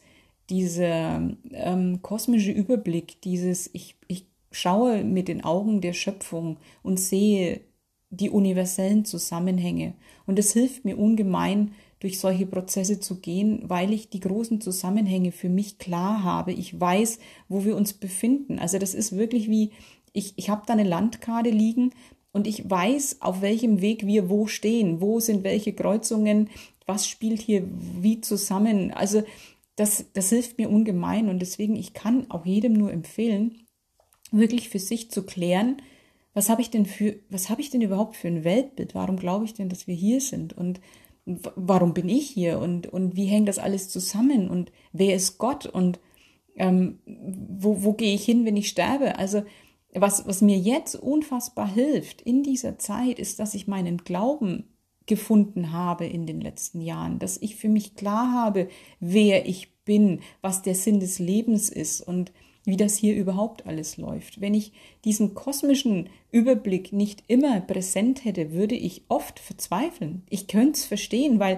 dieser 0.49 1.27
ähm, 1.51 2.01
kosmische 2.01 2.51
Überblick, 2.51 3.21
dieses 3.21 3.69
ich, 3.73 3.97
ich 4.07 4.27
schaue 4.51 5.03
mit 5.03 5.27
den 5.27 5.43
Augen 5.43 5.81
der 5.81 5.93
Schöpfung 5.93 6.57
und 6.83 6.99
sehe 6.99 7.61
die 8.09 8.29
universellen 8.29 9.05
Zusammenhänge. 9.05 9.93
Und 10.25 10.39
es 10.39 10.53
hilft 10.53 10.85
mir 10.85 10.97
ungemein, 10.97 11.71
durch 11.99 12.19
solche 12.19 12.45
Prozesse 12.45 12.99
zu 12.99 13.19
gehen, 13.19 13.63
weil 13.67 13.91
ich 13.91 14.09
die 14.09 14.21
großen 14.21 14.61
Zusammenhänge 14.61 15.31
für 15.31 15.49
mich 15.49 15.77
klar 15.79 16.23
habe. 16.23 16.53
Ich 16.53 16.79
weiß, 16.79 17.19
wo 17.49 17.65
wir 17.65 17.75
uns 17.75 17.93
befinden. 17.93 18.57
Also 18.57 18.79
das 18.79 18.93
ist 18.93 19.17
wirklich 19.17 19.49
wie, 19.49 19.71
ich, 20.13 20.33
ich 20.37 20.49
habe 20.49 20.63
da 20.65 20.73
eine 20.73 20.85
Landkarte 20.85 21.49
liegen 21.49 21.91
und 22.31 22.47
ich 22.47 22.69
weiß, 22.69 23.17
auf 23.19 23.41
welchem 23.41 23.81
Weg 23.81 24.05
wir 24.05 24.29
wo 24.29 24.47
stehen, 24.47 25.01
wo 25.01 25.19
sind 25.19 25.43
welche 25.43 25.73
Kreuzungen, 25.73 26.49
was 26.85 27.07
spielt 27.07 27.41
hier 27.41 27.63
wie 27.99 28.21
zusammen. 28.21 28.91
Also 28.91 29.23
das, 29.75 30.05
das 30.13 30.29
hilft 30.29 30.57
mir 30.57 30.69
ungemein 30.69 31.27
und 31.29 31.39
deswegen, 31.39 31.75
ich 31.75 31.93
kann 31.93 32.31
auch 32.31 32.45
jedem 32.45 32.73
nur 32.73 32.91
empfehlen, 32.91 33.65
wirklich 34.31 34.69
für 34.69 34.79
sich 34.79 35.11
zu 35.11 35.23
klären, 35.23 35.81
was 36.33 36.49
habe 36.49 36.61
ich 36.61 36.69
denn 36.69 36.85
für, 36.85 37.15
was 37.29 37.49
habe 37.49 37.61
ich 37.61 37.69
denn 37.69 37.81
überhaupt 37.81 38.15
für 38.15 38.27
ein 38.27 38.43
Weltbild? 38.43 38.95
Warum 38.95 39.17
glaube 39.17 39.45
ich 39.45 39.53
denn, 39.53 39.69
dass 39.69 39.87
wir 39.87 39.95
hier 39.95 40.21
sind? 40.21 40.53
Und 40.53 40.79
warum 41.25 41.93
bin 41.93 42.09
ich 42.09 42.29
hier? 42.29 42.59
Und, 42.59 42.87
und 42.87 43.15
wie 43.15 43.25
hängt 43.25 43.47
das 43.47 43.59
alles 43.59 43.89
zusammen? 43.89 44.49
Und 44.49 44.71
wer 44.91 45.15
ist 45.15 45.37
Gott? 45.37 45.65
Und 45.65 45.99
ähm, 46.55 46.99
wo, 47.05 47.83
wo 47.83 47.93
gehe 47.93 48.13
ich 48.13 48.25
hin, 48.25 48.45
wenn 48.45 48.57
ich 48.57 48.69
sterbe? 48.69 49.17
Also 49.17 49.43
was, 49.93 50.27
was 50.27 50.41
mir 50.41 50.57
jetzt 50.57 50.95
unfassbar 50.95 51.67
hilft 51.67 52.21
in 52.21 52.43
dieser 52.43 52.77
Zeit, 52.77 53.17
ist, 53.17 53.39
dass 53.39 53.55
ich 53.55 53.67
meinen 53.67 53.97
Glauben 53.97 54.65
gefunden 55.07 55.71
habe 55.71 56.05
in 56.05 56.27
den 56.27 56.39
letzten 56.39 56.81
Jahren, 56.81 57.17
dass 57.17 57.41
ich 57.41 57.55
für 57.55 57.69
mich 57.69 57.95
klar 57.95 58.31
habe, 58.31 58.69
wer 58.99 59.47
ich 59.47 59.73
bin, 59.83 60.21
was 60.41 60.61
der 60.61 60.75
Sinn 60.75 60.99
des 60.99 61.17
Lebens 61.17 61.69
ist 61.69 62.01
und 62.01 62.31
wie 62.65 62.77
das 62.77 62.95
hier 62.95 63.15
überhaupt 63.15 63.65
alles 63.65 63.97
läuft. 63.97 64.41
Wenn 64.41 64.53
ich 64.53 64.73
diesen 65.05 65.33
kosmischen 65.33 66.09
Überblick 66.31 66.93
nicht 66.93 67.23
immer 67.27 67.59
präsent 67.61 68.25
hätte, 68.25 68.51
würde 68.51 68.75
ich 68.75 69.03
oft 69.07 69.39
verzweifeln. 69.39 70.23
Ich 70.29 70.47
könnte 70.47 70.73
es 70.73 70.85
verstehen, 70.85 71.39
weil 71.39 71.57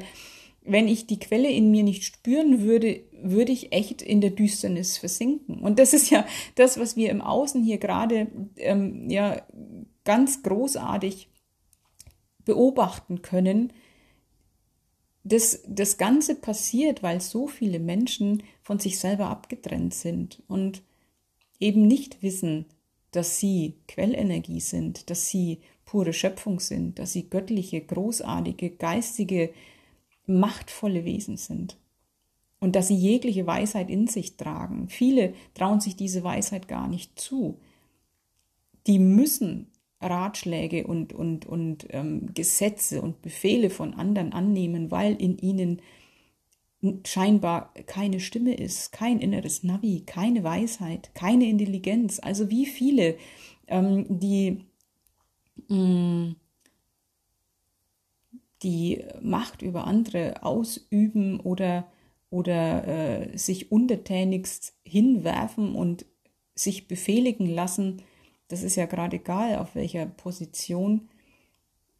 wenn 0.64 0.88
ich 0.88 1.08
die 1.08 1.20
Quelle 1.20 1.50
in 1.50 1.72
mir 1.72 1.84
nicht 1.84 2.04
spüren 2.04 2.62
würde, 2.62 3.02
würde 3.22 3.52
ich 3.52 3.74
echt 3.74 4.02
in 4.02 4.22
der 4.22 4.30
Düsternis 4.30 4.98
versinken. 4.98 5.60
Und 5.60 5.80
das 5.80 5.94
ist 5.94 6.12
ja 6.12 6.26
das, 6.56 6.80
was 6.80 6.96
wir 6.96 7.10
im 7.10 7.22
Außen 7.22 7.64
hier 7.64 7.78
gerade 7.78 8.28
ähm, 8.58 9.10
ja 9.10 9.42
ganz 10.04 10.44
großartig 10.44 11.30
beobachten 12.46 13.22
können. 13.22 13.74
Das, 15.24 15.64
das 15.68 15.98
Ganze 15.98 16.36
passiert, 16.36 17.04
weil 17.04 17.22
so 17.22 17.48
viele 17.48 17.80
Menschen 17.80 18.44
von 18.62 18.80
sich 18.80 19.00
selber 19.00 19.28
abgetrennt 19.28 19.94
sind 19.94 20.42
und 20.48 20.84
eben 21.62 21.88
nicht 21.88 22.22
wissen, 22.22 22.66
dass 23.12 23.40
sie 23.40 23.76
Quellenergie 23.88 24.60
sind, 24.60 25.10
dass 25.10 25.30
sie 25.30 25.60
pure 25.86 26.14
Schöpfung 26.14 26.60
sind, 26.60 27.00
dass 27.00 27.14
sie 27.14 27.30
göttliche, 27.30 27.82
großartige, 27.82 28.72
geistige 28.72 29.52
machtvolle 30.26 31.06
Wesen 31.06 31.38
sind 31.38 31.78
und 32.60 32.76
dass 32.76 32.88
sie 32.88 32.96
jegliche 32.96 33.46
Weisheit 33.46 33.90
in 33.90 34.08
sich 34.08 34.38
tragen. 34.38 34.88
Viele 34.88 35.34
trauen 35.54 35.82
sich 35.82 35.96
diese 35.96 36.24
Weisheit 36.24 36.68
gar 36.68 36.88
nicht 36.88 37.20
zu. 37.20 37.60
Die 38.88 39.00
müssen 39.00 39.68
Ratschläge 40.00 40.88
und, 40.88 41.14
und, 41.14 41.46
und 41.46 41.88
ähm, 41.90 42.34
Gesetze 42.34 43.02
und 43.02 43.22
Befehle 43.22 43.70
von 43.70 43.94
anderen 43.94 44.34
annehmen, 44.34 44.90
weil 44.92 45.16
in 45.16 45.38
ihnen 45.38 45.82
scheinbar 47.06 47.74
keine 47.86 48.20
Stimme 48.20 48.56
ist, 48.56 48.92
kein 48.92 49.20
inneres 49.20 49.64
Navi, 49.64 50.04
keine 50.06 50.44
Weisheit, 50.44 51.14
keine 51.14 51.48
Intelligenz. 51.48 52.20
Also 52.20 52.50
wie 52.50 52.66
viele, 52.66 53.18
ähm, 53.68 54.06
die 54.10 54.66
mh, 55.68 55.76
mm, 55.78 56.36
die 58.64 59.04
Macht 59.22 59.62
über 59.62 59.86
andere 59.88 60.44
ausüben 60.44 61.40
oder, 61.40 61.88
oder 62.30 62.88
äh, 62.88 63.38
sich 63.38 63.72
untertänigst 63.72 64.74
hinwerfen 64.84 65.76
und 65.76 66.06
sich 66.54 66.88
befehligen 66.88 67.48
lassen, 67.48 68.04
das 68.50 68.64
ist 68.64 68.76
ja 68.76 68.86
gerade 68.86 69.18
egal, 69.18 69.58
auf 69.58 69.76
welcher 69.76 70.06
Position, 70.06 71.10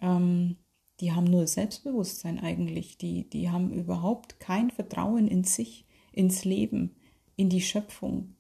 ähm, 0.02 0.58
die 1.02 1.12
haben 1.12 1.26
nur 1.26 1.48
Selbstbewusstsein 1.48 2.40
eigentlich, 2.40 2.98
die, 2.98 3.28
die 3.28 3.50
haben 3.50 3.72
überhaupt 3.72 4.40
kein 4.40 4.70
Vertrauen 4.70 5.28
in 5.28 5.44
sich, 5.44 5.86
ins 6.12 6.46
Leben, 6.46 6.96
in 7.36 7.50
die 7.50 7.62
Schöpfung. 7.62 8.36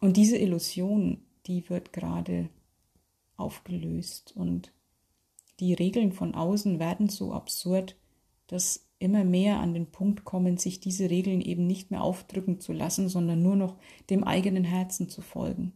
Und 0.00 0.16
diese 0.16 0.36
Illusion, 0.36 1.22
die 1.46 1.70
wird 1.70 1.92
gerade 1.92 2.50
aufgelöst 3.36 4.32
und 4.36 4.72
die 5.60 5.72
Regeln 5.72 6.12
von 6.12 6.34
außen 6.34 6.80
werden 6.80 7.08
so 7.08 7.32
absurd, 7.32 7.96
dass 8.48 8.88
immer 8.98 9.24
mehr 9.24 9.60
an 9.60 9.72
den 9.72 9.90
Punkt 9.92 10.24
kommen, 10.24 10.56
sich 10.56 10.80
diese 10.80 11.10
Regeln 11.10 11.40
eben 11.40 11.66
nicht 11.66 11.92
mehr 11.92 12.02
aufdrücken 12.02 12.60
zu 12.60 12.72
lassen, 12.72 13.08
sondern 13.08 13.40
nur 13.42 13.54
noch 13.54 13.76
dem 14.10 14.24
eigenen 14.24 14.64
Herzen 14.64 15.08
zu 15.08 15.22
folgen. 15.22 15.72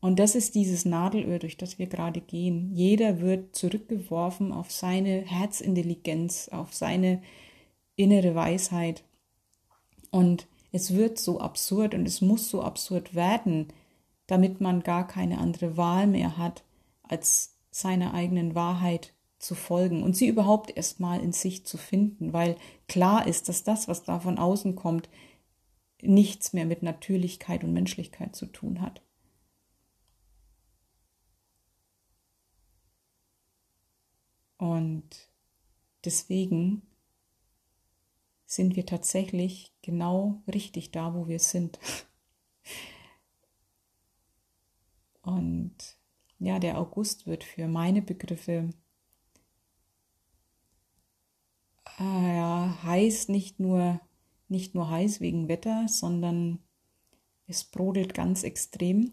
Und 0.00 0.18
das 0.18 0.34
ist 0.34 0.54
dieses 0.54 0.84
Nadelöhr, 0.84 1.38
durch 1.38 1.56
das 1.56 1.78
wir 1.78 1.86
gerade 1.86 2.20
gehen. 2.20 2.70
Jeder 2.72 3.20
wird 3.20 3.56
zurückgeworfen 3.56 4.52
auf 4.52 4.70
seine 4.70 5.22
Herzintelligenz, 5.22 6.48
auf 6.48 6.72
seine 6.72 7.20
innere 7.96 8.34
Weisheit. 8.34 9.02
Und 10.10 10.46
es 10.70 10.94
wird 10.94 11.18
so 11.18 11.40
absurd 11.40 11.94
und 11.94 12.06
es 12.06 12.20
muss 12.20 12.48
so 12.48 12.62
absurd 12.62 13.14
werden, 13.14 13.68
damit 14.26 14.60
man 14.60 14.82
gar 14.82 15.06
keine 15.06 15.38
andere 15.38 15.76
Wahl 15.76 16.06
mehr 16.06 16.38
hat, 16.38 16.62
als 17.02 17.56
seiner 17.70 18.14
eigenen 18.14 18.54
Wahrheit 18.54 19.14
zu 19.38 19.54
folgen 19.54 20.02
und 20.02 20.16
sie 20.16 20.26
überhaupt 20.26 20.76
erstmal 20.76 21.20
in 21.20 21.32
sich 21.32 21.64
zu 21.64 21.78
finden, 21.78 22.32
weil 22.32 22.56
klar 22.88 23.26
ist, 23.26 23.48
dass 23.48 23.62
das, 23.62 23.88
was 23.88 24.02
da 24.02 24.20
von 24.20 24.38
außen 24.38 24.74
kommt, 24.74 25.08
nichts 26.02 26.52
mehr 26.52 26.66
mit 26.66 26.82
Natürlichkeit 26.82 27.64
und 27.64 27.72
Menschlichkeit 27.72 28.36
zu 28.36 28.46
tun 28.46 28.80
hat. 28.80 29.00
Und 34.58 35.30
deswegen 36.04 36.82
sind 38.44 38.76
wir 38.76 38.86
tatsächlich 38.86 39.72
genau 39.82 40.42
richtig 40.52 40.90
da, 40.90 41.14
wo 41.14 41.28
wir 41.28 41.38
sind. 41.38 41.78
Und 45.22 45.76
ja, 46.38 46.58
der 46.58 46.78
August 46.78 47.26
wird 47.26 47.44
für 47.44 47.68
meine 47.68 48.02
Begriffe 48.02 48.70
äh, 51.98 52.36
ja, 52.36 52.78
heiß, 52.82 53.28
nicht 53.28 53.60
nur, 53.60 54.00
nicht 54.48 54.74
nur 54.74 54.90
heiß 54.90 55.20
wegen 55.20 55.48
Wetter, 55.48 55.86
sondern 55.88 56.60
es 57.46 57.64
brodelt 57.64 58.14
ganz 58.14 58.42
extrem. 58.42 59.12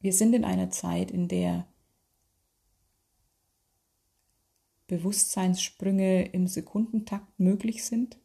Wir 0.00 0.12
sind 0.12 0.34
in 0.34 0.44
einer 0.44 0.70
Zeit, 0.70 1.10
in 1.10 1.28
der 1.28 1.66
Bewusstseinssprünge 4.90 6.24
im 6.32 6.48
Sekundentakt 6.48 7.38
möglich 7.38 7.84
sind. 7.84 8.18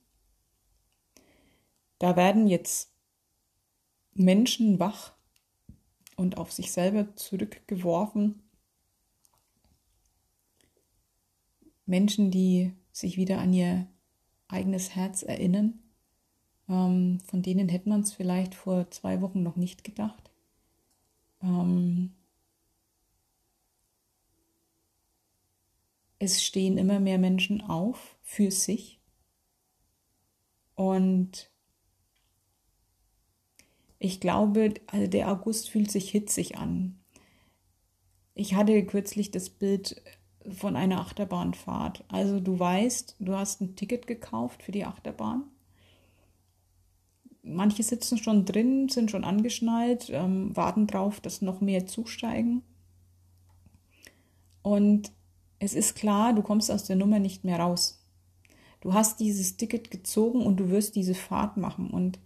Da 1.99 2.15
werden 2.15 2.47
jetzt 2.47 2.91
Menschen 4.15 4.79
wach 4.79 5.13
und 6.17 6.37
auf 6.37 6.51
sich 6.51 6.71
selber 6.71 7.15
zurückgeworfen. 7.15 8.41
Menschen, 11.85 12.31
die 12.31 12.73
sich 12.91 13.15
wieder 13.17 13.37
an 13.37 13.53
ihr 13.53 13.87
eigenes 14.47 14.95
Herz 14.95 15.21
erinnern. 15.21 15.79
Ähm, 16.67 17.19
von 17.27 17.43
denen 17.43 17.69
hätte 17.69 17.89
man 17.89 18.01
es 18.01 18.11
vielleicht 18.11 18.55
vor 18.55 18.89
zwei 18.89 19.21
Wochen 19.21 19.43
noch 19.43 19.55
nicht 19.55 19.83
gedacht. 19.83 20.31
Ähm, 21.43 22.15
es 26.19 26.43
stehen 26.43 26.77
immer 26.77 26.99
mehr 26.99 27.17
Menschen 27.17 27.61
auf 27.61 28.17
für 28.23 28.51
sich 28.51 28.99
und 30.75 31.49
ich 33.97 34.19
glaube, 34.19 34.73
also 34.87 35.07
der 35.07 35.31
August 35.31 35.69
fühlt 35.69 35.89
sich 35.89 36.09
hitzig 36.11 36.57
an. 36.57 36.99
Ich 38.33 38.53
hatte 38.53 38.85
kürzlich 38.85 39.31
das 39.31 39.49
Bild 39.49 40.01
von 40.51 40.75
einer 40.75 40.99
Achterbahnfahrt. 40.99 42.03
Also 42.09 42.39
du 42.39 42.59
weißt, 42.59 43.15
du 43.19 43.35
hast 43.35 43.61
ein 43.61 43.75
Ticket 43.75 44.05
gekauft 44.05 44.61
für 44.61 44.71
die 44.71 44.85
Achterbahn. 44.85 45.43
Manche 47.41 47.83
sitzen 47.83 48.17
schon 48.17 48.45
drin, 48.45 48.89
sind 48.89 49.11
schon 49.11 49.23
angeschnallt, 49.23 50.09
ähm, 50.09 50.55
warten 50.55 50.87
drauf, 50.87 51.21
dass 51.21 51.41
noch 51.41 51.61
mehr 51.61 51.85
zusteigen. 51.85 52.63
Und 54.61 55.11
es 55.59 55.73
ist 55.73 55.95
klar, 55.95 56.33
du 56.33 56.41
kommst 56.41 56.71
aus 56.71 56.83
der 56.83 56.95
Nummer 56.95 57.19
nicht 57.19 57.43
mehr 57.43 57.59
raus. 57.59 58.01
Du 58.81 58.93
hast 58.93 59.19
dieses 59.19 59.57
Ticket 59.57 59.89
gezogen 59.89 60.45
und 60.45 60.57
du 60.57 60.69
wirst 60.69 60.95
diese 60.95 61.15
Fahrt 61.15 61.57
machen 61.57 61.89
und 61.89 62.19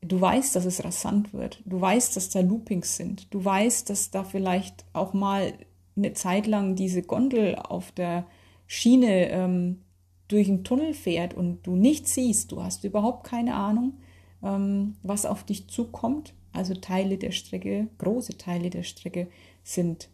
du 0.00 0.20
weißt, 0.20 0.56
dass 0.56 0.64
es 0.64 0.84
rasant 0.84 1.34
wird. 1.34 1.62
Du 1.66 1.80
weißt, 1.80 2.16
dass 2.16 2.30
da 2.30 2.40
Loopings 2.40 2.96
sind. 2.96 3.32
Du 3.34 3.44
weißt, 3.44 3.90
dass 3.90 4.10
da 4.10 4.24
vielleicht 4.24 4.84
auch 4.92 5.12
mal 5.12 5.52
eine 5.96 6.12
Zeit 6.12 6.46
lang 6.46 6.76
diese 6.76 7.02
Gondel 7.02 7.56
auf 7.56 7.92
der 7.92 8.26
Schiene 8.66 9.30
ähm, 9.30 9.82
durch 10.28 10.48
einen 10.48 10.64
Tunnel 10.64 10.94
fährt 10.94 11.34
und 11.34 11.62
du 11.66 11.76
nichts 11.76 12.14
siehst. 12.14 12.52
Du 12.52 12.62
hast 12.62 12.84
überhaupt 12.84 13.24
keine 13.24 13.54
Ahnung, 13.54 13.94
ähm, 14.42 14.96
was 15.02 15.26
auf 15.26 15.44
dich 15.44 15.68
zukommt. 15.68 16.34
Also 16.52 16.74
Teile 16.74 17.18
der 17.18 17.32
Strecke, 17.32 17.88
große 17.98 18.38
Teile 18.38 18.70
der 18.70 18.82
Strecke 18.82 19.28
sind 19.62 20.08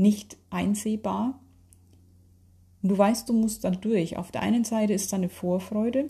nicht 0.00 0.36
einsehbar. 0.50 1.38
Und 2.82 2.88
du 2.88 2.98
weißt, 2.98 3.28
du 3.28 3.32
musst 3.32 3.64
dann 3.64 3.80
durch. 3.80 4.16
Auf 4.16 4.30
der 4.30 4.42
einen 4.42 4.64
Seite 4.64 4.94
ist 4.94 5.12
da 5.12 5.16
eine 5.16 5.28
Vorfreude, 5.28 6.06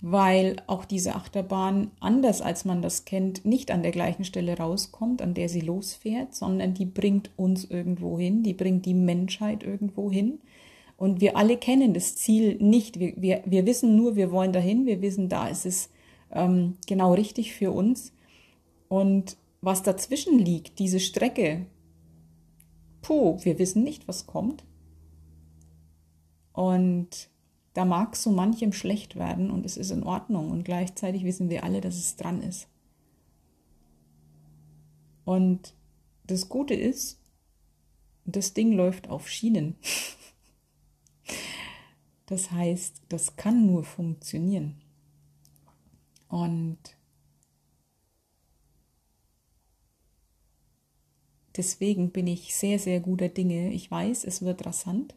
weil 0.00 0.56
auch 0.66 0.84
diese 0.84 1.14
Achterbahn, 1.14 1.90
anders 1.98 2.40
als 2.40 2.64
man 2.64 2.82
das 2.82 3.04
kennt, 3.04 3.44
nicht 3.44 3.70
an 3.70 3.82
der 3.82 3.90
gleichen 3.90 4.24
Stelle 4.24 4.56
rauskommt, 4.56 5.22
an 5.22 5.34
der 5.34 5.48
sie 5.48 5.60
losfährt, 5.60 6.34
sondern 6.34 6.74
die 6.74 6.86
bringt 6.86 7.30
uns 7.36 7.64
irgendwo 7.64 8.18
hin, 8.18 8.42
die 8.42 8.54
bringt 8.54 8.86
die 8.86 8.94
Menschheit 8.94 9.64
irgendwo 9.64 10.10
hin. 10.10 10.38
Und 10.96 11.20
wir 11.20 11.36
alle 11.36 11.56
kennen 11.56 11.94
das 11.94 12.16
Ziel 12.16 12.56
nicht. 12.60 12.98
Wir, 12.98 13.14
wir, 13.16 13.42
wir 13.46 13.66
wissen 13.66 13.96
nur, 13.96 14.16
wir 14.16 14.30
wollen 14.30 14.52
dahin, 14.52 14.84
wir 14.84 15.00
wissen, 15.00 15.28
da 15.28 15.48
ist 15.48 15.64
es 15.64 15.90
ähm, 16.32 16.76
genau 16.86 17.14
richtig 17.14 17.54
für 17.54 17.72
uns. 17.72 18.12
Und 18.88 19.36
was 19.60 19.82
dazwischen 19.82 20.38
liegt, 20.38 20.78
diese 20.78 21.00
Strecke, 21.00 21.66
puh, 23.00 23.38
wir 23.42 23.58
wissen 23.58 23.82
nicht, 23.82 24.08
was 24.08 24.26
kommt. 24.26 24.64
Und 26.52 27.30
da 27.74 27.84
mag 27.84 28.16
so 28.16 28.32
manchem 28.32 28.72
schlecht 28.72 29.16
werden 29.16 29.50
und 29.50 29.64
es 29.64 29.76
ist 29.76 29.92
in 29.92 30.02
Ordnung 30.02 30.50
und 30.50 30.64
gleichzeitig 30.64 31.24
wissen 31.24 31.48
wir 31.48 31.62
alle, 31.62 31.80
dass 31.80 31.96
es 31.96 32.16
dran 32.16 32.42
ist. 32.42 32.68
Und 35.24 35.74
das 36.26 36.48
Gute 36.48 36.74
ist, 36.74 37.20
das 38.24 38.54
Ding 38.54 38.72
läuft 38.72 39.08
auf 39.08 39.28
Schienen. 39.28 39.76
Das 42.26 42.50
heißt, 42.50 43.04
das 43.08 43.36
kann 43.36 43.64
nur 43.64 43.84
funktionieren. 43.84 44.82
Und 46.28 46.76
Deswegen 51.58 52.12
bin 52.12 52.28
ich 52.28 52.54
sehr, 52.54 52.78
sehr 52.78 53.00
guter 53.00 53.28
Dinge. 53.28 53.72
Ich 53.72 53.90
weiß, 53.90 54.24
es 54.24 54.42
wird 54.42 54.64
rasant. 54.64 55.16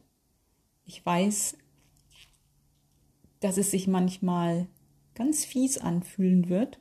Ich 0.84 1.06
weiß, 1.06 1.56
dass 3.38 3.58
es 3.58 3.70
sich 3.70 3.86
manchmal 3.86 4.66
ganz 5.14 5.44
fies 5.44 5.78
anfühlen 5.78 6.48
wird. 6.48 6.80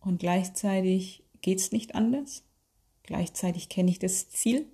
Und 0.00 0.18
gleichzeitig 0.18 1.22
geht 1.42 1.60
es 1.60 1.70
nicht 1.70 1.94
anders. 1.94 2.42
Gleichzeitig 3.04 3.68
kenne 3.68 3.92
ich 3.92 4.00
das 4.00 4.30
Ziel. 4.30 4.66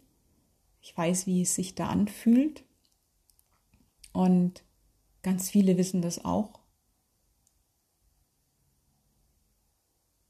Ich 0.81 0.97
weiß, 0.97 1.27
wie 1.27 1.43
es 1.43 1.55
sich 1.55 1.75
da 1.75 1.89
anfühlt. 1.89 2.65
Und 4.15 4.65
ganz 5.23 5.51
viele 5.51 5.77
wissen 5.77 6.01
das 6.01 6.25
auch. 6.25 6.61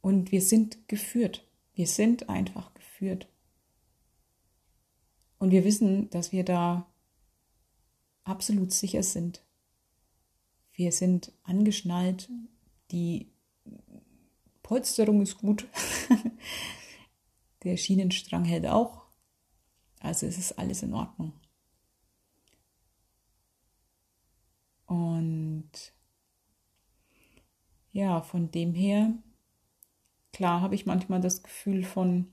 Und 0.00 0.32
wir 0.32 0.42
sind 0.42 0.88
geführt. 0.88 1.46
Wir 1.74 1.86
sind 1.86 2.28
einfach 2.28 2.74
führt. 2.98 3.28
Und 5.38 5.52
wir 5.52 5.64
wissen, 5.64 6.10
dass 6.10 6.32
wir 6.32 6.44
da 6.44 6.86
absolut 8.24 8.72
sicher 8.72 9.02
sind. 9.02 9.44
Wir 10.72 10.90
sind 10.92 11.32
angeschnallt, 11.44 12.28
die 12.90 13.30
Polsterung 14.62 15.22
ist 15.22 15.38
gut, 15.38 15.66
der 17.62 17.76
Schienenstrang 17.76 18.44
hält 18.44 18.66
auch, 18.66 19.06
also 20.00 20.26
es 20.26 20.38
ist 20.38 20.58
alles 20.58 20.82
in 20.82 20.92
Ordnung. 20.92 21.32
Und 24.86 25.70
ja, 27.92 28.20
von 28.22 28.50
dem 28.50 28.74
her, 28.74 29.12
klar 30.32 30.60
habe 30.60 30.74
ich 30.74 30.86
manchmal 30.86 31.20
das 31.20 31.42
Gefühl 31.42 31.84
von, 31.84 32.32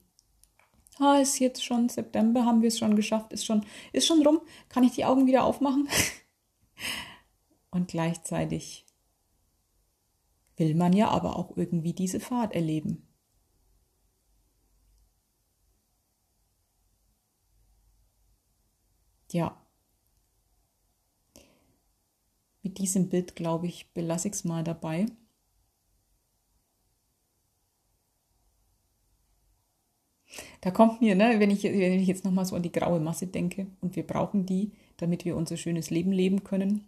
ah, 0.99 1.17
ist 1.19 1.39
jetzt 1.39 1.63
schon 1.63 1.89
September, 1.89 2.45
haben 2.45 2.61
wir 2.61 2.69
es 2.69 2.79
schon 2.79 2.95
geschafft, 2.95 3.33
ist 3.33 3.45
schon, 3.45 3.65
ist 3.93 4.07
schon 4.07 4.25
rum, 4.25 4.41
kann 4.69 4.83
ich 4.83 4.93
die 4.93 5.05
Augen 5.05 5.27
wieder 5.27 5.43
aufmachen? 5.43 5.87
Und 7.71 7.89
gleichzeitig 7.89 8.85
will 10.57 10.75
man 10.75 10.93
ja 10.93 11.09
aber 11.09 11.35
auch 11.37 11.57
irgendwie 11.57 11.93
diese 11.93 12.19
Fahrt 12.19 12.53
erleben. 12.53 13.05
Ja. 19.31 19.61
Mit 22.63 22.77
diesem 22.79 23.09
Bild, 23.09 23.35
glaube 23.35 23.67
ich, 23.67 23.91
belasse 23.93 24.27
ich 24.29 24.33
es 24.35 24.43
mal 24.43 24.63
dabei. 24.63 25.05
Da 30.66 30.72
kommt 30.72 30.99
mir, 30.99 31.13
ne, 31.13 31.39
wenn 31.39 31.51
ich, 31.51 31.61
wenn 31.61 31.99
ich 31.99 32.07
jetzt 32.07 32.26
nochmal 32.26 32.43
so 32.43 32.55
an 32.55 32.63
die 32.63 32.72
graue 32.72 32.99
Masse 32.99 33.28
denke 33.28 33.68
und 33.82 33.95
wir 33.95 34.01
brauchen 34.01 34.47
die, 34.47 34.72
damit 34.97 35.24
wir 35.24 35.38
unser 35.38 35.57
schönes 35.57 35.91
Leben 35.91 36.11
leben 36.11 36.43
können. 36.43 36.88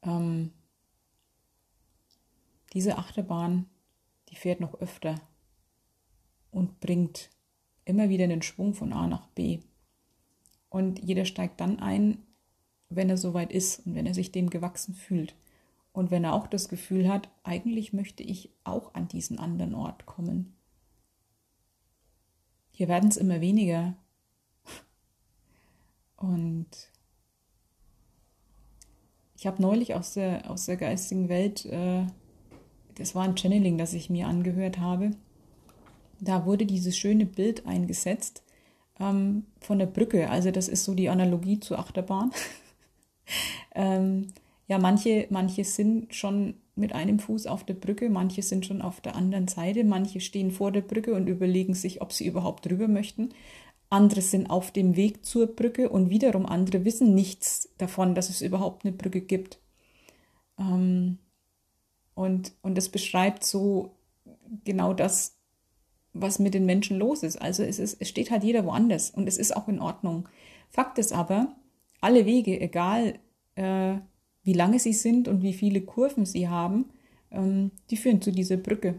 Ähm, 0.00 0.50
diese 2.72 2.96
Achterbahn, 2.96 3.66
die 4.30 4.36
fährt 4.36 4.60
noch 4.60 4.80
öfter 4.80 5.20
und 6.50 6.80
bringt 6.80 7.28
immer 7.84 8.08
wieder 8.08 8.24
einen 8.24 8.40
Schwung 8.40 8.72
von 8.72 8.94
A 8.94 9.06
nach 9.06 9.26
B. 9.26 9.60
Und 10.70 11.00
jeder 11.00 11.26
steigt 11.26 11.60
dann 11.60 11.78
ein, 11.78 12.22
wenn 12.88 13.10
er 13.10 13.18
soweit 13.18 13.52
ist 13.52 13.86
und 13.86 13.96
wenn 13.96 14.06
er 14.06 14.14
sich 14.14 14.32
dem 14.32 14.48
gewachsen 14.48 14.94
fühlt. 14.94 15.34
Und 15.92 16.10
wenn 16.10 16.24
er 16.24 16.32
auch 16.32 16.46
das 16.46 16.70
Gefühl 16.70 17.06
hat, 17.06 17.28
eigentlich 17.42 17.92
möchte 17.92 18.22
ich 18.22 18.48
auch 18.64 18.94
an 18.94 19.08
diesen 19.08 19.38
anderen 19.38 19.74
Ort 19.74 20.06
kommen. 20.06 20.54
Hier 22.76 22.88
werden 22.88 23.08
es 23.08 23.16
immer 23.16 23.40
weniger. 23.40 23.94
Und 26.16 26.66
ich 29.36 29.46
habe 29.46 29.62
neulich 29.62 29.94
aus 29.94 30.14
der, 30.14 30.50
aus 30.50 30.66
der 30.66 30.76
geistigen 30.76 31.28
Welt, 31.28 31.64
äh, 31.66 32.04
das 32.96 33.14
war 33.14 33.22
ein 33.22 33.36
Channeling, 33.36 33.78
das 33.78 33.94
ich 33.94 34.10
mir 34.10 34.26
angehört 34.26 34.78
habe, 34.78 35.12
da 36.18 36.46
wurde 36.46 36.66
dieses 36.66 36.98
schöne 36.98 37.26
Bild 37.26 37.64
eingesetzt 37.64 38.42
ähm, 38.98 39.44
von 39.60 39.78
der 39.78 39.86
Brücke. 39.86 40.28
Also 40.28 40.50
das 40.50 40.66
ist 40.66 40.84
so 40.84 40.94
die 40.94 41.08
Analogie 41.08 41.60
zur 41.60 41.78
Achterbahn. 41.78 42.32
ähm, 43.76 44.32
ja, 44.66 44.78
manche, 44.78 45.28
manche 45.30 45.62
sind 45.62 46.12
schon 46.12 46.54
mit 46.76 46.92
einem 46.92 47.18
Fuß 47.18 47.46
auf 47.46 47.64
der 47.64 47.74
Brücke, 47.74 48.10
manche 48.10 48.42
sind 48.42 48.66
schon 48.66 48.82
auf 48.82 49.00
der 49.00 49.14
anderen 49.14 49.48
Seite, 49.48 49.84
manche 49.84 50.20
stehen 50.20 50.50
vor 50.50 50.72
der 50.72 50.80
Brücke 50.80 51.14
und 51.14 51.28
überlegen 51.28 51.74
sich, 51.74 52.02
ob 52.02 52.12
sie 52.12 52.26
überhaupt 52.26 52.66
drüber 52.66 52.88
möchten. 52.88 53.30
Andere 53.90 54.22
sind 54.22 54.50
auf 54.50 54.72
dem 54.72 54.96
Weg 54.96 55.24
zur 55.24 55.46
Brücke 55.46 55.88
und 55.88 56.10
wiederum 56.10 56.46
andere 56.46 56.84
wissen 56.84 57.14
nichts 57.14 57.68
davon, 57.78 58.14
dass 58.14 58.28
es 58.28 58.42
überhaupt 58.42 58.84
eine 58.84 58.92
Brücke 58.92 59.20
gibt. 59.20 59.58
Ähm, 60.58 61.18
und, 62.14 62.52
und 62.62 62.76
das 62.76 62.88
beschreibt 62.88 63.44
so 63.44 63.92
genau 64.64 64.94
das, 64.94 65.36
was 66.12 66.38
mit 66.38 66.54
den 66.54 66.66
Menschen 66.66 66.98
los 66.98 67.22
ist. 67.22 67.40
Also 67.40 67.62
es, 67.62 67.78
ist, 67.78 68.00
es 68.00 68.08
steht 68.08 68.30
halt 68.30 68.44
jeder 68.44 68.64
woanders 68.64 69.10
und 69.10 69.28
es 69.28 69.36
ist 69.36 69.56
auch 69.56 69.68
in 69.68 69.80
Ordnung. 69.80 70.28
Fakt 70.70 70.98
ist 70.98 71.12
aber, 71.12 71.54
alle 72.00 72.26
Wege, 72.26 72.60
egal 72.60 73.18
äh, 73.54 73.96
wie 74.44 74.52
lange 74.52 74.78
sie 74.78 74.92
sind 74.92 75.26
und 75.26 75.42
wie 75.42 75.54
viele 75.54 75.80
Kurven 75.80 76.26
sie 76.26 76.48
haben, 76.48 76.86
ähm, 77.30 77.72
die 77.90 77.96
führen 77.96 78.22
zu 78.22 78.30
dieser 78.30 78.56
Brücke. 78.56 78.94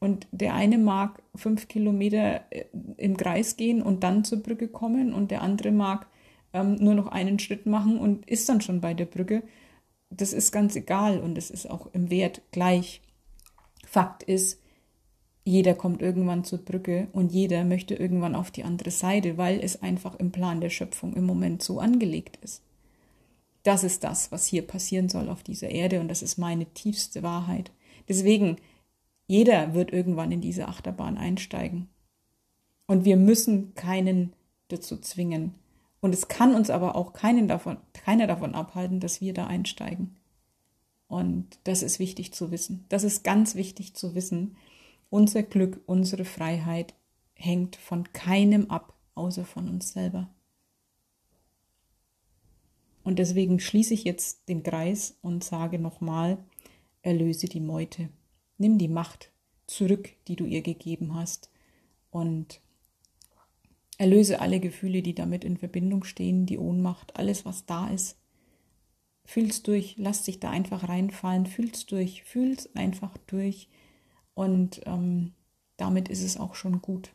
Und 0.00 0.26
der 0.32 0.54
eine 0.54 0.76
mag 0.76 1.22
fünf 1.34 1.68
Kilometer 1.68 2.42
äh, 2.50 2.64
im 2.98 3.16
Kreis 3.16 3.56
gehen 3.56 3.80
und 3.80 4.02
dann 4.04 4.24
zur 4.24 4.42
Brücke 4.42 4.68
kommen 4.68 5.14
und 5.14 5.30
der 5.30 5.40
andere 5.40 5.70
mag 5.70 6.06
ähm, 6.52 6.74
nur 6.74 6.94
noch 6.94 7.08
einen 7.08 7.38
Schritt 7.38 7.64
machen 7.64 7.98
und 7.98 8.28
ist 8.28 8.48
dann 8.48 8.60
schon 8.60 8.80
bei 8.80 8.92
der 8.92 9.06
Brücke. 9.06 9.42
Das 10.10 10.32
ist 10.32 10.52
ganz 10.52 10.76
egal 10.76 11.20
und 11.20 11.38
es 11.38 11.50
ist 11.50 11.70
auch 11.70 11.88
im 11.94 12.10
Wert 12.10 12.42
gleich. 12.50 13.00
Fakt 13.86 14.22
ist, 14.24 14.60
jeder 15.44 15.74
kommt 15.74 16.02
irgendwann 16.02 16.44
zur 16.44 16.58
Brücke 16.58 17.08
und 17.12 17.32
jeder 17.32 17.64
möchte 17.64 17.94
irgendwann 17.94 18.34
auf 18.34 18.50
die 18.50 18.64
andere 18.64 18.90
Seite, 18.90 19.36
weil 19.36 19.60
es 19.60 19.82
einfach 19.82 20.14
im 20.16 20.32
Plan 20.32 20.60
der 20.60 20.70
Schöpfung 20.70 21.14
im 21.14 21.24
Moment 21.24 21.62
so 21.62 21.80
angelegt 21.80 22.38
ist. 22.42 22.62
Das 23.64 23.82
ist 23.82 24.04
das, 24.04 24.30
was 24.30 24.46
hier 24.46 24.66
passieren 24.66 25.08
soll 25.08 25.28
auf 25.28 25.42
dieser 25.42 25.70
Erde 25.70 26.00
und 26.00 26.08
das 26.08 26.22
ist 26.22 26.38
meine 26.38 26.66
tiefste 26.66 27.22
Wahrheit. 27.22 27.72
Deswegen, 28.08 28.58
jeder 29.26 29.74
wird 29.74 29.92
irgendwann 29.92 30.30
in 30.30 30.42
diese 30.42 30.68
Achterbahn 30.68 31.16
einsteigen. 31.16 31.88
Und 32.86 33.06
wir 33.06 33.16
müssen 33.16 33.74
keinen 33.74 34.34
dazu 34.68 34.98
zwingen. 34.98 35.54
Und 36.00 36.14
es 36.14 36.28
kann 36.28 36.54
uns 36.54 36.68
aber 36.68 36.94
auch 36.94 37.14
keinen 37.14 37.48
davon, 37.48 37.78
keiner 37.94 38.26
davon 38.26 38.54
abhalten, 38.54 39.00
dass 39.00 39.22
wir 39.22 39.32
da 39.32 39.46
einsteigen. 39.46 40.16
Und 41.06 41.58
das 41.64 41.82
ist 41.82 41.98
wichtig 41.98 42.34
zu 42.34 42.50
wissen. 42.50 42.84
Das 42.90 43.04
ist 43.04 43.24
ganz 43.24 43.54
wichtig 43.54 43.94
zu 43.94 44.14
wissen, 44.14 44.56
unser 45.08 45.42
Glück, 45.42 45.80
unsere 45.86 46.26
Freiheit 46.26 46.92
hängt 47.34 47.76
von 47.76 48.12
keinem 48.12 48.70
ab, 48.70 48.94
außer 49.14 49.46
von 49.46 49.68
uns 49.68 49.92
selber. 49.92 50.33
Und 53.04 53.18
deswegen 53.18 53.60
schließe 53.60 53.94
ich 53.94 54.04
jetzt 54.04 54.48
den 54.48 54.62
Kreis 54.62 55.18
und 55.22 55.44
sage 55.44 55.78
nochmal, 55.78 56.38
erlöse 57.02 57.46
die 57.46 57.60
Meute. 57.60 58.08
Nimm 58.56 58.78
die 58.78 58.88
Macht 58.88 59.30
zurück, 59.66 60.10
die 60.26 60.36
du 60.36 60.46
ihr 60.46 60.62
gegeben 60.62 61.14
hast 61.14 61.50
und 62.10 62.60
erlöse 63.98 64.40
alle 64.40 64.58
Gefühle, 64.58 65.02
die 65.02 65.14
damit 65.14 65.44
in 65.44 65.58
Verbindung 65.58 66.04
stehen, 66.04 66.46
die 66.46 66.58
Ohnmacht, 66.58 67.16
alles, 67.16 67.44
was 67.44 67.66
da 67.66 67.88
ist. 67.88 68.16
Fühl's 69.26 69.62
durch, 69.62 69.94
lass 69.98 70.22
dich 70.24 70.40
da 70.40 70.50
einfach 70.50 70.88
reinfallen, 70.88 71.46
fühl's 71.46 71.86
durch, 71.86 72.24
fühl's 72.24 72.74
einfach 72.74 73.16
durch 73.26 73.68
und 74.34 74.80
ähm, 74.86 75.32
damit 75.76 76.08
ist 76.08 76.22
es 76.22 76.36
auch 76.38 76.54
schon 76.54 76.82
gut. 76.82 77.14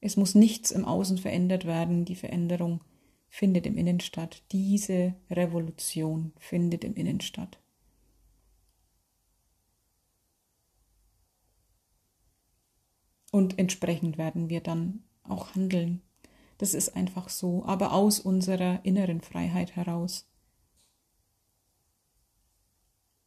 Es 0.00 0.16
muss 0.16 0.34
nichts 0.34 0.70
im 0.70 0.84
Außen 0.84 1.18
verändert 1.18 1.64
werden. 1.64 2.04
Die 2.04 2.14
Veränderung 2.14 2.80
findet 3.28 3.66
im 3.66 3.76
Innen 3.76 4.00
statt. 4.00 4.42
Diese 4.52 5.14
Revolution 5.30 6.32
findet 6.38 6.84
im 6.84 6.94
Innen 6.94 7.20
statt. 7.20 7.58
Und 13.30 13.58
entsprechend 13.58 14.18
werden 14.18 14.48
wir 14.48 14.60
dann 14.60 15.02
auch 15.22 15.54
handeln. 15.54 16.02
Das 16.56 16.74
ist 16.74 16.96
einfach 16.96 17.28
so, 17.28 17.64
aber 17.64 17.92
aus 17.92 18.20
unserer 18.20 18.80
inneren 18.84 19.20
Freiheit 19.20 19.76
heraus. 19.76 20.26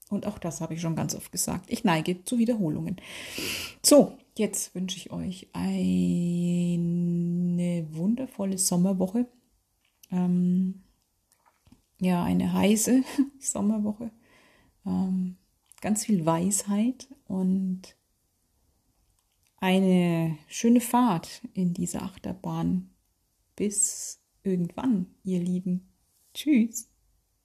Und 0.09 0.25
auch 0.25 0.39
das 0.39 0.59
habe 0.59 0.73
ich 0.73 0.81
schon 0.81 0.97
ganz 0.97 1.15
oft 1.15 1.31
gesagt. 1.31 1.71
Ich 1.71 1.85
neige 1.85 2.25
zu 2.25 2.37
Wiederholungen. 2.37 2.97
So, 3.81 4.17
jetzt 4.37 4.75
wünsche 4.75 4.97
ich 4.97 5.11
euch 5.11 5.47
eine 5.53 6.81
wundervolle 7.91 8.57
Sommerwoche. 8.57 9.27
Ähm, 10.11 10.83
ja, 11.99 12.23
eine 12.23 12.53
heiße 12.53 13.03
Sommerwoche. 13.39 14.11
Ähm, 14.85 15.37
ganz 15.81 16.05
viel 16.05 16.25
Weisheit 16.25 17.07
und 17.25 17.95
eine 19.57 20.37
schöne 20.47 20.81
Fahrt 20.81 21.41
in 21.53 21.73
dieser 21.73 22.01
Achterbahn. 22.03 22.89
Bis 23.55 24.19
irgendwann, 24.43 25.07
ihr 25.23 25.39
Lieben. 25.39 25.89
Tschüss. 26.33 26.90